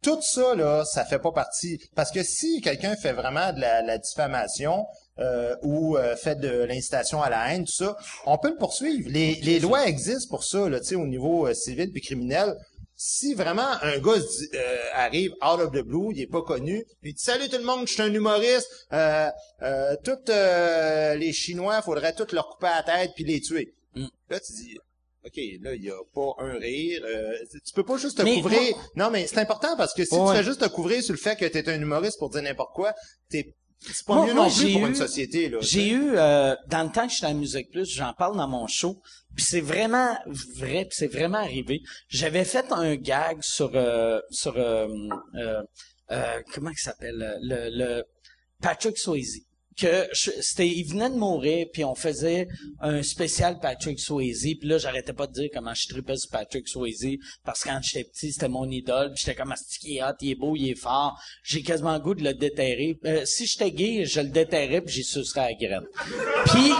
[0.02, 1.78] Tout ça, là, ça fait pas partie.
[1.94, 4.84] Parce que si quelqu'un fait vraiment de la, la diffamation
[5.18, 7.96] euh, ou euh, fait de l'incitation à la haine, tout ça,
[8.26, 9.08] on peut le poursuivre.
[9.10, 12.54] Les, les lois existent pour ça, là, tu sais, au niveau euh, civil puis criminel.
[12.94, 14.12] Si vraiment un gars
[14.54, 17.64] euh, arrive out of the blue, il est pas connu, puis dit salut tout le
[17.64, 19.28] monde, je suis un humoriste, euh,
[19.62, 23.74] euh, tous euh, les Chinois, faudrait tous leur couper la tête puis les tuer.
[23.96, 24.06] Mm.
[24.30, 24.76] Là tu dis
[25.24, 27.00] OK, là, il y a pas un rire.
[27.04, 27.32] euh,
[27.64, 28.74] tu peux pas juste te Mais couvrir.
[28.96, 31.36] Non, mais c'est important parce que si tu fais juste te couvrir sur le fait
[31.36, 32.92] que t'es un humoriste pour dire n'importe quoi,
[33.30, 33.54] t'es
[33.86, 35.58] c'est pas Moi- mieux moi, non plus j'ai pour eu- une société, là.
[35.60, 38.66] J'ai eu euh, dans le temps que j'étais à Musique Plus, j'en parle dans mon
[38.66, 39.00] show,
[39.34, 40.16] puis c'est vraiment
[40.56, 41.82] vrai, puis c'est vraiment arrivé.
[42.08, 44.88] J'avais fait un gag sur euh, sur euh,
[45.36, 45.62] euh,
[46.10, 48.04] euh, comment il s'appelle euh, le, le
[48.60, 49.40] Patrick Swayze
[49.76, 52.48] que c'était il venait de mourir puis on faisait
[52.80, 56.68] un spécial Patrick Swayze puis là j'arrêtais pas de dire comment je tripais sur Patrick
[56.68, 60.14] Swayze parce que quand j'étais petit c'était mon idole puis j'étais comme qui est hot
[60.20, 61.18] il est beau il est fort.
[61.42, 62.98] J'ai quasiment le goût de le déterrer.
[63.04, 65.86] Euh, si j'étais gay je le déterrais puis j'y sucerais à la graine.
[66.46, 66.72] Puis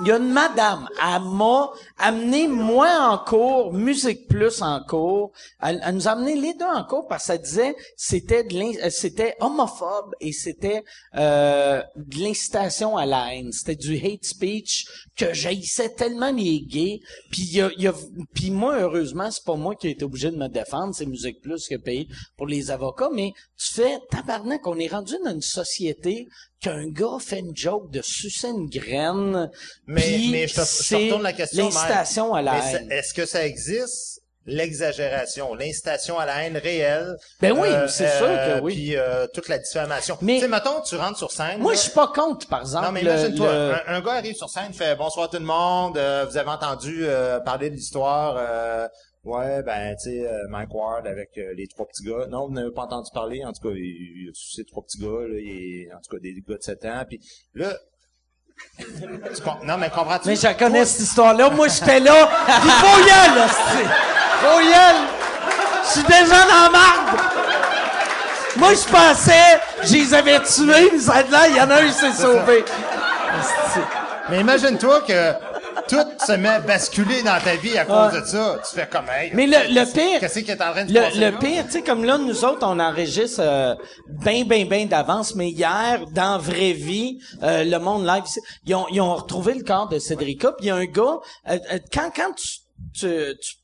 [0.00, 5.32] il y a une madame, elle m'a amené moi en cours, Musique Plus en cours.
[5.62, 8.90] Elle, nous a amené les deux en cours parce que ça disait c'était de euh,
[8.90, 10.82] c'était homophobe et c'était
[11.14, 13.52] euh, de l'incitation à la haine.
[13.52, 14.86] C'était du hate speech
[15.16, 17.00] que j'haïssais tellement les gays.
[17.30, 17.94] Puis y a, y a-
[18.34, 21.40] puis moi heureusement c'est pas moi qui ai été obligé de me défendre, c'est Musique
[21.40, 23.10] Plus qui a payé pour les avocats.
[23.12, 26.28] Mais tu fais tabarnak, on est rendu dans une société
[26.64, 29.50] qu'un gars fait une joke de sucer une graine.
[29.86, 31.64] Mais, mais je te, je te retourne la question.
[31.66, 32.90] L'incitation à la haine.
[32.90, 34.20] Est-ce que ça existe?
[34.46, 37.16] L'exagération, l'incitation à la haine réelle?
[37.40, 38.74] Ben oui, c'est sûr que oui.
[38.74, 40.18] Puis euh, toute la diffamation.
[40.20, 41.60] Mais- tu sais, mettons, tu rentres sur scène.
[41.60, 42.84] Moi, je suis pas contre, par exemple.
[42.86, 45.96] Non, mais imagine-toi, le- un, un gars arrive sur scène, fait bonsoir tout le monde,
[45.96, 48.86] euh, vous avez entendu euh, parler de l'histoire, euh,
[49.24, 52.26] ouais, ben, tu sais, euh, Mike Ward avec euh, les trois petits gars.
[52.30, 54.98] Non, vous n'avez pas entendu parler, en tout cas, il, il a sucé trois petits
[54.98, 55.48] gars, là, il
[55.88, 57.20] est- en tout cas, des gars de 7 ans, puis
[57.54, 57.72] là,
[58.78, 60.28] tu com- non, mais comprends-tu?
[60.28, 61.50] Mais je connais cette histoire-là.
[61.50, 62.28] Moi, j'étais là.
[62.46, 64.46] Puis faut y aller, là, c'est.
[64.46, 65.08] Faut y aller.
[65.84, 67.20] Je suis déjà dans la marde.
[68.56, 71.86] Moi, je pensais, je les avais tués, mais ça là, il y en a un
[71.86, 72.64] qui s'est sauvé.
[74.30, 75.32] Mais imagine-toi que
[75.88, 78.60] tout se met à basculer dans ta vie à cause de ça.
[78.68, 81.14] Tu fais comme, hey, Mais le, le pire, qu'est-ce qui est en train de passer
[81.16, 81.30] le, là?
[81.30, 83.74] le pire, tu sais, comme là, nous autres, on enregistre euh,
[84.08, 88.24] ben, ben, ben d'avance, mais hier, dans vraie vie, euh, le monde live,
[88.66, 91.18] ils ont, ils ont retrouvé le corps de Cédrica, puis il y a un gars,
[91.48, 92.48] euh, euh, quand, quand tu,
[92.94, 93.54] tu, tu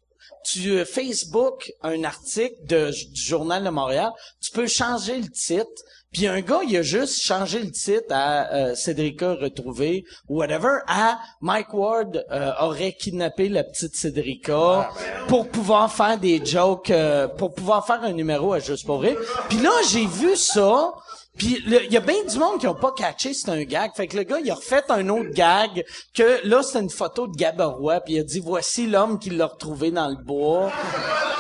[0.43, 5.83] tu Facebook un article de, du Journal de Montréal, tu peux changer le titre.
[6.13, 10.79] Puis un gars, il a juste changé le titre à euh, Cédrica retrouvée ou whatever
[10.89, 14.91] à Mike Ward euh, aurait kidnappé la petite Cédrica
[15.29, 19.17] pour pouvoir faire des jokes, euh, pour pouvoir faire un numéro à Juste pour rire.
[19.49, 20.93] Puis là, j'ai vu ça.
[21.39, 23.93] Puis le- il y a bien du monde qui ont pas catché c'est un gag.
[23.95, 27.29] Fait que le gars, il a refait un autre gag que là, c'est une photo
[27.29, 28.01] de Gabarois.
[28.01, 30.73] Puis il a dit, voici l'homme qui l'a retrouvé dans le bois.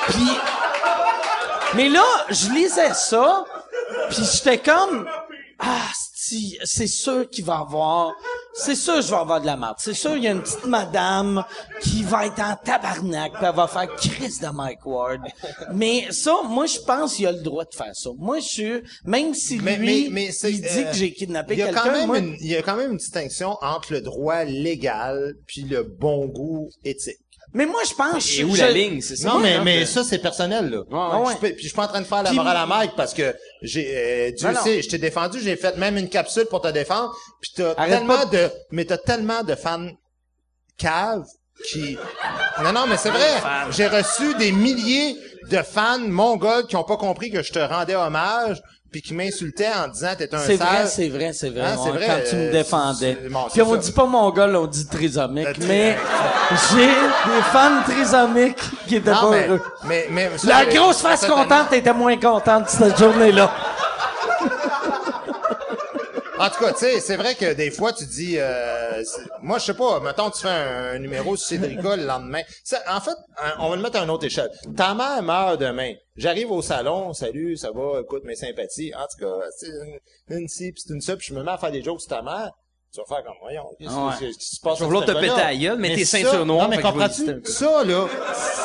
[0.08, 0.28] Puis...
[1.74, 3.44] Mais là, je lisais ça,
[4.10, 5.08] puis j'étais comme...
[5.58, 5.90] Ah,
[6.64, 8.14] c'est sûr qu'il va avoir...
[8.54, 9.76] C'est sûr que je vais avoir de la merde.
[9.78, 11.44] C'est sûr il y a une petite madame
[11.82, 15.20] qui va être en tabarnak, puis elle va faire Chris de Mike Ward.
[15.74, 18.10] Mais ça, moi, je pense qu'il a le droit de faire ça.
[18.16, 18.82] Moi, je suis...
[19.04, 22.18] Même si lui, mais- il dit euh, que j'ai kidnappé quelqu'un, même moi...
[22.18, 26.26] une, il y a quand même une distinction entre le droit légal puis le bon
[26.26, 27.18] goût éthique.
[27.52, 28.38] Mais moi, je pense...
[28.38, 29.28] Et où je- la ligne, c'est ça?
[29.28, 31.18] Non, mais, mais ça, c'est personnel, là.
[31.18, 31.32] ouais.
[31.34, 33.12] Je peux- puis je suis pas en train de faire la morale à Mike parce
[33.12, 34.62] que j'ai, euh, Dieu Non, non.
[34.62, 37.90] sait, je t'ai défendu, j'ai fait même une capsule pour te défendre, puis t'as Arrête
[37.98, 39.88] tellement pas de, mais t'as tellement de fans
[40.76, 41.26] caves
[41.68, 41.98] qui,
[42.62, 43.28] non, non, mais c'est vrai.
[43.70, 45.16] J'ai reçu des milliers
[45.50, 49.68] de fans mongols qui ont pas compris que je te rendais hommage puis qui m'insultaient
[49.72, 51.60] en disant t'es un C'est vrai, c'est vrai, c'est vrai.
[51.62, 53.18] Hein, c'est vrai, Quand tu me euh, défendais.
[53.30, 53.76] bon, Puis on ça.
[53.78, 55.46] dit pas mongol, on dit trisomique.
[55.46, 55.96] Euh, tri- mais
[56.72, 59.62] j'ai des fans trisomiques qui étaient Non, pas mais, heureux.
[59.84, 63.50] mais, mais, La grosse face contente était moins contente cette journée-là.
[66.40, 69.02] En tout cas, tu sais, c'est vrai que des fois, tu dis, euh,
[69.42, 72.40] moi, je sais pas, mettons, tu fais un, un numéro sur Cédrica le lendemain.
[72.64, 74.50] Ça, en fait, un- on va le mettre à une autre échelle.
[74.76, 75.92] Ta mère meurt demain.
[76.16, 78.92] J'arrive au salon, salut, ça va, écoute, mes sympathies.
[78.94, 81.50] En tout cas, c'est une, une ci, pis c'est une ça, puis je me mets
[81.52, 82.50] à faire des jokes sur ta mère.
[82.92, 83.90] Tu vas faire comme, voyons, qu'est-ce
[84.24, 84.32] Ouais.
[84.32, 84.78] qui se passe?
[84.80, 87.40] Je vais te péter à gueule, mais tes ceintures noires, Non, mais comprends-tu?
[87.44, 88.06] Ça, là,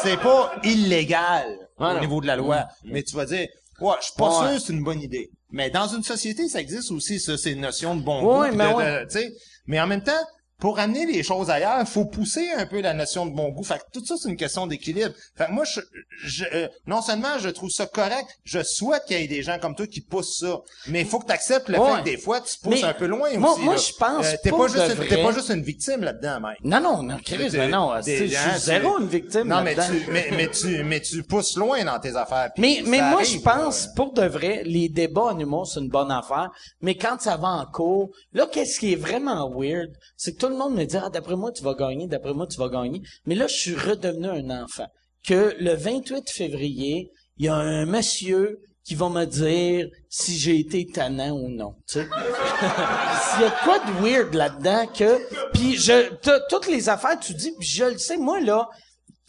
[0.01, 1.45] c'est pas illégal
[1.78, 2.65] au niveau de la loi.
[2.86, 3.47] Mais tu vas dire,
[3.82, 4.47] ouais, je suis pas Ouais.
[4.47, 5.30] sûr que c'est une bonne idée.
[5.55, 8.41] Mais dans une société, ça existe aussi, ça, ces notions de bon goût.
[8.41, 9.35] Ouais, puis mais de- de-
[9.67, 10.11] mais en même temps,
[10.59, 13.63] pour amener les choses ailleurs, il faut pousser un peu la notion de bon goût.
[13.63, 15.13] Fait que tout ça, c'est une question d'équilibre.
[15.35, 15.81] Fait que moi, je,
[16.23, 19.59] je- euh, non seulement je trouve ça correct, je souhaite qu'il y ait des gens
[19.59, 20.59] comme toi qui poussent ça.
[20.87, 21.91] Mais il faut que tu acceptes le Ouais.
[21.95, 23.61] fait que des fois, tu pousses Mais un peu loin moi- aussi.
[23.63, 23.79] moi, là.
[23.81, 26.57] je pense t'es pour pas juste une, t'es pas juste une victime là-dedans, mec.
[26.63, 28.29] Non, non, non, Chris, T'es- mais non, je suis
[28.59, 32.15] zéro une victime Non, mais tu, mais, mais tu, mais tu pousses loin dans tes
[32.15, 32.51] affaires.
[32.57, 36.11] Mais, mais moi, je pense, pour de vrai, les débats en humour, c'est une bonne
[36.11, 36.49] affaire.
[36.81, 40.47] Mais quand ça va en cours, là, qu'est-ce qui est vraiment weird, c'est que tout
[40.47, 43.01] le monde me dit, ah, d'après moi, tu vas gagner, d'après moi, tu vas gagner.
[43.25, 44.87] Mais là, je suis redevenu un enfant.
[45.27, 50.59] Que le 28 février, il y a un monsieur qui va me dire si j'ai
[50.59, 52.05] été tannant ou non, tu sais.
[53.31, 55.19] S'il y a quoi de weird là-dedans que,
[55.53, 56.09] puis je,
[56.49, 58.69] toutes les affaires, tu dis, puis je le sais, moi, là,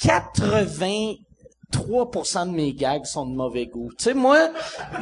[0.03, 1.15] 80
[1.73, 3.91] 3% de mes gags sont de mauvais goût.
[3.99, 4.51] Tu sais, moi,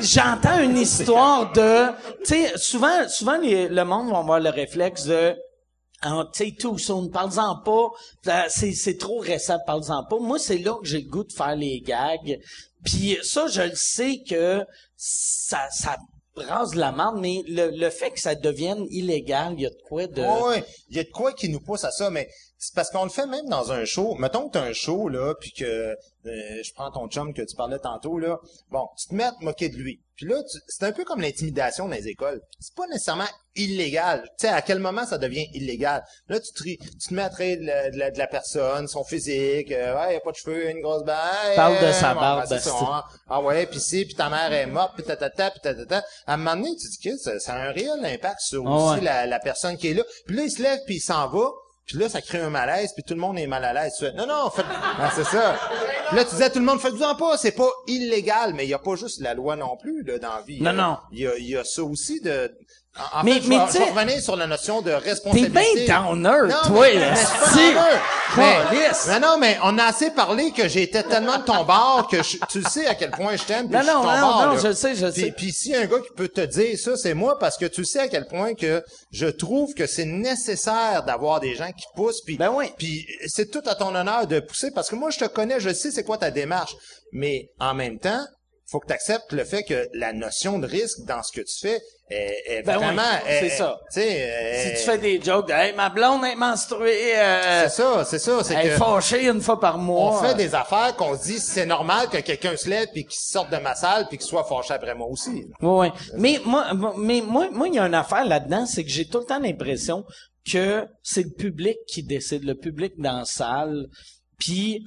[0.00, 1.88] j'entends une histoire de,
[2.24, 5.36] tu sais, souvent, souvent les- le monde va avoir le réflexe de,
[6.32, 7.88] tu sais, tout soon, parle-en pas,
[8.22, 10.18] Ça, c'est, trop récent, parle-en pas.
[10.18, 12.38] Moi, c'est là que j'ai le goût de faire les gags.
[12.84, 14.64] Puis ça, je le sais que
[14.96, 15.96] ça, ça
[16.36, 19.80] rase la merde, mais le, le fait que ça devienne illégal, il y a de
[19.86, 20.22] quoi de...
[20.22, 20.64] Ouais.
[20.90, 22.28] il y a de quoi qui nous pousse à ça, mais
[22.66, 24.14] c'est parce qu'on le fait même dans un show.
[24.16, 27.54] Mettons que t'as un show, là, puis que euh, je prends ton chum que tu
[27.56, 28.38] parlais tantôt, là.
[28.70, 30.00] Bon, tu te mets à te moquer de lui.
[30.16, 30.36] Puis là,
[30.68, 32.40] c'est un peu comme l'intimidation dans les écoles.
[32.60, 33.26] C'est pas nécessairement
[33.56, 34.22] illégal.
[34.38, 36.04] Tu sais, à quel moment ça devient illégal?
[36.28, 38.86] Là, tu te, tu te mets à traiter de la, de la- de la personne,
[38.88, 41.56] son physique, euh, ouais, y a pas de cheveux, une grosse barbe.
[41.56, 42.88] Parle de sa barbe, ben, c'est ça, Bastien.
[42.90, 46.04] ah, ah ouais, puis si, puis ta mère est morte, puis tatata, puis tatata.
[46.26, 48.64] À un moment donné, tu te dis que ça, ça a un réel impact sur
[48.66, 49.04] Ah aussi ouais.
[49.04, 50.04] la, la personne qui est là.
[50.26, 51.50] Puis là, il se lève, puis il s'en va.
[51.86, 53.94] Puis là, ça crée un malaise, puis tout le monde est mal à l'aise.
[53.98, 54.64] Tu fais, non, non, faites...
[54.70, 55.58] Ah, c'est ça.
[56.08, 58.70] Puis là, tu disais à tout le monde, faites-vous-en pas, c'est pas illégal, mais il
[58.70, 60.62] y a pas juste la loi non plus, là, dans la vie.
[60.62, 60.96] Non, non.
[61.12, 62.56] Il y a, il y a ça aussi de...
[63.12, 65.84] En, Mais- fait, mais je vais revenir sur la notion de T'es responsabilité.
[65.84, 67.10] bien downer, Non, toi, mais- là.
[67.10, 67.74] mais Si.
[68.36, 72.38] Mais, non, mais on a assez parlé que j'étais tellement de ton bord que je-
[72.48, 73.68] tu sais à quel point je t'aime.
[73.68, 74.60] Non, je suis non, ton non, bord, non, là.
[74.62, 75.72] je sais, je le Puis, sais.
[75.72, 78.00] puis a un gars qui peut te dire ça, c'est moi parce que tu sais
[78.00, 82.22] à quel point que je trouve que c'est nécessaire d'avoir des gens qui poussent.
[82.22, 82.66] Puis, Ben oui.
[82.78, 85.72] puis c'est tout à ton honneur de pousser parce que moi je te connais, je
[85.72, 86.74] sais c'est quoi ta démarche.
[87.12, 88.24] Mais en même temps,
[88.70, 91.58] faut que tu acceptes le fait que la notion de risque dans ce que tu
[91.60, 91.80] fais
[92.10, 93.02] est, est Ben oui, vraiment.
[93.26, 93.80] c'est est- ça.
[93.90, 98.18] Si tu fais des jokes de, hey, ma blonde est menstruée, euh, c'est ça, c'est
[98.18, 100.18] ça, c'est elle est fâchée une fois par mois.
[100.20, 103.18] on fait des affaires qu'on se dit c'est normal que quelqu'un se lève puis qu'il
[103.18, 105.46] sorte de ma salle puis qu'il soit fâché après moi aussi.
[105.60, 105.92] Ouais, ouais.
[106.16, 106.66] Mais moi,
[106.98, 109.38] mais moi, moi, il y a une affaire là-dedans, c'est que j'ai tout le temps
[109.40, 110.04] l'impression
[110.50, 113.86] que c'est le public qui décide, le public dans la salle.
[114.38, 114.84] Puis,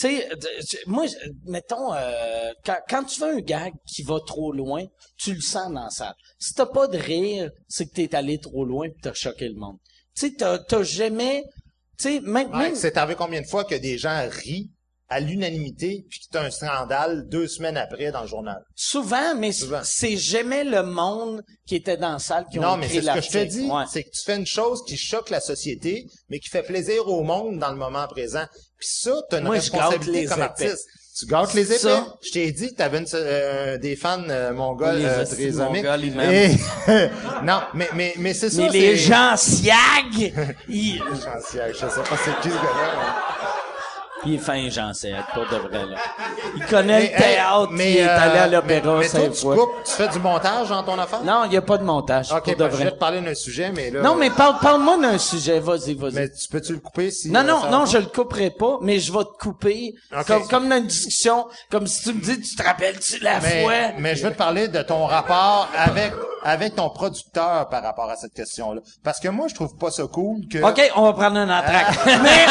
[0.00, 1.04] sais, d- j- moi,
[1.46, 4.84] mettons, euh, quand, quand tu fais un gag qui va trop loin,
[5.16, 6.14] tu le sens dans la salle.
[6.38, 9.54] Si t'as pas de rire, c'est que t'es allé trop loin pis t'as choqué le
[9.56, 9.76] monde.
[10.14, 11.44] Tu sais, t'as, t'as jamais,
[11.98, 14.70] tu sais, même, Ouais, même- c'est arrivé combien de fois que des gens rient
[15.10, 18.62] à l'unanimité puis t'as un scandale deux semaines après dans le journal.
[18.76, 19.80] souvent, mais Souvent.
[19.82, 23.10] c'est jamais le monde qui était dans la salle qui Non, ont mais écrit c'est
[23.10, 23.84] ce que je te dis, Ouais.
[23.92, 27.22] c'est que tu fais une chose qui choque la société, mais qui fait plaisir au
[27.22, 28.44] monde dans le moment présent.
[28.78, 30.44] Puis ça, t'as une Moi, responsabilité les comme épais.
[30.70, 30.86] artiste.
[31.18, 31.78] Tu gâtes les épais.
[31.78, 35.50] Ça- Je t'ai dit que t'avais une, euh, des fans euh, mongols Les euh, très.
[35.50, 36.04] Mongols.
[36.32, 36.56] Et-
[37.44, 38.62] non, mais mais mais c'est ça.
[38.62, 40.32] Mais les c'est- gens siag,
[40.68, 40.98] ils...
[40.98, 43.49] Jean Siag, Je sais pas c'est qui ce gars-là.
[44.26, 45.96] Il est fin, Jean Siag, pour de vrai, là.
[46.56, 49.20] Il connaît Mais, le théâtre, hey, il est euh, allé à l'opéra Mais, mais toi,
[49.20, 49.56] cinq tu fois.
[49.56, 51.22] coupes, tu fais du montage dans ton affaire?
[51.24, 52.84] Non, il n'y a pas de montage, Ok, pour de ben, je vrai.
[52.84, 54.02] vais te parler d'un sujet, mais là.
[54.02, 56.12] Non, mais parle, parle-moi d'un sujet, vas-y, vas-y.
[56.14, 57.30] Mais tu peux-tu le couper si.
[57.30, 59.94] Non, euh, non, ça non, je le couperai pas, mais je vais te couper.
[60.14, 60.26] Ok.
[60.26, 63.62] Comme, comme dans une discussion, comme si tu me dis, tu te rappelles-tu la Mais,
[63.62, 63.72] fois?
[63.98, 68.16] mais je veux te parler de ton rapport avec avec ton producteur par rapport à
[68.16, 68.80] cette question-là.
[69.04, 71.98] Parce que moi, je trouve pas ça cool que OK, on va prendre un entraque.
[72.06, 72.18] Ah.
[72.22, 72.46] mais,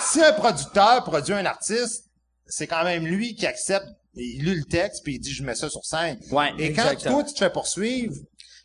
[0.00, 2.06] si un producteur produit un artiste,
[2.46, 3.86] c'est quand même lui qui accepte.
[4.14, 6.18] Il lit le texte puis il dit je mets ça sur scène.
[6.32, 7.14] Ouais, Et quand exactement.
[7.20, 8.14] toi tu te fais poursuivre,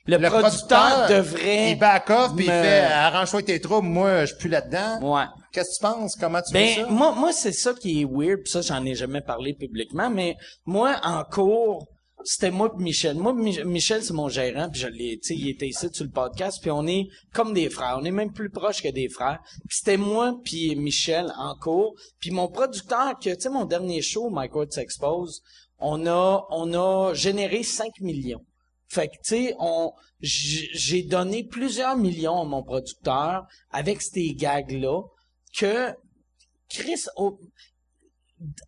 [0.08, 1.72] le, le producteur, devrait...
[1.72, 5.00] il back off puis il fait arrange-toi tes troubles, moi je plus là-dedans.
[5.02, 5.26] Ouais.
[5.52, 6.16] Qu'est-ce que tu penses?
[6.16, 6.92] Comment tu fais Ben ça?
[6.92, 10.36] moi moi c'est ça qui est weird, pis ça j'en ai jamais parlé publiquement, mais
[10.66, 11.88] moi en cours
[12.26, 13.16] c'était moi pis Michel.
[13.18, 16.04] Moi Mi- Michel c'est mon gérant puis je l'ai tu sais il était ici sur
[16.04, 19.08] le podcast puis on est comme des frères, on est même plus proches que des
[19.10, 19.40] frères.
[19.70, 24.02] Puis c'était moi puis Michel en cours, puis mon producteur que tu sais mon dernier
[24.02, 25.42] show Mike Ward s'expose,
[25.80, 28.44] on a on a généré 5 millions.
[28.88, 29.92] Fait que, tu sais, on,
[30.22, 35.02] j'ai donné plusieurs millions à mon producteur avec ces gags-là
[35.58, 35.92] que,
[36.70, 37.40] Chris, au-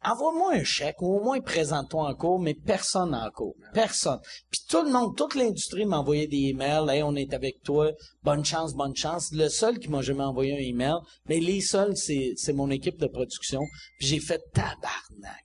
[0.03, 3.55] envoie-moi un chèque ou au moins présente-toi en cours, mais personne en cours.
[3.77, 4.19] Personne.
[4.49, 6.89] Puis tout le monde, toute l'industrie m'envoyait des emails.
[6.89, 7.91] Hey, on est avec toi.
[8.23, 9.29] Bonne chance, bonne chance.
[9.33, 10.95] Le seul qui m'a jamais envoyé un email,
[11.29, 13.61] mais les seuls, c'est, c'est mon équipe de production.
[13.99, 15.43] Puis j'ai fait tabarnak.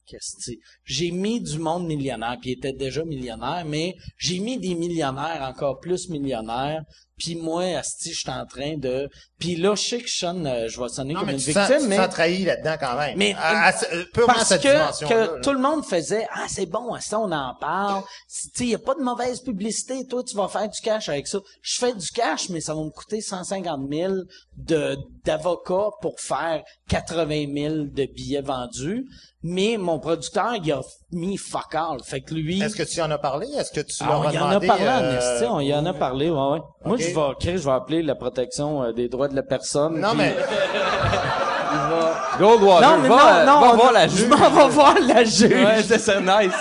[0.85, 5.43] J'ai mis du monde millionnaire, puis il était déjà millionnaire, mais j'ai mis des millionnaires
[5.43, 6.83] encore plus millionnaires.
[7.19, 9.09] Puis moi, asti, je suis en train de...
[9.39, 11.39] Puis là, je sais que je sonne, euh, je vais sonner Non, comme mais une
[11.39, 11.97] tu victime, sens, tu mais...
[11.97, 13.17] sens trahi là-dedans quand même.
[13.17, 16.67] Mais À- à ce- purement parce cette que, que tout le monde faisait ah c'est
[16.67, 20.37] bon ça on en parle tu sais y a pas de mauvaise publicité toi tu
[20.37, 23.21] vas faire du cash avec ça je fais du cash mais ça va me coûter
[23.21, 24.15] 150 000
[24.57, 29.05] de d'avocats pour faire 80 000 de billets vendus
[29.43, 30.81] mais mon producteur il a
[31.11, 33.47] mis fuck all fait que lui Est-ce que tu y en as parlé?
[33.59, 35.61] Est-ce que tu ah, leur on as y en a parlé en euh, esti, on
[35.61, 36.61] y en a parlé, ouais, ouais.
[36.85, 39.99] Moi, je vais, Chris, je vais appeler la protection euh, des droits de la personne.
[40.01, 40.37] Non, puis- mais
[42.39, 44.29] Goldwater, Non, mais va, non, non, va on- voir la je juge.
[44.29, 45.51] m'en vais voir la juge.
[45.53, 46.53] Ouais, c'est ça, nice.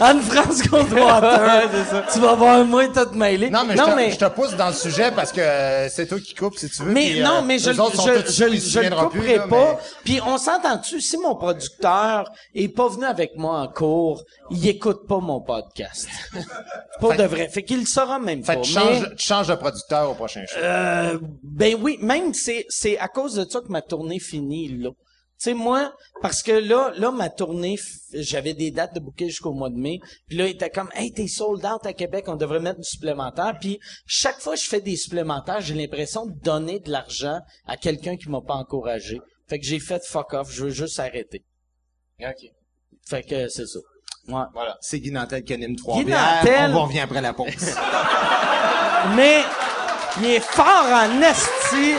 [0.00, 1.70] Anne-France Goldwater.
[2.12, 3.50] Tu vas voir moi tout mêlé.
[3.50, 6.18] Non, mais, je, te, je te pousse dans le sujet parce que euh, c'est toi
[6.20, 6.92] qui coupes si tu veux.
[6.92, 8.44] Mais puis, non, euh, mais je, je, je,
[8.80, 9.72] le plus, couperai là, pas.
[9.72, 14.66] mais- Puis on s'entend-tu, si mon producteur est pas venu avec moi en cours, il
[14.68, 16.08] écoute pas mon podcast.
[17.00, 17.48] Pour Fait- de vrai.
[17.48, 18.60] Fait qu'il le saura même Fait pas.
[18.60, 20.58] que tu Mais- changes, tu changes de producteur au prochain show.
[20.62, 24.90] Euh, ben oui, même c'est c'est à cause de ça que ma tournée finit là.
[25.38, 25.92] Tu sais, moi,
[26.22, 27.78] parce que là, là, ma tournée,
[28.14, 30.00] j'avais des dates de bouquet jusqu'au mois de mai.
[30.28, 32.88] Puis là, il était comme, hey, t'es sold out à Québec, on devrait mettre du
[32.88, 33.58] supplémentaire.
[33.60, 37.76] Puis chaque fois que je fais des supplémentaires, j'ai l'impression de donner de l'argent à
[37.76, 39.20] quelqu'un qui m'a pas encouragé.
[39.46, 41.44] Fait que j'ai fait fuck off, je veux juste arrêter.
[42.20, 42.50] OK.
[43.06, 43.78] Fait que c'est ça.
[44.28, 44.44] Ouais.
[44.54, 44.78] Voilà.
[44.80, 46.42] C'est Guy Nantel qui anime trois bières.
[46.42, 46.70] Nantel.
[46.70, 47.46] On va revient après la pause.
[49.16, 49.42] Mais
[50.18, 51.92] il est fort en esti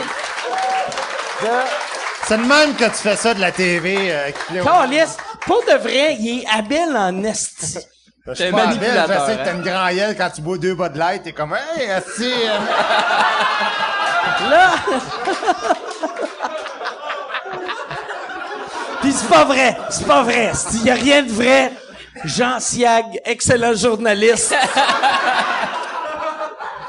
[1.42, 1.87] de
[2.28, 3.96] C'est de même que tu fais ça de la TV.
[4.12, 4.30] Euh,
[4.62, 7.78] Calice, pour de vrai, il est habile en esti.
[8.26, 9.54] Je T'es suis un pas habile, Je sais que t'as hein.
[9.54, 11.22] une grand gueule quand tu bois deux bas de light.
[11.22, 12.58] T'es comme, hey, asti, euh,
[14.50, 14.72] Là.
[19.00, 20.52] Puis c'est pas vrai, c'est pas vrai.
[20.74, 21.72] Il y a rien de vrai.
[22.26, 24.54] Jean Siag, excellent journaliste.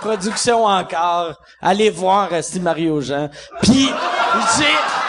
[0.01, 1.35] Production encore.
[1.61, 3.29] Allez voir Esti Mario Jean.
[3.61, 3.89] Puis
[4.57, 5.08] j'ai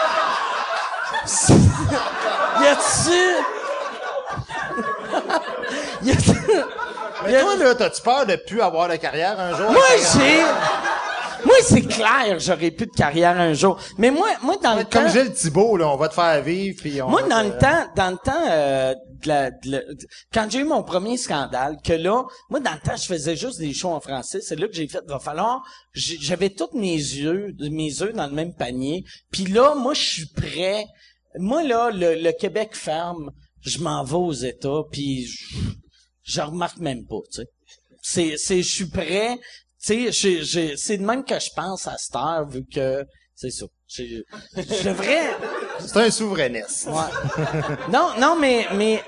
[2.61, 3.21] Y a-tu
[6.03, 6.31] Y a-tu
[7.25, 9.71] Mais toi, là, t'as-tu peur de plus avoir de carrière un jour?
[9.71, 9.83] Moi,
[10.15, 10.41] j'ai.
[11.43, 13.79] Moi, c'est clair, j'aurais plus de carrière un jour.
[13.97, 15.09] Mais moi, moi, dans le Comme temps.
[15.09, 17.87] Gilles Thibault, là, on va te faire vivre, puis on Moi, dans te- le temps,
[17.95, 18.93] dans le temps, euh,
[19.23, 22.73] de la- de la- de- quand j'ai eu mon premier scandale, que là, moi, dans
[22.73, 24.39] le temps, je faisais juste des shows en français.
[24.41, 25.63] C'est là que j'ai fait, va falloir,
[25.93, 29.03] j'avais tous mes yeux, mes œufs dans le même panier.
[29.31, 30.85] Puis là, moi, je suis prêt.
[31.37, 33.31] Moi, là, le, le Québec ferme,
[33.61, 35.55] je m'en vais aux États, puis je,
[36.23, 37.47] je remarque même pas, tu sais.
[38.01, 39.37] C'est, c'est, je suis prêt.
[39.83, 43.05] Tu sais, c'est de même que je pense à cette heure, vu que,
[43.35, 43.65] c'est ça.
[43.87, 44.23] Je
[44.87, 45.35] devrais,
[45.79, 46.87] C'est un souverainiste.
[46.87, 47.43] Ouais.
[47.91, 49.03] non, non, mais, mais,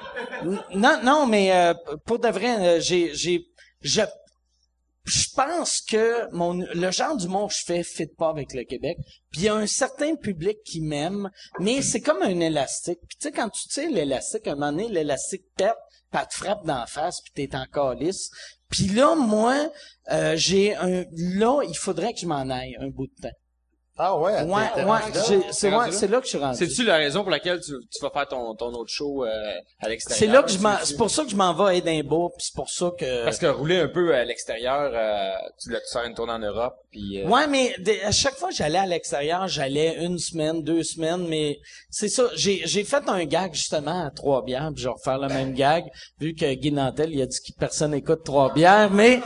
[0.74, 1.74] non, non, mais euh,
[2.06, 3.46] pour de vrai, euh, j'ai, j'ai,
[3.82, 4.02] je,
[5.06, 8.98] je pense que mon, le genre d'humour que je fais fit pas avec le Québec.
[9.32, 13.00] Puis il y a un certain public qui m'aime, mais c'est comme un élastique.
[13.08, 15.76] Puis tu sais, quand tu tires l'élastique, à un moment donné, l'élastique pète,
[16.12, 18.30] puis elle te frappe d'en face, puis t'es encore lisse.
[18.70, 19.72] Puis là, moi,
[20.12, 23.36] euh, j'ai un, là, il faudrait que je m'en aille un bout de temps.
[23.96, 24.42] Ah ouais?
[24.42, 25.00] Ouais, ouais,
[25.52, 25.92] c'est, ouais, là?
[25.92, 26.58] c'est là que je suis rendu.
[26.58, 29.30] C'est-tu la raison pour laquelle tu, tu vas faire ton, ton autre show euh,
[29.80, 30.18] à l'extérieur?
[30.20, 32.44] C'est là que je m'en, c'est pour ça que je m'en vais à Édimbourg, puis
[32.48, 33.24] c'est pour ça que.
[33.26, 36.40] Parce que rouler un peu à l'extérieur, euh, tu l'as tu faire une tournée en
[36.40, 37.22] Europe, puis...
[37.22, 40.82] euh, Ouais, mais de- à chaque fois que j'allais à l'extérieur, j'allais une semaine, deux
[40.82, 41.60] semaines, mais
[41.92, 42.24] c'est ça.
[42.36, 45.86] J'ai, j'ai fait un gag justement à Trois-Bières, puis je vais refaire le même gag,
[46.20, 49.22] vu que Guy Nantel, il a dit que personne n'écoute Trois-Bières, mais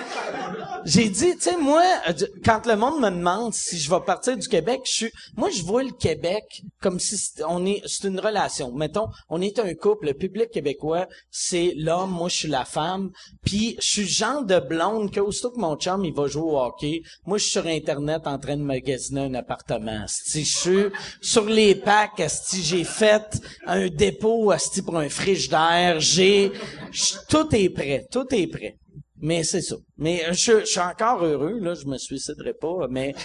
[0.85, 2.13] j'ai dit, tu sais, moi, euh,
[2.45, 5.61] quand le monde me demande si je vais partir du Québec, je suis, moi, je
[5.63, 6.43] vois le Québec
[6.81, 7.15] comme si
[7.47, 8.71] on est, c'est une relation.
[8.71, 13.11] Mettons, on est un couple, le public québécois, c'est l'homme, moi, je suis la femme,
[13.45, 16.57] puis je suis genre de blonde que aussitôt que mon chum, il va jouer au
[16.59, 20.05] hockey, moi, je suis sur Internet en train de magasiner un appartement.
[20.07, 20.85] Si je suis
[21.21, 26.51] sur les packs, si j'ai fait un dépôt, asti, pour un frigidaire, j'ai,
[26.91, 28.75] je- tout est prêt, tout est prêt.
[29.19, 29.75] Mais c'est ça.
[29.97, 33.15] Mais euh, je, je suis encore heureux, là, je me suiciderai pas, mais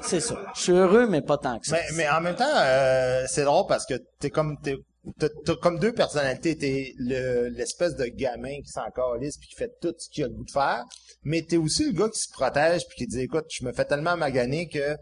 [0.00, 0.36] c'est ça.
[0.56, 1.76] Je suis heureux, mais pas tant que ça.
[1.76, 4.76] Mais, mais en même temps, euh, c'est drôle parce que t'es comme t'es
[5.20, 6.56] t'as, t'as comme deux personnalités.
[6.58, 10.26] T'es le, l'espèce de gamin qui s'en calisse puis qui fait tout ce qu'il a
[10.26, 10.82] le goût de faire.
[11.22, 13.84] Mais t'es aussi le gars qui se protège puis qui dit écoute, je me fais
[13.84, 14.96] tellement maganer que euh,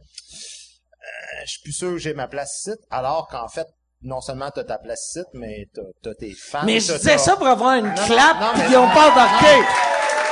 [1.46, 2.76] je suis plus sûr que j'ai ma place ici.
[2.90, 3.66] Alors qu'en fait,
[4.02, 6.64] non seulement t'as ta place ici, mais t'as, t'as tes fans.
[6.66, 9.66] Mais je disais ça pour avoir une non, clap non, mais- ils ont pas embarqué.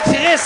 [0.05, 0.41] Chris,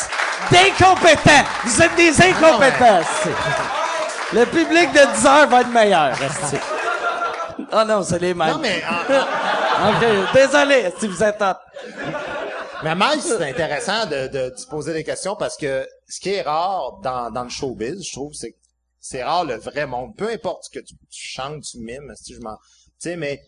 [0.50, 1.44] d'incompétents.
[1.64, 4.36] Vous êtes des incompétents, c'est.
[4.36, 6.16] Le public de 10 heures va être meilleur.
[7.70, 8.48] Ah non, c'est les mêmes.
[8.52, 9.90] Non, mais en- en-
[10.24, 11.54] OK, désolé si vous êtes en...
[12.82, 16.30] Mais Mike, c'est intéressant de, de, de se poser des questions parce que ce qui
[16.34, 18.56] est rare dans, dans le showbiz, je trouve, c'est que
[19.00, 20.16] c'est rare le vrai monde.
[20.16, 22.56] Peu importe ce que tu, tu chantes, tu mimes, si je m'en,
[23.00, 23.40] tu sais, mais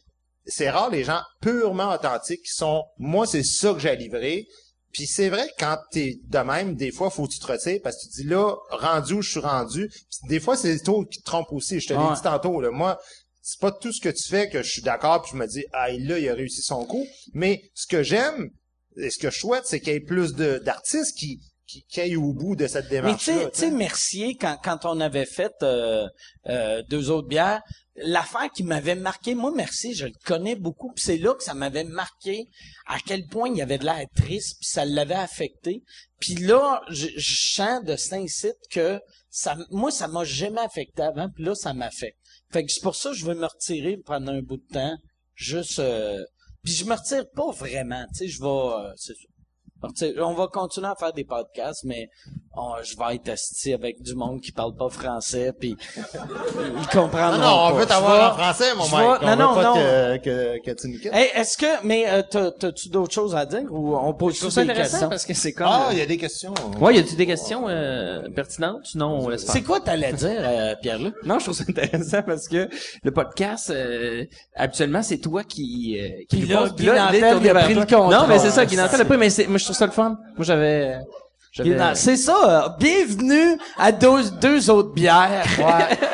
[0.46, 4.46] c'est rare les gens purement authentiques qui sont, moi, c'est ça que j'ai livré.
[4.94, 7.80] Puis c'est vrai que quand t'es de même, des fois, faut que tu te retires
[7.82, 9.90] parce que tu dis là, rendu où je suis rendu.
[10.28, 11.80] Des fois, c'est toi qui te trompes aussi.
[11.80, 12.14] Je te l'ai Ouais.
[12.14, 12.70] dit tantôt, là.
[12.70, 12.98] Moi,
[13.42, 15.64] c'est pas tout ce que tu fais que je suis d'accord puis je me dis,
[15.72, 17.04] ah, là, il a réussi son coup.
[17.34, 18.48] Mais ce que j'aime,
[18.96, 22.16] et ce que je souhaite, c'est qu'il y ait plus d'artistes qui, qui, qui aillent
[22.16, 23.34] au bout de cette Mais tu démarche-là.
[23.34, 26.06] sais, tu sais, Mercier, quand, quand on avait fait euh,
[26.46, 27.60] euh, deux autres bières,
[27.96, 31.54] l'affaire qui m'avait marqué, moi, Mercier, je le connais beaucoup, puis c'est là que ça
[31.54, 32.48] m'avait marqué
[32.86, 35.82] à quel point il avait de l'air triste, puis ça l'avait affecté.
[36.18, 39.00] Puis là, je, je de Saint-Cite que
[39.30, 42.18] ça, moi, ça m'a jamais affecté avant, puis là, ça m'affecte.
[42.50, 44.96] Fait que c'est pour ça que je veux me retirer pendant un bout de temps,
[45.34, 45.78] juste...
[45.78, 46.22] euh,
[46.62, 48.46] puis je me retire pas vraiment, tu sais, je vais...
[48.46, 52.08] euh, on va continuer à faire des podcasts, mais
[52.56, 57.38] on- je vais être asti avec du monde qui parle pas français, puis ils comprendront
[57.38, 57.78] Non, non, on pas.
[57.80, 58.92] veut t'avoir en français, mon mec.
[58.92, 59.74] non, veut non, pas non.
[59.74, 61.12] Que, que, que tu nous quittes.
[61.12, 64.38] Hey, est-ce que, mais euh, t'as- t'as-tu d'autres choses à dire ou on pose Je
[64.40, 65.08] trouve toutes ça des intéressant questions?
[65.08, 65.66] parce que c'est comme...
[65.70, 66.54] Ah, il y a des questions.
[66.80, 68.80] Ouais, y a-tu des questions euh, pertinentes?
[68.84, 69.46] Sinon, on laisse.
[69.46, 71.14] C'est quoi t'allais dire, euh, Pierre-Luc?
[71.24, 72.68] Non, je trouve ça intéressant parce que
[73.02, 74.24] le podcast, euh,
[74.54, 78.12] habituellement, c'est toi qui, euh, qui Puis là, là, là, pris le contrôle.
[78.12, 80.10] Non, mais c'est ça, Nantel a pris, mais c'est, moi, je trouve ça le fun.
[80.36, 80.98] Moi, j'avais,
[81.94, 82.64] C'est ça.
[82.64, 85.44] euh, Bienvenue à deux, deux autres bières.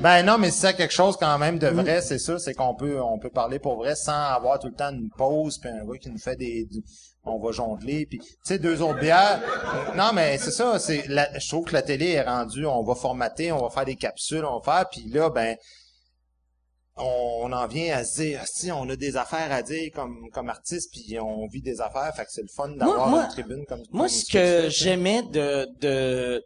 [0.00, 2.74] Ben non, mais c'est ça quelque chose quand même de vrai, c'est ça, c'est qu'on
[2.74, 5.84] peut on peut parler pour vrai sans avoir tout le temps une pause puis un
[5.84, 6.82] gars qui nous fait des du-
[7.22, 9.40] on va jongler puis tu sais deux autres bières.
[9.96, 13.52] Non mais c'est ça, c'est je trouve que la télé est rendue, on va formater,
[13.52, 15.54] on va faire des capsules, on va faire puis là ben
[17.00, 20.28] on, on en vient à se dire si on a des affaires à dire comme
[20.32, 23.64] comme artiste puis on vit des affaires, fait que c'est le fun d'avoir une tribune
[23.66, 26.44] comme Moi, ce que j'aimais de, de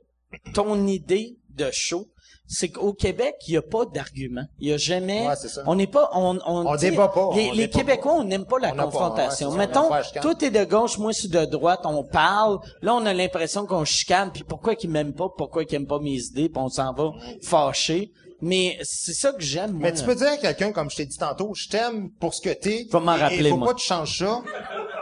[0.54, 2.08] ton idée de show,
[2.46, 4.44] c'est qu'au Québec, il n'y a pas d'argument.
[4.58, 5.26] Il n'y a jamais.
[5.26, 5.62] Ouais, c'est ça.
[5.66, 6.10] On n'est pas.
[6.12, 8.18] On, on, On débat pas, Les, on les débat Québécois, pas.
[8.18, 9.50] on n'aime pas la pas, confrontation.
[9.50, 9.88] ouais, Mettons,
[10.20, 12.58] toi, t'es de gauche, moi, je suis de droite, on parle.
[12.82, 16.00] Là, on a l'impression qu'on chicane, puis pourquoi qu'ils m'aiment pas, pourquoi qu'ils aiment pas
[16.00, 17.12] mes idées, puis on s'en va
[17.42, 18.12] fâcher?
[18.44, 19.80] Mais c'est ça que j'aime, moi.
[19.90, 22.42] Mais tu peux dire à quelqu'un, comme je t'ai dit tantôt, je t'aime pour ce
[22.42, 22.86] que t'es.
[22.90, 23.68] Va m'en rappeler, faut moi.
[23.68, 24.42] pas que tu changes ça.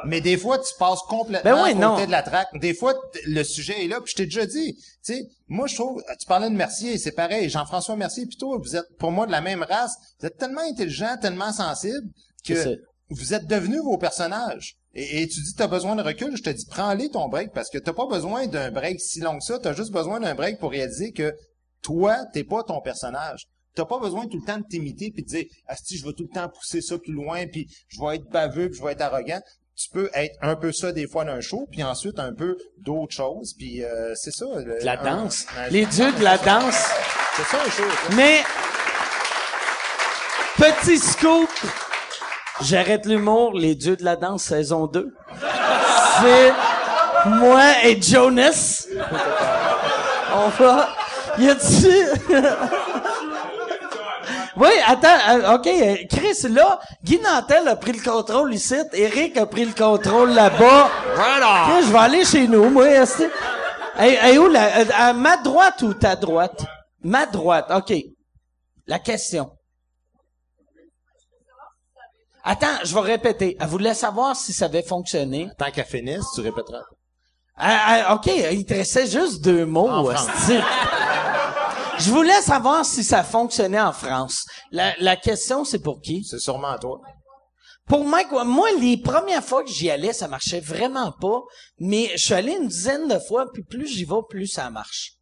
[0.06, 2.06] Mais des fois, tu passes complètement Ben oui, à côté non.
[2.06, 2.56] de la traque.
[2.60, 2.94] Des fois,
[3.26, 4.74] le sujet est là, puis je t'ai déjà dit.
[4.74, 7.48] Tu sais, moi, je trouve, tu parlais de Mercier, c'est pareil.
[7.50, 9.96] Jean-François Mercier, puis toi, vous êtes, pour moi, de la même race.
[10.20, 12.10] Vous êtes tellement intelligent, tellement sensible,
[12.46, 12.78] que
[13.10, 14.76] vous êtes devenus vos personnages.
[14.94, 16.36] Et, et tu dis, t'as besoin de recul.
[16.36, 19.38] Je te dis, prends-les ton break, parce que t'as pas besoin d'un break si long
[19.38, 19.58] que ça.
[19.58, 21.34] T'as juste besoin d'un break pour réaliser que
[21.82, 23.46] toi, t'es pas ton personnage.
[23.74, 26.12] T'as pas besoin tout le temps de t'imiter puis de dire ah si je vais
[26.12, 28.92] tout le temps pousser ça plus loin puis je vais être baveux puis je vais
[28.92, 29.40] être arrogant.
[29.74, 33.14] Tu peux être un peu ça des fois d'un show puis ensuite un peu d'autres
[33.14, 34.44] choses puis euh, c'est ça.
[34.56, 35.46] le- la un- danse.
[35.58, 36.90] un- Les dieux de la danse.
[37.36, 37.82] C'est ça un show.
[37.88, 38.14] ça.
[38.14, 38.42] Mais,
[40.58, 41.48] petit scoop,
[42.60, 45.14] j'arrête l'humour, les dieux de la danse saison 2.
[46.20, 46.52] C'est
[47.26, 48.86] moi et Jonas.
[50.34, 50.94] On va,
[51.38, 52.32] y a-tu...
[54.56, 59.36] Oui, attends, euh, OK, euh, Chris, là, Guy Nantel a pris le contrôle ici, Eric
[59.38, 60.90] a pris le contrôle là-bas.
[61.64, 63.30] Chris, je vais aller chez nous, moi, est-ce que-
[63.96, 66.64] Hey, hey, où la, euh, à ma droite ou ta droite?
[67.02, 67.94] Ma droite, OK.
[68.86, 69.50] La question.
[72.44, 73.56] Attends, je vais répéter.
[73.60, 75.48] Elle voulait savoir si ça avait fonctionné.
[75.58, 76.82] Tant qu'à finisse, tu répéteras.
[77.56, 79.88] Ah, ah, OK, il te restait juste deux mots.
[82.04, 84.44] Je voulais savoir si ça fonctionnait en France.
[84.72, 86.24] La, la question, c'est pour qui?
[86.24, 87.00] C'est sûrement à toi.
[87.86, 91.42] Pour Mike, moi, les premières fois que j'y allais, ça marchait vraiment pas.
[91.78, 95.12] Mais je suis allé une dizaine de fois, puis plus j'y vais, plus ça marche.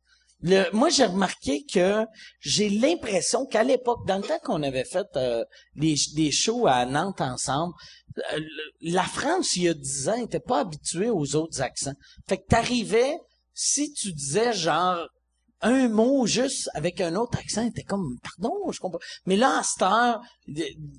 [0.40, 2.06] Le, moi, j'ai remarqué que
[2.40, 5.44] j'ai l'impression qu'à l'époque, dans le temps qu'on avait fait euh,
[5.76, 7.74] des, des shows à Nantes ensemble,
[8.32, 8.40] euh,
[8.80, 11.92] la France, il y a dix ans, n'était pas habituée aux autres accents.
[12.26, 13.18] Fait que t'arrivais,
[13.52, 15.06] si tu disais genre
[15.62, 18.98] un mot juste avec un autre accent, était comme pardon, je comprends.
[19.26, 20.20] Mais là, à cette heure,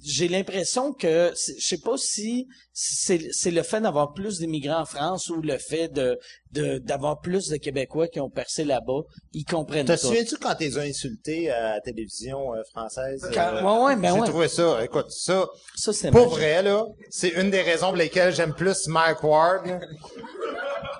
[0.03, 5.29] j'ai l'impression que je sais pas si c'est le fait d'avoir plus d'immigrants en France
[5.29, 6.17] ou le fait de
[6.51, 9.01] de- d'avoir plus de Québécois qui ont percé là-bas,
[9.33, 13.29] ils comprennent Te souviens-tu quand t'es insulté à la télévision euh, française?
[13.33, 14.27] Quand- euh, ouais, ouais, ben J'ai ouais.
[14.27, 14.83] trouvé ça.
[14.83, 16.37] Écoute, ça, Ça c'est Pour magique.
[16.37, 19.79] vrai, là, c'est une des raisons pour lesquelles j'aime plus Mike Ward.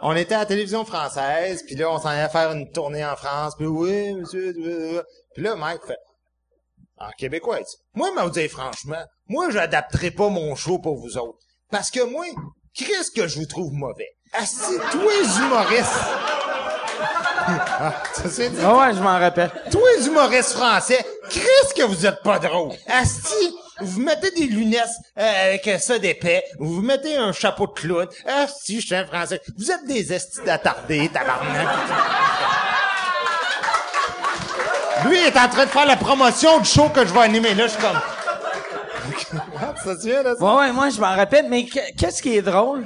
[0.02, 3.16] On était à la télévision française, puis là, on s'en allait faire une tournée en
[3.16, 4.54] France, puis oui, monsieur,
[5.34, 5.98] puis là, Mike fait,
[6.98, 11.18] en québécois, il dit, moi, vous dire franchement, moi, j'adapterai pas mon show pour vous
[11.18, 11.40] autres.
[11.72, 12.26] Parce que moi,
[12.74, 14.10] qu'est-ce que je vous trouve mauvais?
[14.34, 16.51] Assis, tous les humoristes.
[17.48, 18.58] Ah, ça, c'est dit.
[18.64, 19.52] Ah ouais, je m'en rappelle.
[19.72, 22.72] Tous les humoristes français, qu'est-ce que vous êtes pas drôle.
[22.88, 24.88] Asti, vous mettez des lunettes
[25.18, 28.08] euh, avec ça d'épais, vous vous mettez un chapeau de clown.
[28.26, 29.42] Asti, je suis un français.
[29.58, 31.68] Vous êtes des estis d'attardés, tabarnak.
[35.06, 37.56] Lui il est en train de faire la promotion du show que je vais animer.
[37.56, 38.00] Là, je suis comme...
[39.84, 40.36] ça se vient, là?
[40.38, 40.44] ça?
[40.46, 42.86] Ouais, ouais, moi, je m'en rappelle, mais que- qu'est-ce qui est drôle?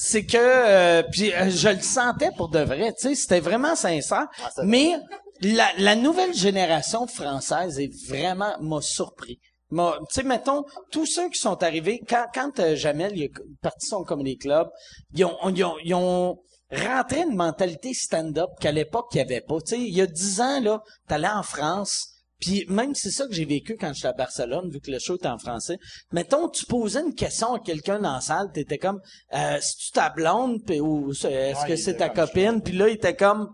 [0.00, 3.74] C'est que, euh, puis euh, je le sentais pour de vrai, tu sais, c'était vraiment
[3.74, 4.28] sincère.
[4.54, 4.92] c'est mais
[5.40, 9.40] la, la nouvelle génération française est vraiment m'a surpris.
[9.70, 9.76] Tu
[10.10, 14.04] sais, mettons, tous ceux qui sont arrivés, quand, quand euh, Jamel il est parti son
[14.04, 14.68] comedy club,
[15.14, 16.38] ils ont, ils ont, ils ont
[16.70, 19.60] rentré une mentalité stand-up qu'à l'époque, il n'y avait pas.
[19.60, 23.26] Tu sais, il y a dix ans, là, t'allais en France, Puis même c'est ça
[23.26, 25.78] que j'ai vécu quand j'étais à Barcelone, vu que le show était en français.
[26.12, 29.00] Mettons, tu posais une question à quelqu'un dans la salle, t'étais comme,
[29.34, 32.62] euh, si tu ta blonde, puis- ou est-ce Ouais, que c'est ta copine?
[32.62, 33.48] Puis là, il était comme,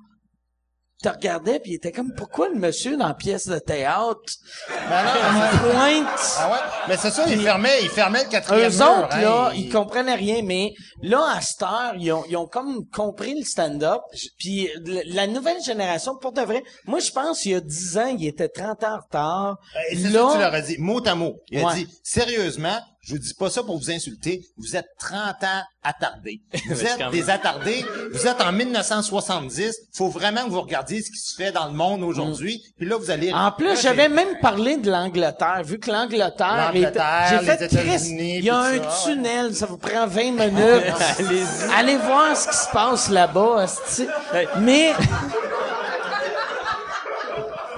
[1.05, 4.21] tu regardais, puis il était comme, pourquoi le monsieur dans la pièce de théâtre?
[4.89, 5.11] Ben non,
[5.53, 6.37] il pointe?
[6.39, 6.59] Ah ouais?
[6.89, 9.67] Mais c'est ça, il fermait, il fermait le quatrième Eux mur, autres, hein, là, il-
[9.67, 10.73] ils comprenaient rien, mais
[11.03, 14.01] là, à cette heure, ils ont, ils ont comme compris le stand-up.
[14.39, 14.69] Puis
[15.07, 18.27] la nouvelle génération, pour de vrai, moi, je pense, il y a 10 ans, ils
[18.27, 19.57] étaient 30 ans en retard.
[19.91, 21.35] Et c'est là, ça que tu leur as dit, mot à mot.
[21.51, 25.19] Il a dit, sérieusement, je vous dis pas ça pour vous insulter, vous êtes 30
[25.45, 26.41] ans attardés.
[26.71, 31.19] Vous êtes des attardés, vous êtes en 1970, faut vraiment que vous regardiez ce qui
[31.19, 33.35] se fait dans le monde aujourd'hui, puis là, vous allez...
[33.35, 38.39] en plus, j'avais même parlé de l'Angleterre, vu que l'Angleterre, L'Angleterre, fait les Chris, États-Unis,
[38.39, 40.95] il y a un ça, tunnel, ça vous prend 20 minutes.
[41.77, 43.67] Allez voir ce qui se passe là-bas.
[44.61, 44.93] Mais,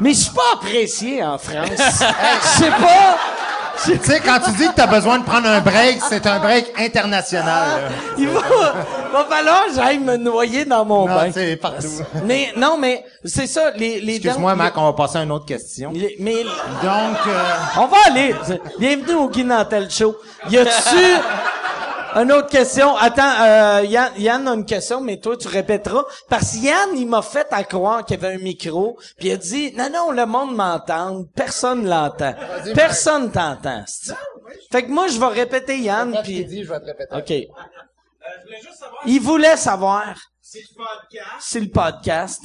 [0.00, 1.70] mais je suis pas apprécié en France.
[1.78, 3.35] Je sais pas.
[3.84, 6.72] Tu sais, quand tu dis que t'as besoin de prendre un break, c'est un break
[6.78, 7.44] international.
[7.82, 7.88] là.
[8.18, 8.40] Il va,
[9.12, 11.30] va falloir que j'aille me noyer dans mon Non, bain.
[11.32, 11.86] c'est partout.
[12.24, 15.46] Mais, non, mais, c'est ça, les, les Excuse-moi, Mac, on va passer à une autre
[15.46, 15.90] question.
[15.94, 17.42] les- mais, Donc, euh,
[17.76, 18.34] on va aller.
[18.78, 20.16] Bienvenue au Guy Nantel Show.
[20.50, 20.70] Y a-tu
[22.16, 22.96] une autre question?
[22.96, 26.04] Attends, euh, Yann, Yann a une question, mais toi, tu répéteras.
[26.28, 29.32] Parce que Yann, il m'a fait à croire qu'il y avait un micro, puis il
[29.32, 31.24] a dit, non, non, le monde m'entend.
[31.34, 32.34] Personne l'entend.
[32.74, 33.84] Personne t'entend.
[34.70, 36.44] Fait que moi, je vais répéter Yann, quand je t'ai puis...
[36.44, 37.14] dit, je vais te répéter.
[37.14, 37.56] OK.
[39.06, 42.42] Il voulait savoir si le podcast.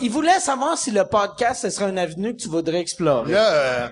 [0.00, 3.32] Il voulait savoir si le podcast, ce serait une avenue que tu voudrais explorer.
[3.34, 3.88] Euh,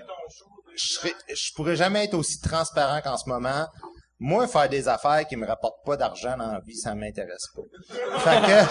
[0.77, 3.65] je serais- je pourrais jamais être aussi transparent qu'en ce moment.
[4.19, 7.63] Moi, faire des affaires qui me rapportent pas d'argent dans la vie, ça m'intéresse pas.
[8.19, 8.63] Fait que,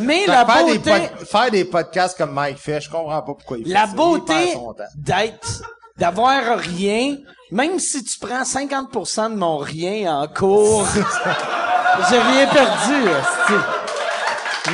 [0.00, 3.34] Mais la faire, des beauté, pod- faire des podcasts comme Mike fait, je comprends pas
[3.34, 3.90] pourquoi il fait la ça.
[3.92, 4.58] Il beauté
[4.96, 5.62] d'être,
[5.96, 7.16] d'avoir rien,
[7.52, 10.84] même si tu prends 50% de mon rien en cours,
[12.10, 13.04] j'ai rien perdu.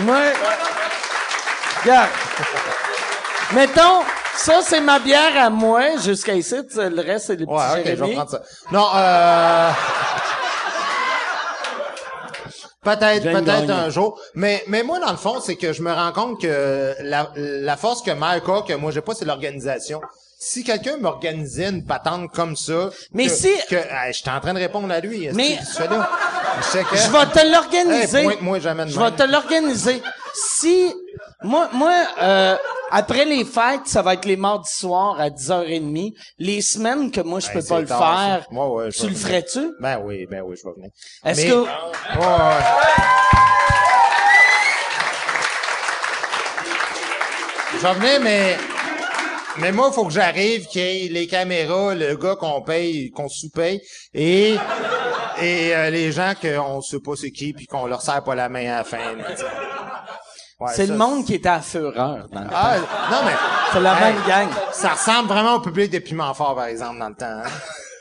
[0.05, 0.21] Moi,
[1.83, 2.09] regarde.
[3.53, 4.05] Mettons,
[4.37, 7.53] ça c'est ma bière à moi jusqu'à ici, tu sais, le reste c'est les petits
[7.55, 8.43] Ouais, ok, je vais prendre ça.
[8.73, 9.71] Non, euh...
[12.83, 14.19] Peut-être, peut-être un jour.
[14.35, 17.77] Mais, mais moi, dans le fond, c'est que je me rends compte que la, la
[17.77, 20.01] force que Mike a, que moi j'ai pas, c'est l'organisation.
[20.39, 24.55] Si quelqu'un m'organisait une patente comme ça, Mais que, si- que, hey, j'étais en train
[24.55, 25.27] de répondre à lui.
[25.27, 26.11] est-ce Mais- que tu fais là?
[26.61, 28.19] Je sais que- Je vais te l'organiser.
[28.21, 29.11] Hey, pointe-moi jamais de Je même.
[29.11, 30.03] vais te l'organiser.
[30.33, 30.95] Si,
[31.43, 32.57] moi, moi, euh,
[32.91, 36.13] après les fêtes, ça va être les mardis soirs à 10h30.
[36.39, 38.55] Les semaines que moi, je Hey, peux pas le tard, faire, ça.
[38.69, 39.73] Ouais, tu le ferais-tu?
[39.81, 40.91] Ben oui, ben oui, je vais venir.
[41.25, 42.65] Est-ce que, Ouais, ouais.
[47.73, 48.57] Je vais venir, mais,
[49.59, 53.11] mais moi, il faut que j'arrive, qu'il y ait les caméras, le gars qu'on paye,
[53.11, 53.81] qu'on sous-paye,
[54.13, 54.57] et,
[55.41, 58.49] et euh, les gens qu'on sait pas c'est qui, puis qu'on leur serre pas la
[58.49, 58.99] main à la fin.
[60.61, 61.95] Ouais, c'est ça, le monde qui était à fureur
[62.31, 62.55] dans le temps.
[62.55, 62.77] Ah,
[63.11, 63.33] non, mais.
[63.73, 64.49] C'est la Hey, même gang.
[64.73, 67.27] Ça ressemble vraiment au public des Piments Forts, par exemple, dans le temps.
[67.27, 67.43] hein.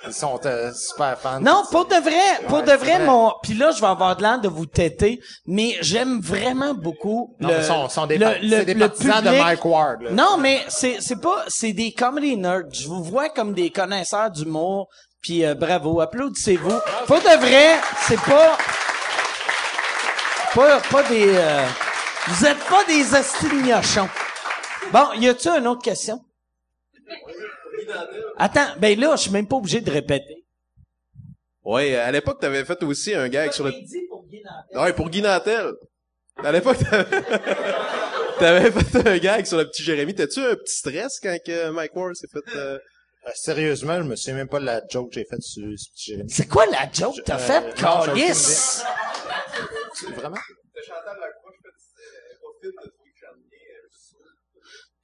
[0.07, 1.41] Ils sont euh, super fans.
[1.41, 3.05] Non, pour de vrai, pour Ouais, de vrai, vrai.
[3.05, 7.35] mon, puis là, je vais avoir de l'air de vous têter, mais j'aime vraiment beaucoup
[7.41, 9.43] Non, le, sont, sont des, le- le- des le partisans de public.
[9.43, 10.01] Mike Ward.
[10.03, 10.11] là.
[10.11, 12.63] Non, mais c'est c'est pas c'est des comedy nerds.
[12.71, 14.87] Je vous vois comme des connaisseurs d'humour.
[15.21, 16.79] Puis euh, bravo, applaudissez-vous.
[17.05, 17.75] Pas de vrai,
[18.07, 18.57] c'est pas
[20.55, 21.61] pas pas des euh,
[22.29, 24.09] vous êtes pas des astignochons.
[24.91, 26.23] Bon, y a-tu une autre question?
[28.37, 30.45] Attends, ben là, je suis même pas obligé de répéter.
[31.63, 33.71] Ouais, à l'époque, t'avais fait aussi un gag sur le...
[33.71, 34.79] dit pour Guy Nantel.
[34.81, 35.73] Ouais, pour Guy Nantel.
[36.43, 37.21] À l'époque, t'avais...
[38.39, 40.15] t'avais fait un gag sur le petit Jérémy.
[40.15, 42.55] T'as-tu un petit stress quand que Mike Ward s'est fait...
[42.55, 42.77] euh,
[43.27, 45.89] Euh, sérieusement, je me souviens même pas de la joke que j'ai faite sur ce
[45.91, 46.29] petit Jérémy.
[46.31, 48.81] C'est quoi la joke que t'as Euh, faite, Calice?
[50.15, 50.37] Vraiment?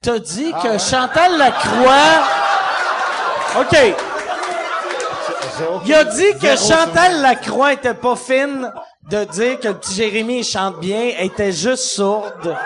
[0.06, 2.22] T'as dit Ah, que Chantal Lacroix...
[3.58, 3.76] OK.
[5.84, 7.22] Il a dit que Chantal.
[7.22, 8.72] Lacroix était pas fine
[9.10, 12.56] de dire que le petit Jérémy il chante bien, elle était juste sourde.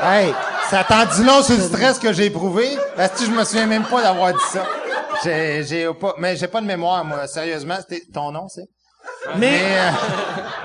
[0.00, 0.32] Hey,
[0.68, 2.68] ça t'en dit long sur le stress que j'ai éprouvé?
[2.96, 4.64] Parce que je me souviens même pas d'avoir dit ça?
[5.24, 7.26] J'ai, j'ai pas, mais j'ai pas de mémoire, moi.
[7.26, 8.68] Sérieusement, c'était ton nom, c'est?
[9.36, 9.90] Mais, Mais, euh,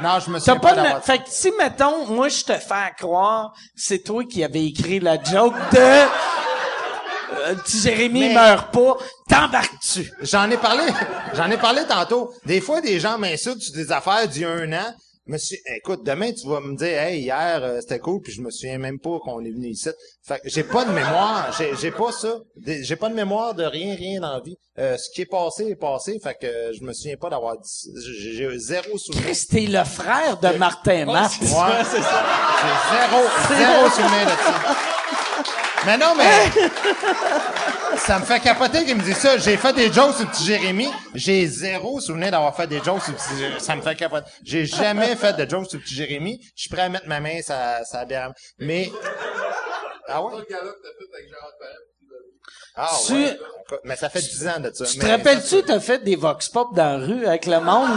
[0.01, 0.81] non, je me souviens pas de...
[1.03, 5.21] Fait que si, mettons, moi, je te fais croire, c'est toi qui avais écrit la
[5.21, 5.77] joke de...
[5.77, 8.97] euh, Jérémy Mais- meurt pas,
[9.29, 10.11] t'embarques-tu?
[10.21, 10.83] J'en ai parlé,
[11.33, 12.31] j'en ai parlé tantôt.
[12.45, 14.93] Des fois, des gens m'insultent sur des affaires d'il y a un an,
[15.27, 18.51] Monsieur, écoute, demain tu vas me dire, hey, hier euh, c'était cool, puis je me
[18.51, 19.89] souviens même pas qu'on est venu ici.
[20.21, 23.63] Fait que j'ai pas de mémoire, j'ai, j'ai pas ça, j'ai pas de mémoire de
[23.63, 24.55] rien, rien dans la vie.
[24.77, 27.57] Euh, ce qui est passé est passé, fait que euh, je me souviens pas d'avoir
[27.57, 29.35] dit, j'ai, j'ai zéro souvenir.
[29.49, 31.31] T'es le frère de Martin Matt.
[31.41, 32.23] Ouais, c'est ça.
[32.61, 33.23] J'ai zéro,
[33.57, 34.94] zéro souvenir de ça.
[35.85, 36.51] Mais non, mais
[37.97, 39.37] ça me fait capoter qu'il me dise ça.
[39.37, 40.89] J'ai fait des jokes sur petit Jérémy.
[41.13, 43.59] J'ai zéro souvenir d'avoir fait des jokes sur petit Jérémy.
[43.61, 44.27] Ça me fait capoter.
[44.43, 46.39] J'ai jamais fait de jokes sur petit Jérémy.
[46.55, 48.05] Je suis prêt à mettre ma main, ça, ça.
[48.59, 48.91] Mais,
[50.07, 50.33] ah ouais?
[52.75, 53.39] Ah Tu- ouais.
[53.85, 54.85] Mais ça fait 10 ans de ça.
[54.85, 57.89] Tu te rappelles-tu, t'as fait des vox pop dans la rue avec le monde?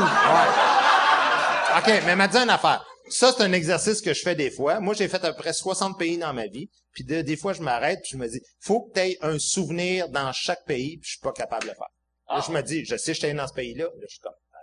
[1.79, 2.85] OK, mais m'a dit une affaire.
[3.11, 4.81] Ça, c'est un exercice que je fais des fois.
[4.81, 6.69] Moi, j'ai fait à peu près 60 pays dans ma vie.
[6.93, 9.39] Puis de- des fois, je m'arrête puis je me dis, faut que tu aies un
[9.39, 11.89] souvenir dans chaque pays, puis je suis pas capable de le faire.
[12.31, 13.85] Là, je me dis, je sais, suis allé dans ce pays-là.
[13.85, 14.59] Là, je suis comme, ah,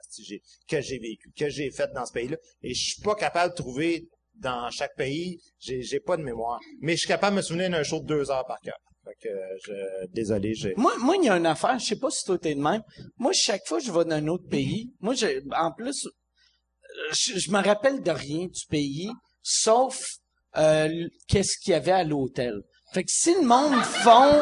[0.69, 2.37] que j'ai vécu, que j'ai fait dans ce pays-là.
[2.61, 6.59] Et je suis pas capable de trouver dans chaque pays, j'ai, j'ai pas de mémoire.
[6.81, 8.77] Mais je suis capable de me souvenir d'un show de deux heures par cœur.
[9.05, 9.29] Fait que,
[9.63, 10.73] je, désolé, j'ai...
[10.75, 12.81] Moi, moi, il y a une affaire, je sais pas si toi t'es de même.
[13.17, 16.07] Moi, chaque fois que je vais dans un autre pays, moi, j'ai, en plus,
[17.11, 19.11] je, je me rappelle de rien du pays,
[19.41, 20.07] sauf
[20.57, 20.89] euh,
[21.27, 22.61] qu'est-ce qu'il y avait à l'hôtel.
[22.93, 24.41] Fait que si le monde font,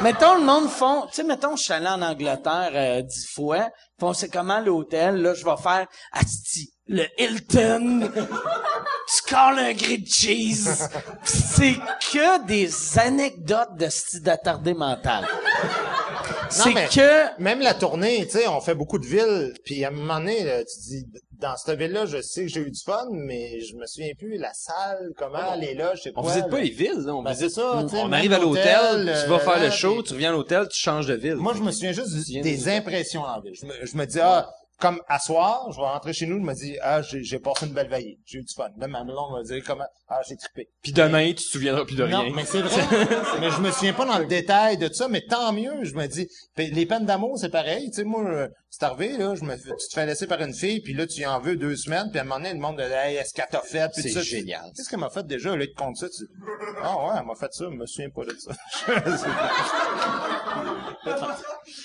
[0.00, 3.68] mettons le monde font, tu sais, mettons je suis allé en Angleterre euh, dix fois,
[3.98, 10.10] font c'est comment l'hôtel, là je vais faire asti le Hilton, tu colles un grilled
[10.10, 10.88] cheese,
[11.24, 11.76] c'est
[12.10, 15.24] que des anecdotes de style d'attardé mental.
[16.50, 19.88] C'est mais- que Même la tournée, tu sais, on fait beaucoup de villes, puis à
[19.88, 21.06] un moment donné, là, tu dis,
[21.38, 24.36] dans cette ville-là, je sais que j'ai eu du fun, mais je me souviens plus,
[24.36, 26.30] la salle, comment, les loges, c'est On quoi.
[26.32, 26.50] visite là.
[26.50, 27.14] pas les villes, là.
[27.14, 29.64] On Ben, visite c'est ça, tu sais, On arrive à l'hôtel, tu vas faire euh,
[29.64, 31.36] le show, puis- tu reviens à l'hôtel, tu changes de ville.
[31.36, 33.54] Moi, je me souviens juste des de- impressions en ville.
[33.54, 34.50] Je me, je me dis, ah,
[34.80, 37.66] comme à soir, je vais rentrer chez nous, je me dis, ah, j'ai, j'ai passé
[37.66, 38.68] une belle veillée, j'ai eu du fun.
[38.78, 40.68] Là, ma maman va dire, comment, ah, j'ai trippé.
[40.82, 42.32] Puis demain, tu te souviendras plus de Non, rien.
[42.34, 42.82] mais c'est vrai.
[43.40, 45.84] mais je me souviens pas dans le détail de ça, mais tant mieux.
[45.84, 47.90] Je me dis, les peines d'amour, c'est pareil.
[47.90, 50.54] Tu sais, moi, euh, c'est arrivé, là, je me, tu te fais laisser par une
[50.54, 52.60] fille, puis là, tu y en veux deux semaines, puis à un moment donné, le
[52.60, 53.90] monde de, hey, est-ce qu'elle t'a fait?
[53.92, 54.62] Puis C'est tout ça, tu- génial.
[54.76, 55.56] Qu'est-ce qu'elle m'a fait déjà?
[55.56, 56.24] Là, tu comptes ça, tu
[56.82, 58.52] ah ouais, elle m'a fait ça, je me souviens pas de ça.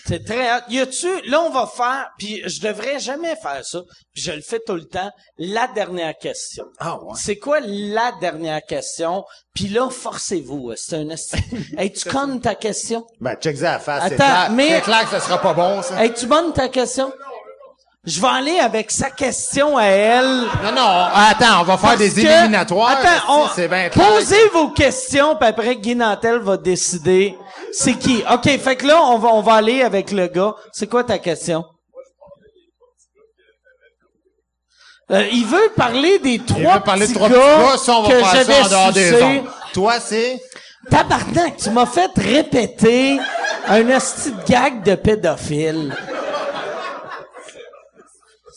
[0.06, 0.62] C'est très hot.
[0.70, 3.82] Y a-tu, là, on va faire, puis je devrais jamais faire ça,
[4.14, 6.66] puis je le fais tout le temps, la dernière question.
[6.80, 7.14] ah ouais.
[7.18, 9.24] C'est quoi la dernière question?
[9.56, 10.69] Puis là, forcez-vous.
[10.72, 11.41] euh, C'est un esti-
[11.77, 13.06] Es-tu conne ta question?
[13.22, 14.03] Ben, check ça à la face.
[14.10, 16.06] C'est Attends, clair, mais- c'est clair que ça sera pas bon, ça.
[16.06, 17.11] Es-tu bonne ta question?
[18.07, 20.41] Je vais aller avec sa question à elle.
[20.64, 22.90] Non, non, attends, on va faire Parce des que- éliminatoires.
[23.02, 24.07] Attends, on- c'est bien clair.
[24.10, 27.36] posez vos questions, puis après, Guy Nantel va décider
[27.72, 28.23] c'est qui.
[28.32, 30.53] OK, fait que là, on va, on va aller avec le gars.
[30.72, 31.65] C'est quoi ta question?
[35.11, 37.77] Euh, il veut parler des trois Il veut parler de petits trois petits gars gars,
[37.77, 39.23] ça, on va que faire j'avais ça en dehors des sucés.
[39.23, 39.45] ondes.
[39.73, 40.41] Toi, c'est...
[40.90, 43.19] Tabarnak, tu m'as fait répéter
[43.68, 45.95] un hostie de gag de pédophile.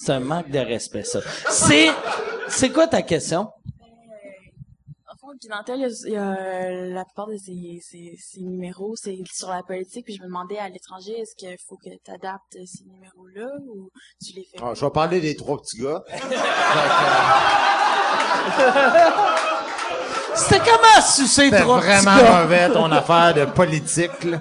[0.00, 1.20] C'est un manque de respect, ça.
[1.50, 1.90] C'est,
[2.48, 3.48] c'est quoi ta question?
[5.38, 8.40] En fond, Guinantel, il y a, il y a la plupart de ses, ses, ses
[8.40, 11.90] numéros, c'est sur la politique, puis je me demandais à l'étranger, est-ce qu'il faut que
[11.90, 13.88] tu adaptes ces numéros-là ou
[14.24, 14.58] tu les fais?
[14.60, 16.02] Ah, je vais parler des trois petits gars.
[20.38, 22.42] C'était comment sucer C'était trois petits vraiment gars?
[22.42, 24.38] mauvais, ton affaire de politique, là.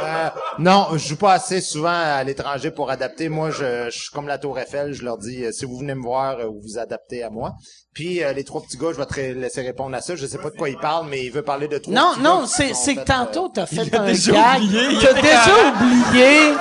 [0.00, 3.28] Euh, non, je joue pas assez souvent à l'étranger pour adapter.
[3.28, 4.92] Moi, je, je suis comme la Tour Eiffel.
[4.94, 7.52] Je leur dis, euh, si vous venez me voir, euh, vous vous adaptez à moi.
[7.92, 10.16] Puis euh, les trois petits gars, je vais te laisser répondre à ça.
[10.16, 12.20] Je sais pas de quoi il parle, mais il veut parler de trois Non, petits
[12.22, 14.62] non, gars qui c'est, sont c'est que tantôt, t'as fait a un déjà gag.
[14.62, 16.52] oublié, il T'as était déjà oublié.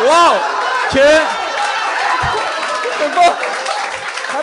[0.00, 0.38] Wow!
[0.92, 1.18] Que,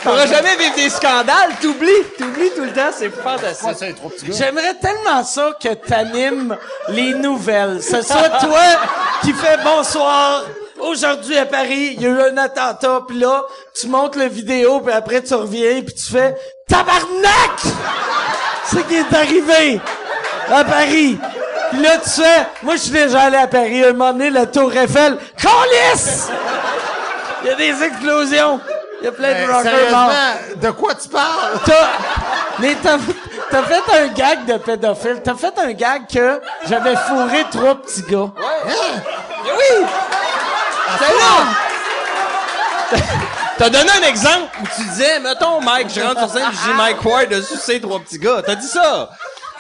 [0.06, 3.96] T'auras jamais vivre des scandales, t'oublies, t'oublies tout le temps, c'est fantastique.
[3.96, 4.36] Trois petits gars?
[4.38, 6.56] J'aimerais tellement ça que t'animes
[6.90, 7.82] les nouvelles.
[7.82, 8.62] Ce soit toi
[9.24, 10.44] qui fais bonsoir.
[10.80, 14.80] Aujourd'hui à Paris, il y a eu un attentat, puis là, tu montes la vidéo,
[14.82, 16.36] puis après tu reviens, puis tu fais
[16.68, 17.62] tabarnak.
[18.66, 19.82] C'est qui est arrivé
[20.54, 21.18] à Paris.
[21.72, 24.46] Puis là tu fais, moi je suis déjà allé à Paris, un moment donné la
[24.46, 26.28] Tour Eiffel, Calice!
[27.44, 28.60] Il y a des explosions.
[29.02, 30.12] Il y a plein de rockers morts.
[30.56, 31.60] de quoi tu parles?
[31.66, 31.88] T'as,
[32.60, 32.98] mais t'as,
[33.52, 35.22] t'as fait un gag de pédophile.
[35.24, 38.32] T'as fait un gag que j'avais fourré trois petits gars.
[38.66, 39.86] Mais oui!
[41.00, 41.46] C'est là!
[43.58, 44.50] T'as donné un exemple?
[44.62, 47.80] Où tu disais, mettons, Mike, je rentre sur scène, je dis Mike Ward a sucé
[47.80, 48.42] trois petits gars.
[48.46, 49.10] T'as dit ça!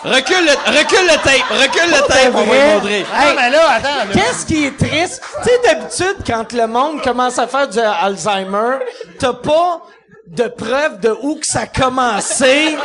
[0.03, 2.99] Recule le, recule le tape, recule le tape, on va le montrer.
[2.99, 4.13] Hey, mais là, attends, là.
[4.13, 5.23] Qu'est-ce qui est triste?
[5.43, 8.77] Tu sais, d'habitude, quand le monde commence à faire du Alzheimer,
[9.17, 9.81] t'as pas
[10.27, 12.77] de preuve de où que ça a commencé.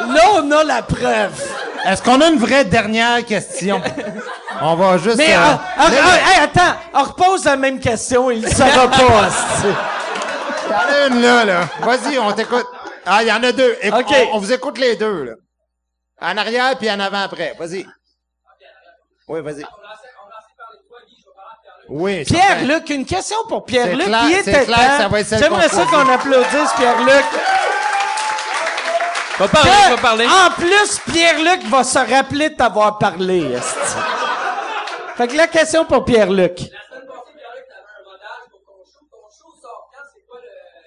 [0.00, 1.32] Là, on a la preuve.
[1.84, 3.80] Est-ce qu'on a une vraie dernière question?
[4.62, 5.16] On va juste...
[5.16, 8.88] Mais, euh, ah, ah, ah, hey, attends, on repose la même question, il le saura
[8.88, 9.76] pas, hostie.
[10.66, 11.60] Il y en a une là, là.
[11.80, 12.66] Vas-y, on t'écoute.
[13.04, 13.76] Ah, il y en a deux.
[13.92, 14.06] OK.
[14.32, 15.32] on, on vous écoute les deux, là.
[16.22, 17.54] En arrière puis en avant après.
[17.58, 17.86] Vas-y.
[19.28, 19.64] Oui, vas-y.
[21.88, 22.24] Oui.
[22.24, 24.06] Pierre-Luc, une question pour Pierre-Luc.
[24.06, 27.24] C'est était clair que ça va être celle J'aimerais qu'on ça qu'on applaudisse Pierre-Luc.
[29.38, 30.26] Va parler, va parler.
[30.26, 33.56] En plus, Pierre-Luc va se rappeler de t'avoir parlé.
[35.16, 36.60] Fait que la question pour Pierre-Luc.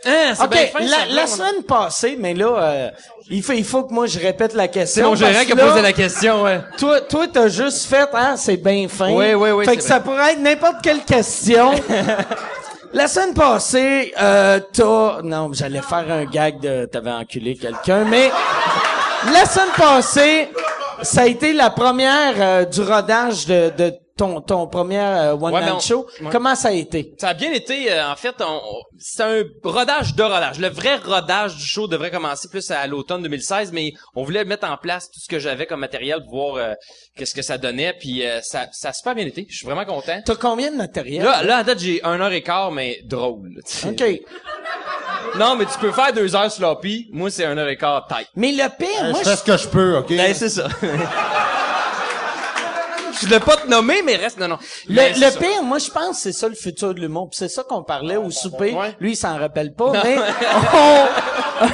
[0.05, 2.89] Hein, c'est OK, bien fin, la, la semaine passée, mais là, euh,
[3.29, 5.09] il, faut, il faut que moi je répète la C'est question.
[5.09, 6.61] mon gérant parce qui a que là, posé la question, ouais.
[6.77, 9.11] Toi, toi, t'as juste fait, hein, c'est bien fin.
[9.11, 11.71] Oui, oui, oui, Fait c'est que ça pourrait être n'importe quelle question.
[12.93, 15.21] La semaine passée, euh, t'as...
[15.21, 16.85] Non, j'allais faire un gag de...
[16.85, 18.31] T'avais enculé quelqu'un, mais...
[19.33, 20.47] La semaine passée,
[21.01, 25.51] ça a été la première euh, du rodage de, de ton, ton premier euh, Ouais,
[25.51, 26.07] one-man on- show.
[26.21, 26.29] ouais.
[26.31, 27.13] Comment ça a été?
[27.17, 30.57] Ça a bien été, euh, en fait, on, on- c'est un rodage de rodage.
[30.59, 34.69] Le vrai rodage du show devrait commencer plus à l'automne 2016, mais on voulait mettre
[34.69, 36.73] en place tout ce que j'avais comme matériel pour voir euh,
[37.17, 39.47] qu'est-ce que ça donnait, puis euh, ça, ça a super bien été.
[39.49, 40.21] Je suis vraiment content.
[40.25, 41.21] T'as combien de matériel?
[41.23, 43.49] Là, là, à date, j'ai un heure et quart, mais drôle.
[43.55, 43.89] là, tu sais.
[43.89, 44.21] OK.
[45.37, 47.09] Non, mais tu peux faire deux heures sloppy.
[47.11, 48.27] Moi, c'est un heure et quart tight.
[48.35, 50.07] Mais le pire, moi, Je fais ce que je peux, OK?
[50.15, 50.69] Ben, c'est ça.
[53.19, 54.57] Je voulais pas te nommer, mais reste, non, non.
[54.87, 57.29] Le, Mais le pire, moi, je pense que c'est ça le futur de l'humour.
[57.33, 58.73] C'est ça qu'on parlait au souper.
[58.73, 58.95] Ouais.
[58.99, 60.17] Lui, il s'en rappelle pas, mais
[60.73, 61.65] on-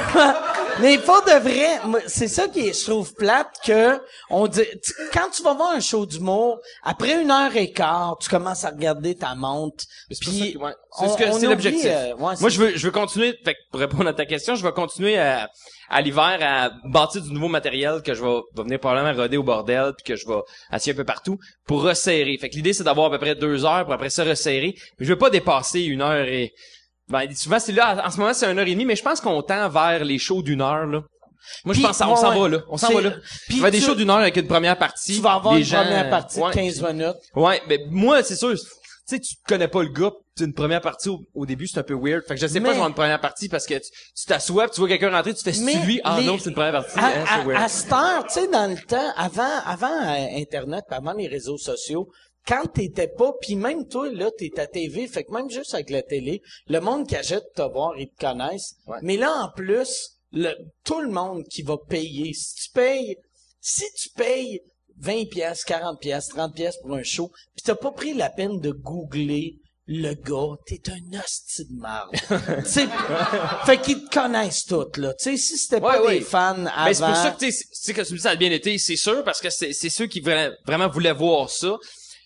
[0.80, 2.02] mais pas de vrai.
[2.06, 4.00] C'est ça qui est, je trouve plate que
[4.30, 4.62] on dit.
[4.84, 8.64] tu- Quand tu vas voir un show d'humour, après une heure et quart, tu commences
[8.64, 9.84] à regarder ta montre.
[10.20, 10.72] Puis ouais.
[10.98, 11.86] C'est ce que- c'est l'objectif.
[11.86, 13.34] euh, ouais, Moi, je veux, je veux continuer.
[13.44, 15.48] Fait pour répondre à ta question, je vais continuer à,
[15.88, 19.42] à l'hiver à bâtir du nouveau matériel que je vais, va venir probablement roder au
[19.42, 20.40] bordel puis que je vais
[20.70, 22.36] assis un peu partout pour resserrer.
[22.40, 24.74] Fait que l'idée c'est d'avoir à peu près deux heures pour après ça resserrer.
[24.98, 26.52] Mais je veux pas dépasser une heure et
[27.08, 29.20] ben, souvent c'est là en ce moment c'est une heure et demie mais je pense
[29.20, 31.02] qu'on tend vers les shows d'une heure là.
[31.64, 32.38] Moi, je pense qu'on ouais, s'en ouais.
[32.40, 32.62] va là.
[32.68, 33.10] On s'en va là.
[33.48, 35.16] puis Tu vas des shows d'une heure avec une première partie.
[35.16, 36.50] Tu vas avoir une gens- première partie Ouais.
[36.50, 37.16] de 15 minutes.
[37.34, 38.60] Ouais, mais moi, c'est sûr, tu
[39.06, 41.94] sais, tu connais pas le gars, une première partie au, au début, c'est un peu
[42.00, 42.22] weird.
[42.28, 44.24] Fait que je sais Mais- pas si on a une première partie parce que tu
[44.28, 46.00] t'assois, tu vois quelqu'un rentrer, tu c'est lui.
[46.04, 46.96] Ah les- non, c'est une première partie.
[46.96, 47.60] À, hein, c'est à, weird.
[47.64, 51.58] à cette heure, tu sais, dans le temps, avant, avant euh, Internet, avant les réseaux
[51.58, 52.06] sociaux,
[52.46, 55.90] quand t'étais pas, puis même toi, là, t'es à TV, fait que même juste avec
[55.90, 58.74] la télé, le monde qui achète te voir, ils te connaissent.
[58.86, 58.98] Ouais.
[59.02, 60.52] Mais là, en plus, le,
[60.84, 63.16] tout le monde qui va payer, si tu payes,
[63.60, 64.60] si tu payes
[64.98, 68.58] 20 pièces, 40 pièces, 30 pièces pour un show, puis t'as pas pris la peine
[68.60, 69.56] de googler
[69.86, 72.14] le gars, t'es un hostie de marde.
[73.66, 75.12] Fait qu'ils te connaissent toutes, là.
[75.14, 76.18] Tu sais, si c'était pas Ouais, ouais.
[76.18, 76.84] des fans avant...
[76.84, 78.30] Ben, c'est pour ça que, tu sais, c'est- tu sais, que tu me dis, ça
[78.30, 81.50] a bien été, c'est sûr, parce que c'est c'est ceux qui vra- vraiment voulaient voir
[81.50, 81.76] ça.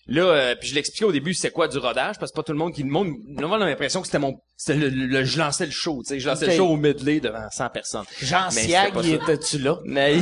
[0.09, 2.53] Là, euh, puis je l'expliquais au début, c'est quoi du rodage, parce que pas tout
[2.53, 5.25] le monde qui le monde, le monde a l'impression que c'était mon, c'était le, le-
[5.25, 8.05] je lançais le show, tu sais, je lançais le show au medley devant 100 personnes.
[8.21, 9.79] Jean Siag, était-tu là?
[9.83, 10.15] Mais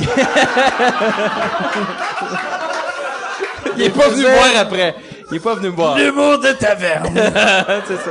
[3.76, 4.94] il est pas venu me voir après.
[5.30, 5.98] Il est pas venu me voir.
[5.98, 7.12] L'humour de taverne.
[7.86, 8.10] c'est ça.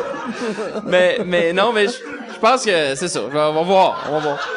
[0.85, 1.93] Mais mais non, mais je
[2.34, 3.22] je pense que c'est ça.
[3.23, 4.49] On va voir, on va voir.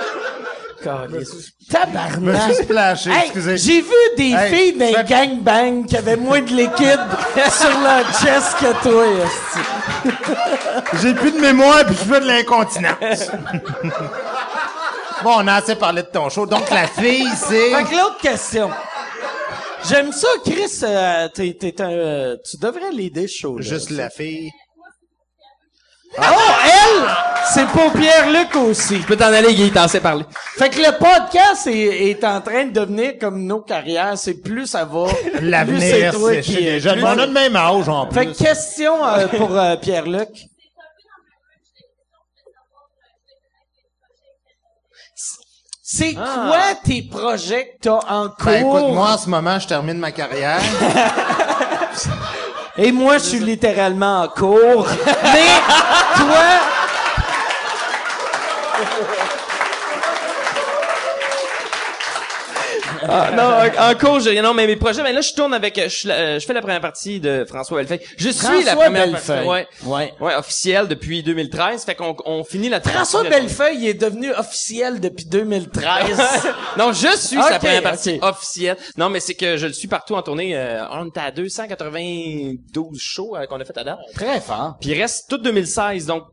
[0.83, 2.55] Je me suis Tabarnak.
[2.55, 3.57] splashé, Hey, excusez.
[3.59, 7.01] j'ai vu des Hey, filles d'un faites- gangbang qui avaient moins de liquide
[7.51, 10.99] sur leur chest que toi, esti.
[11.03, 13.31] J'ai plus de mémoire puis je veux de l'incontinence.
[15.25, 16.47] bon, on a assez parlé de ton show.
[16.47, 17.71] Donc, la fille, c'est...
[17.75, 18.71] Fait que l'autre question.
[19.89, 23.57] J'aime ça, Chris, euh, t'es, t'es un, euh, tu devrais l'aider chaud.
[23.61, 24.51] Juste la fille.
[26.17, 26.23] Oh,
[26.65, 27.07] elle,
[27.53, 28.99] c'est pour Pierre-Luc aussi.
[29.01, 30.25] Tu peux t'en aller, Guy, t'en sais parler.
[30.57, 34.17] Fait que le podcast est, est en train de devenir comme nos carrières.
[34.17, 35.05] C'est plus ça va.
[35.07, 36.95] plus L'avenir, toi c'est qui chez es- les jeunes.
[36.95, 38.33] plus- Mais on a le même âge, en Fait plus.
[38.33, 40.29] que question euh, pour euh, Pierre-Luc.
[45.83, 48.45] C'est quoi tes projets que t'as en cours?
[48.45, 50.61] Ben, écoute, moi, en ce moment, je termine ma carrière.
[52.81, 54.87] Et moi, je suis littéralement en cours.
[55.07, 55.51] Mais
[56.17, 56.45] toi,
[63.09, 64.41] Ah, non, en, cours, j'ai.
[64.43, 66.61] Non, mais mes projets, ben là, je tourne avec, euh, je, euh, je fais la
[66.61, 68.01] première partie de François Bellefeuille.
[68.17, 69.47] Je suis la première Bellefeuille.
[69.47, 69.49] partie.
[69.49, 69.67] Ouais.
[69.85, 70.15] Ouais.
[70.21, 71.85] Ouais, officielle depuis 2013.
[71.85, 76.19] Fait qu'on on finit la François la- Bellefeuille est devenu officiel depuis 2013.
[76.79, 78.77] non, je suis Ok, sa première partie officielle.
[78.97, 80.57] Non, mais c'est que je le suis partout en tournée.
[80.57, 83.99] Euh, on était à 292 shows euh, qu'on a fait à date.
[84.15, 84.77] Très fort.
[84.81, 86.25] Puis il reste tout 2016, donc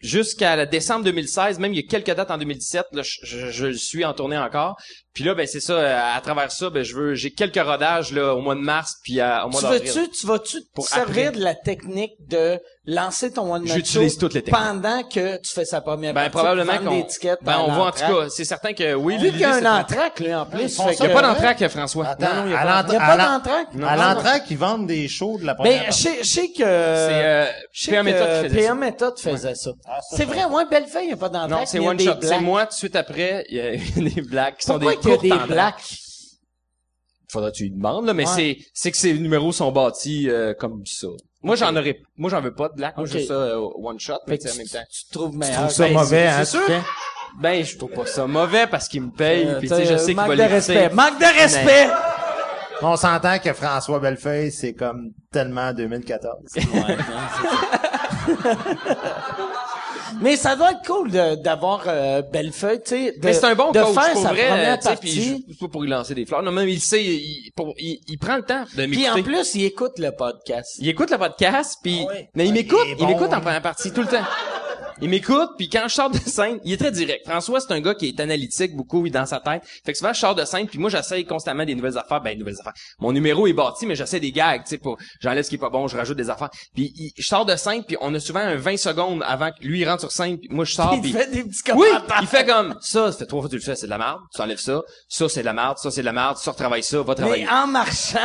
[0.00, 3.66] jusqu'à décembre 2016, même il y a quelques dates en 2017, là, je, je, je
[3.66, 4.76] le suis en tournée encore.
[5.18, 8.12] Puis là, ben c'est ça, euh, à travers ça, ben je veux, j'ai quelques rodages
[8.12, 9.90] là au mois de mars, puis euh, au mois Tu d'avril.
[9.90, 11.38] veux-tu, tu vas-tu te Pour servir après.
[11.40, 14.54] de la technique de lancer ton one man show toutes les techniques.
[14.64, 17.06] pendant que tu fais sa première Ben partie, probablement qu'on,
[17.42, 19.18] ben on voit en tout cas, c'est certain que oui.
[19.18, 20.78] Vu qu'il y a un entraque, lui, en plus.
[20.78, 22.06] Il y a pas d'entraque, François.
[22.06, 23.32] Attends, non, non, il y a à pas l'entra- Il y a à pas l'en-
[23.38, 23.68] d'entraque?
[23.88, 26.64] À l'entraque, ils vendent des shows de la première Ben, je sais, je sais que...
[27.72, 28.74] C'est euh, Méthode faisait ça.
[28.74, 29.70] Méthode faisait ça.
[29.86, 31.50] Ah, C'est vrai, moi, Bellefeuille, il n'y a pas d'entraque.
[31.50, 32.12] Non, c'est one shot.
[32.22, 33.70] C'est moi, tout de suite après, il y a
[34.14, 35.74] des blagues qui sont des qu'il y a courtes des en blagues?
[37.30, 38.32] Faudra que tu lui demandes, là, mais Ouais.
[38.34, 41.08] c'est, c'est que ces numéros sont bâtis euh, comme ça.
[41.42, 42.94] Moi, j'en aurais, moi, j'en veux pas de blague.
[42.96, 43.12] Moi, Ok.
[43.12, 44.78] je veux ça euh, one shot, mais tu en même tu, temps.
[44.90, 45.56] tu te trouves Tu meilleur.
[45.60, 46.66] trouves ça Ben, mauvais, c'est hein, sûr.
[46.66, 46.72] tu?
[47.40, 49.96] Ben, je trouve pas ça mauvais parce qu'il me paye, Euh, puis tu sais, je
[49.98, 50.88] sais qu'il manque va de respect.
[50.90, 51.88] Manque de respect!
[52.80, 56.32] On s'entend que François Bellefeuille, c'est comme tellement 2014.
[60.20, 63.14] Mais ça doit être cool d'avoir euh, Bellefeuille, tu sais.
[63.22, 65.44] Mais c'est un bon de coach, faire pour sa vrai, première partie.
[65.48, 66.42] je- pas pour lui lancer des fleurs.
[66.42, 69.22] Non, même il sait, il, pour- il, il prend le temps de Puis en m'écouter.
[69.22, 70.76] plus, il écoute le podcast.
[70.78, 72.30] Il écoute le podcast, puis Ah ouais.
[72.34, 74.24] mais il Ah, m'écoute, il m'écoute en première partie tout le temps.
[75.00, 77.24] Il m'écoute, puis quand je sors de scène, il est très direct.
[77.28, 79.62] François, c'est un gars qui est analytique beaucoup, il est dans sa tête.
[79.86, 82.20] Fait que souvent, je sors de scène, puis moi, j'essaye constamment des nouvelles affaires.
[82.20, 82.72] Ben, des nouvelles affaires.
[82.98, 85.58] Mon numéro est bâti, mais j'essaie des gags, tu sais, pour, j'enlève ce qui est
[85.58, 86.50] pas bon, je rajoute des affaires.
[86.74, 89.64] Puis il- je sors de scène, puis on a souvent un 20 secondes avant que
[89.64, 91.12] lui il rentre sur scène, puis moi, je sors, Il puis...
[91.12, 92.18] fait des petits Oui, commentaires.
[92.22, 93.98] il fait comme ça, ça fait trois fois que tu le fais, c'est de la
[93.98, 96.50] merde, tu enlèves ça, ça c'est de la merde, ça c'est de la merde, ça
[96.50, 97.44] retravaille ça, va travailler.
[97.44, 98.18] Mais en marchant,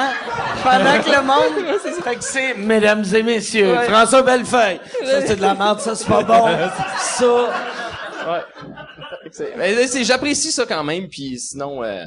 [0.64, 2.04] pendant que le monde...
[2.04, 3.88] fait que c'est, mesdames et messieurs, Ouais.
[3.90, 4.80] François Bellefeuille.
[5.06, 6.63] Ça, c'est de la merde, ça, c'est pas bon.
[7.00, 7.50] Ça...
[9.32, 12.04] C'est- mais c'est- j'apprécie ça quand même, puis sinon euh,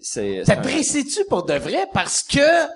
[0.00, 1.86] c'est T'apprécies-tu pour de vrai?
[1.92, 2.66] Parce que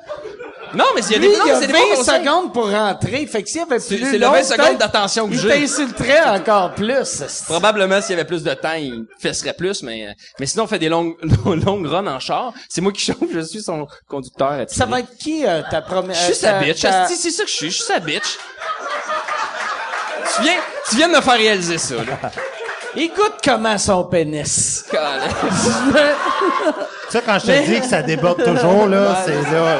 [0.76, 1.96] Non, mais il y a lui, des non, il mais a c'est 20 des bons
[1.96, 2.20] conseils.
[2.24, 3.26] secondes pour rentrer.
[3.26, 5.48] Fait que s'il y avait plus c'est le long, 20 secondes d'attention que il j'ai.
[5.48, 7.22] t'insulterait encore plus.
[7.46, 10.66] Probablement s'il y avait plus de temps, il fesserait plus, mais euh, mais sinon on
[10.66, 12.52] fait des longues longues runs en char.
[12.68, 14.64] C'est moi qui chauffe, je suis son conducteur.
[14.68, 16.14] Ça va être qui, euh, ta première...
[16.16, 16.80] Je suis sa ta- bitch.
[17.08, 17.70] C'est ça que je suis.
[17.70, 18.38] Je suis sa bitch.
[20.36, 20.60] Tu viens,
[20.90, 21.94] tu viens de me faire réaliser ça.
[21.96, 22.30] Là.
[22.96, 24.84] Écoute comment son pénis.
[27.08, 29.78] Ça, quand je te dis que ça déborde toujours, là, c'est là,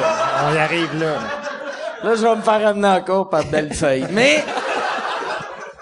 [0.49, 1.15] on y arrive là.
[2.03, 4.07] Là, je vais me faire amener en cours par Bellefeuille.
[4.11, 4.43] Mais...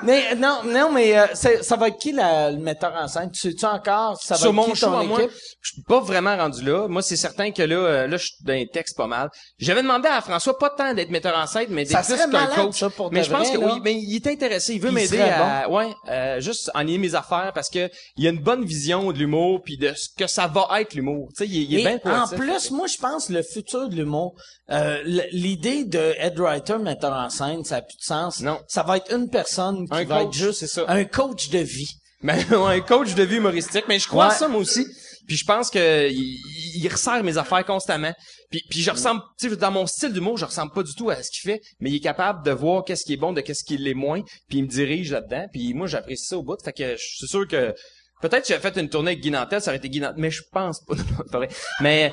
[0.04, 3.32] Mais non, non, mais euh, ça va être qui la, le metteur en scène?
[3.32, 4.18] Tu sais-tu encore?
[4.22, 5.20] Ça va Sur être mon qui show, ton à moi,
[5.62, 6.88] je suis pas vraiment rendu là.
[6.88, 9.30] Moi, c'est certain que là, euh, là, je suis dans les textes pas mal.
[9.58, 12.80] J'avais demandé à François pas tant d'être metteur en scène, mais d'être malade, coach.
[12.80, 13.74] ça, pour mais je pense vrai, que là.
[13.74, 14.74] oui, mais il est intéressé.
[14.76, 18.42] Il veut m'aider à, ouais, euh, juste enligner mes affaires parce que il a une
[18.42, 21.28] bonne vision de l'humour puis de ce que ça va être l'humour.
[21.38, 23.96] Tu sais, il, est- il est bien en plus, moi, je pense le futur de
[23.96, 24.34] l'humour,
[24.72, 25.02] euh,
[25.32, 28.42] l'idée de Ed Writer, metteur en scène, ça a plus de sens.
[28.42, 28.60] Non.
[28.68, 30.86] Ça va être une personne qui Un va coach, être juste ça.
[30.88, 31.90] un coach de vie.
[32.22, 34.34] Ben, ouais, un coach de vie humoristique, mais je crois Ouais.
[34.36, 34.86] ça moi aussi.
[35.28, 36.38] Puis je pense que il,
[36.76, 38.14] il resserre mes affaires constamment.
[38.50, 41.12] Puis, puis je ressemble, tu sais, dans mon style d'humour, je ressemble pas du tout
[41.12, 43.42] à ce qu'il fait, mais il est capable de voir qu'est-ce qui est bon, de
[43.42, 45.46] qu'est-ce qui l'est moins, puis il me dirige là-dedans.
[45.54, 46.58] Puis moi, j'apprécie ça au bout.
[46.64, 47.76] Fait que je suis sûr que
[48.22, 50.32] peut-être que j'avais fait une tournée avec Guy Nantel, ça aurait été Guy Nantel, mais
[50.32, 50.94] je pense pas.
[51.18, 51.50] Non, pas vrai.
[51.82, 52.12] Mais,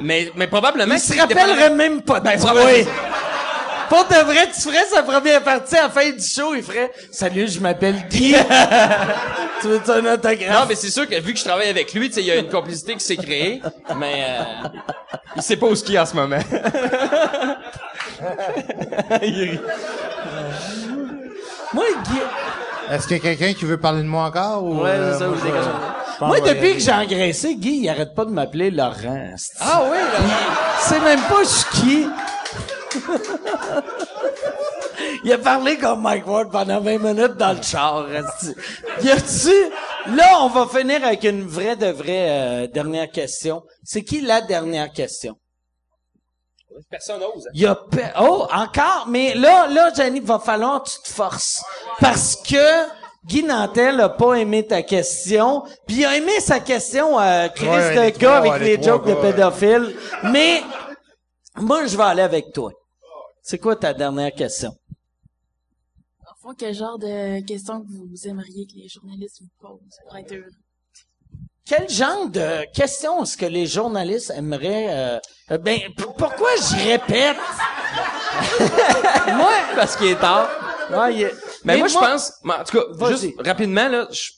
[0.00, 0.94] mais, mais probablement.
[0.94, 2.90] Il se rappellerait même pas Ben, probablement.
[3.88, 6.92] Pour de vrai, tu ferais sa première partie à la fin du show, il ferait
[7.10, 8.34] «Salut, je m'appelle Guy.
[9.62, 10.52] tu veux un autographe?
[10.52, 12.30] Non, mais c'est sûr que vu que je travaille avec lui, tu sais, il y
[12.30, 13.62] a une complicité qui s'est créée,
[13.96, 14.68] mais euh,
[15.36, 16.38] il sait pas où ski en ce moment.
[19.22, 19.60] il rit.
[21.74, 22.18] Moi, Guy...
[22.90, 24.82] Est-ce qu'il y a quelqu'un qui veut parler de moi encore ou?
[24.82, 28.70] Ouais, euh, c'est ça, moi, depuis que j'ai engraissé, Guy, il arrête pas de m'appeler
[28.70, 29.34] Laurent.
[29.60, 30.18] Ah oui, là.
[30.80, 31.42] C'est même pas
[31.72, 32.06] qui.
[35.24, 38.06] Il a parlé comme Mike Ward pendant 20 minutes dans le char.
[39.02, 40.14] Y a-tu...
[40.16, 43.62] Là, on va finir avec une vraie de vraie euh, dernière question.
[43.84, 45.36] C'est qui la dernière question?
[46.90, 47.48] Personne n'ose.
[47.54, 49.06] Il y a pe- Oh, encore?
[49.08, 51.62] Mais là, là, Jenny, va falloir que tu te forces.
[52.00, 52.88] Parce que
[53.24, 55.62] Guy Nantel a pas aimé ta question.
[55.86, 58.76] Puis il a aimé sa question, euh, Chris Ouais, de les gars trois, avec les,
[58.76, 59.20] les jokes de ouais.
[59.32, 59.96] pédophiles.
[60.32, 60.62] Mais
[61.56, 62.70] moi, je vais aller avec toi.
[63.42, 64.70] C'est quoi ta dernière question?
[66.26, 70.16] En fond, quel genre de questions que vous aimeriez que les journalistes vous posent pour
[70.16, 70.50] être heureux?
[71.68, 74.86] Quel genre de questions est-ce que les journalistes aimeraient...
[74.88, 75.18] euh,
[75.50, 77.36] euh, ben, pourquoi je répète?
[79.36, 79.52] moi...
[79.74, 80.48] Parce qu'il est tard.
[80.90, 81.34] Ouais, il est-
[81.64, 84.30] Mais, mais moi, je pense, en tout cas, juste rapidement, là, je-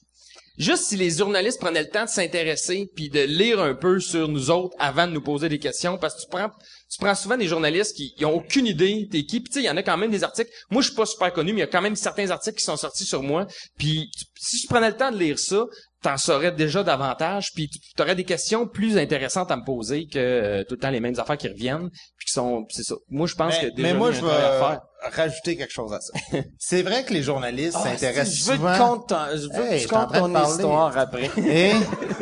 [0.58, 4.28] juste si les journalistes prenaient le temps de s'intéresser puis de lire un peu sur
[4.28, 6.50] nous autres avant de nous poser des questions, parce que tu prends,
[6.90, 9.60] tu prends souvent des journalistes qui, ils ont aucune idée t'es qui, puis tu sais,
[9.60, 10.50] il y en a quand même des articles.
[10.70, 12.64] Moi, je suis pas super connu, mais il y a quand même certains articles qui
[12.64, 13.46] sont sortis sur moi.
[13.78, 15.64] Puis si je prenais le temps de lire ça,
[16.02, 20.18] t'en saurais déjà davantage, puis tu aurais des questions plus intéressantes à me poser que
[20.18, 22.94] euh, tout le temps les mêmes affaires qui reviennent, puis qui sont, c'est ça.
[23.08, 24.78] Moi, je pense mais, que déjà mais moi, je vais
[25.12, 26.12] rajouter quelque chose à ça.
[26.58, 29.06] C'est vrai que les journalistes Ah, s'intéressent si, je veux souvent...
[29.34, 30.50] je veux Hey, que je tu ton parler.
[30.50, 31.30] histoire après.
[31.38, 31.72] Et,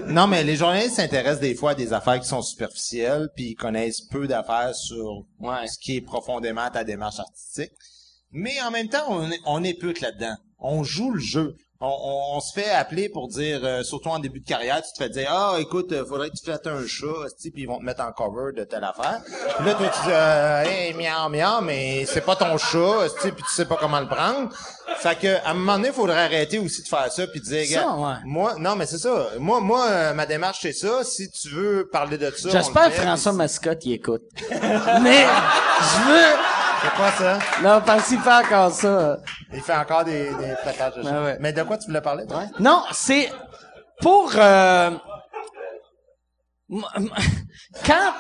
[0.06, 3.54] non, mais les journalistes s'intéressent des fois à des affaires qui sont superficielles, puis ils
[3.56, 5.66] connaissent peu d'affaires sur Ouais.
[5.66, 7.72] ce qui est profondément ta démarche artistique.
[8.30, 10.36] Mais en même temps, on, est- on épute là-dedans.
[10.60, 11.56] On joue le jeu.
[11.80, 14.92] On, on- on se fait appeler pour dire, euh, surtout en début de carrière, tu
[14.92, 17.06] te fais dire, ah, écoute, euh, faudrait que tu fasses un chat,
[17.40, 19.20] puis ils vont te mettre en cover de telle affaire.
[19.56, 23.30] Puis là, toi, tu dis, euh, hey, miam, miam, mais c'est pas ton chat, puis
[23.32, 24.48] tu sais pas comment le prendre.
[24.98, 27.44] Fait que, à un moment donné, il faudrait arrêter aussi de faire ça, puis de
[27.44, 28.14] dire, Ça, ouais.
[28.24, 29.28] moi, non, mais c'est ça.
[29.38, 31.04] Moi, moi, euh, ma démarche, c'est ça.
[31.04, 34.22] Si tu veux parler de ça, J'espère que François Mascotte y écoute.
[34.50, 35.24] Mais
[35.80, 36.57] je veux...
[36.82, 37.38] C'est quoi ça?
[37.62, 39.18] Non, parce qu'il fait encore ça.
[39.52, 41.36] Il fait encore des, des plaquages de ouais.
[41.40, 42.44] Mais de quoi tu voulais parler, toi?
[42.60, 43.30] Non, c'est
[44.00, 44.90] pour euh,
[46.70, 48.12] quand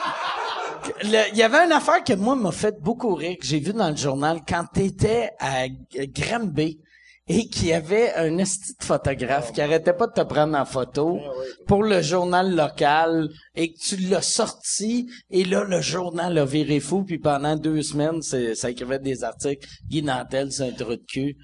[1.02, 3.90] il y avait une affaire que moi m'a fait beaucoup rire que j'ai vu dans
[3.90, 6.80] le journal quand t'étais à Granby
[7.28, 10.64] et qu'il y avait un esti de photographe qui arrêtait pas de te prendre en
[10.64, 11.18] photo
[11.66, 16.80] pour le journal local et que tu l'as sorti et là le journal a viré
[16.80, 20.92] fou puis pendant deux semaines c'est- ça écrivait des articles Guy Nantel c'est un trou
[20.96, 21.36] de cul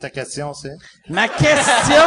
[0.00, 0.76] Ta question, c'est?
[1.08, 2.02] Ma question.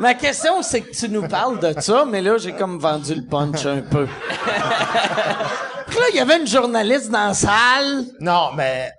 [0.00, 3.24] Ma question, c'est que tu nous parles de ça, mais là, j'ai comme vendu le
[3.26, 4.06] punch un peu.
[5.88, 8.04] Puis là, il y avait une journaliste dans la salle.
[8.20, 8.90] Non, mais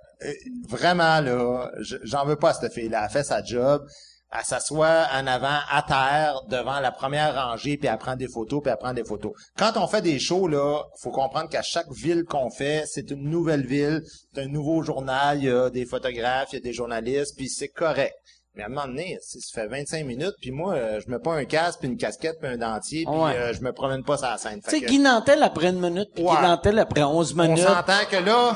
[0.68, 3.04] vraiment, là, je- j'en veux pas à cette fille-là.
[3.04, 3.86] Elle fait sa job.
[4.32, 8.62] Elle s'assoit en avant, à terre, devant la première rangée, puis elle prend des photos,
[8.62, 9.32] puis elle prend des photos.
[9.58, 13.28] Quand on fait des shows, là, faut comprendre qu'à chaque ville qu'on fait, c'est une
[13.28, 14.02] nouvelle ville,
[14.32, 17.48] c'est un nouveau journal, il y a des photographes, il y a des journalistes, puis
[17.48, 18.14] c'est correct.
[18.60, 21.18] Mais à un moment donné, si ça fait 25 minutes, puis moi, euh, je mets
[21.18, 23.34] pas un casque, puis une casquette, puis un dentier, puis Ouais.
[23.34, 24.60] euh, je me promène pas sur la scène.
[24.62, 26.36] Tu sais, que- Guy Nantel après une minute, puis Ouais.
[26.36, 27.64] Guy Nantel après 11 on minutes.
[27.66, 28.54] s'entend que là, on a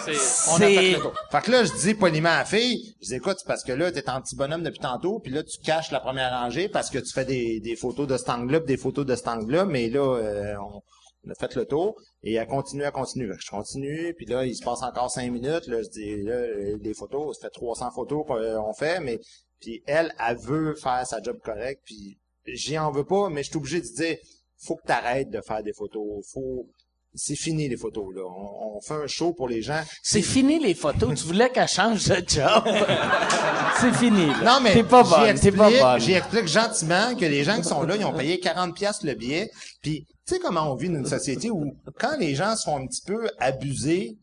[0.58, 1.14] C'est- fait le tour.
[1.32, 3.72] Fait que là, je dis poliment à la fille, je dis écoute, c'est parce que
[3.72, 6.90] là, t'es en petit bonhomme depuis tantôt, puis là, tu caches la première rangée parce
[6.90, 9.88] que tu fais des, des photos de cet angle-là, des photos de cet angle-là, mais
[9.88, 10.82] là, euh, on,
[11.26, 13.26] on a fait le tour, et elle continue, elle continue.
[13.30, 16.22] Fait que je continue, puis là, il se passe encore cinq minutes, là, je dis,
[16.22, 19.18] là, euh, des photos, ça fait 300 photos qu'on fait, mais,
[19.60, 23.48] puis elle, elle veut faire sa job correct, puis j'y en veux pas, mais je
[23.50, 24.16] suis obligé de dire,
[24.58, 26.66] faut que t'arrêtes de faire des photos, faut,
[27.14, 28.22] c'est fini les photos, là.
[28.26, 29.80] On, on fait un show pour les gens.
[30.02, 31.14] C'est fini les photos.
[31.20, 32.64] Tu voulais qu'elle change de job.
[33.80, 34.26] c'est fini.
[34.26, 34.42] là.
[34.44, 35.38] Non, mais T'es pas bonne.
[35.38, 36.00] T'es pas explique- bonne.
[36.00, 39.14] J'y explique gentiment que les gens qui sont là, ils ont payé 40 pièces le
[39.14, 39.50] billet.
[39.80, 42.78] Puis, tu sais comment on vit dans une société où, quand les gens se font
[42.78, 44.16] un petit peu abuser,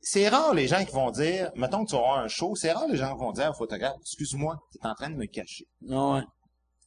[0.00, 2.88] c'est rare les gens qui vont dire, mettons que tu avoir un show, c'est rare
[2.88, 5.66] les gens qui vont dire au photographe, excuse-moi, t'es en train de me cacher.
[5.82, 6.22] Ouais.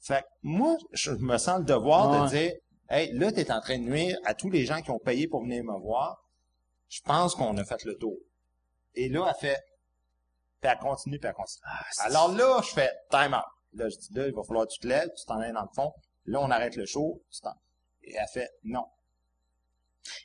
[0.02, 2.20] Fait que moi, je me sens le devoir Ouais.
[2.22, 2.54] de dire,
[2.90, 5.42] hey, là, t'es en train de nuire à tous les gens qui ont payé pour
[5.44, 6.18] venir me voir.
[6.90, 8.18] Je pense qu'on a fait le tour.
[8.96, 9.60] Et là, elle fait,
[10.62, 11.62] puis elle continue, puis elle continue.
[12.00, 13.46] Alors là, je fais time out.
[13.74, 15.62] Là, je dis, là, il va falloir que tu te lèves, tu t'en ailles dans
[15.64, 15.92] le fond.
[16.26, 17.54] Là, on arrête le show, tu t'en...
[18.04, 18.86] Et elle fait, non.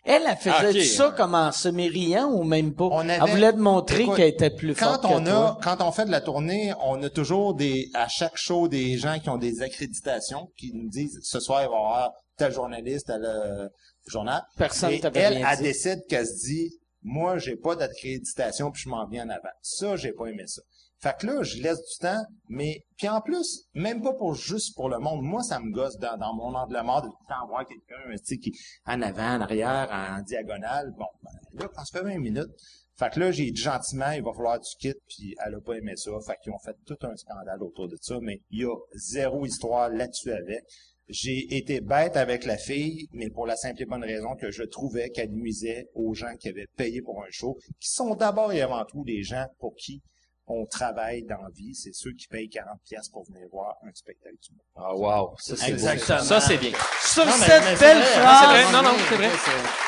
[0.05, 2.85] Elle, elle faisait Ah, ça comme en semi-riant ou même pas?
[2.91, 5.59] On avait- Elle voulait te montrer qu'elle était plus Quand forte on que a, toi.
[5.63, 9.19] quand on fait de la tournée, on a toujours des, à chaque show, des gens
[9.21, 13.07] qui ont des accréditations, qui nous disent, ce soir, il va y avoir tel journaliste,
[13.07, 13.69] tel euh,
[14.07, 14.43] journal.
[14.57, 15.63] Personne Et t'avait elle, rien elle dit.
[15.65, 16.73] décide qu'elle se dit,
[17.03, 19.49] moi, j'ai pas d'accréditation, puis je m'en viens en avant.
[19.63, 20.63] Ça, j'ai pas aimé ça.
[21.01, 24.75] Fait que là, je laisse du temps, mais puis en plus, même pas pour juste
[24.75, 25.23] pour le monde.
[25.23, 28.17] Moi, ça me gosse dans, dans mon angle mort de tout le temps voir quelqu'un,
[28.17, 28.53] tu sais, qui
[28.85, 30.93] en avant, en arrière, en diagonale.
[30.99, 32.51] Bon, ben, là, quand ça fait 20 minutes,
[32.99, 35.75] fait que là, j'ai dit gentiment, il va falloir tu quittes, puis elle a pas
[35.75, 36.11] aimé ça.
[36.27, 39.47] Fait qu'ils ont fait tout un scandale autour de ça, mais il y a zéro
[39.47, 40.65] histoire là-dessus avec.
[41.09, 44.65] J'ai été bête avec la fille, mais pour la simple et bonne raison que je
[44.65, 48.63] trouvais qu'elle nuisait aux gens qui avaient payé pour un show, qui sont d'abord et
[48.63, 50.03] avant tout des gens pour qui
[50.49, 51.75] on travaille dans la vie.
[51.75, 54.61] C'est ceux qui payent 40 pièces pour venir voir un spectacle du monde.
[54.77, 55.35] Ah, wow.
[55.39, 56.19] Ça, c'est Exactement.
[56.19, 56.25] beau.
[56.25, 56.71] Ça, c'est bien.
[57.03, 58.39] Sur Non, mais- cette mais belle vrai, phrase.
[58.41, 58.73] c'est vrai.
[58.73, 59.31] Non, non, c'est vrai.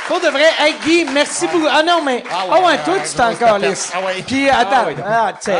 [0.09, 1.67] Pour de vrai, hey Guy, merci beaucoup.
[1.71, 2.23] Ah non, mais.
[2.31, 3.91] Ah Ah ouais, ouais, toi, ouais, tu t'en calisses.
[3.95, 4.23] Ah ouais.
[4.27, 4.71] Puis attends.
[4.73, 5.57] Ah ouais, Ah, sais,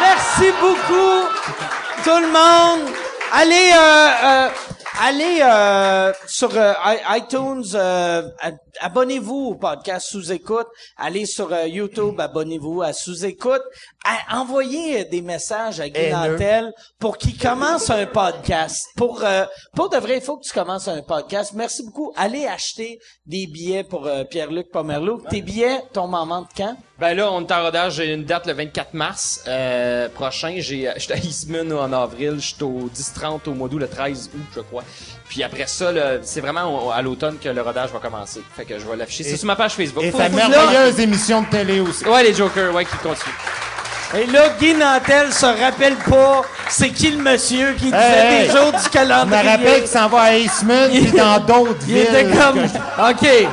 [0.00, 1.28] Merci beaucoup,
[2.04, 2.90] tout le monde.
[3.32, 4.48] allez, euh, euh,
[5.00, 6.72] allez euh, sur euh,
[7.16, 8.22] iTunes, euh,
[8.80, 10.66] abonnez-vous au podcast Sous-Écoute.
[10.96, 13.62] Allez sur YouTube, abonnez-vous à Sous-Écoute.
[14.04, 16.32] À- envoyez des messages à Guy Haineux.
[16.32, 18.86] Nantel pour qu'il commence un podcast.
[18.96, 19.44] Pour, euh,
[19.74, 21.52] pour de vrai, il faut que tu commences un podcast.
[21.54, 22.12] Merci beaucoup.
[22.16, 25.22] Allez acheter des billets pour Pierre-Luc Pomerleau.
[25.30, 26.76] Tes billets tombent en vente quand?
[27.00, 27.94] Ben là, on est en rodage.
[27.94, 30.56] J'ai une date le 24 mars euh, prochain.
[30.58, 32.36] J'ai, j'étais à Eastman en avril.
[32.38, 34.82] J'étais au 10-30 au mois d'août, le 13 août, je crois.
[35.28, 38.42] Puis après ça, là, c'est vraiment au- à l'automne que le rodage va commencer.
[38.54, 39.24] Fait que je vais l'afficher.
[39.24, 40.04] C'est Et- sur ma page Facebook.
[40.04, 42.04] Et Faut- ta faut- merveilleuse émission de télé aussi.
[42.04, 43.34] Ouais, les Jokers, ouais, qui continuent.
[44.12, 48.46] Et là, Guy Nantel se rappelle pas c'est qui le monsieur qui disait Hey, hey.
[48.48, 49.42] des jours du Je calendrier?
[49.44, 52.02] me rappelle qu'il s'en va à Eastman puis dans d'autres Il villes.
[52.02, 53.48] était comme, que- OK,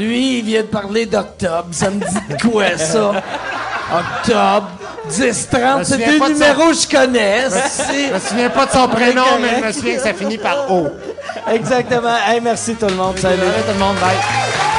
[0.00, 1.68] lui, il vient de parler d'octobre.
[1.72, 3.12] Ça me dit de quoi, ça?
[3.92, 4.68] Octobre,
[5.10, 7.40] 10-30, Je me c'est deux numéros que je connais.
[7.50, 9.40] Je me souviens pas de son prénom, correct.
[9.40, 10.88] mais je me souviens que ça finit par O.
[11.52, 12.14] Exactement.
[12.26, 13.18] Hey, merci tout le monde.
[13.18, 13.38] Salut.
[13.38, 14.69] Salut tout le monde, bye.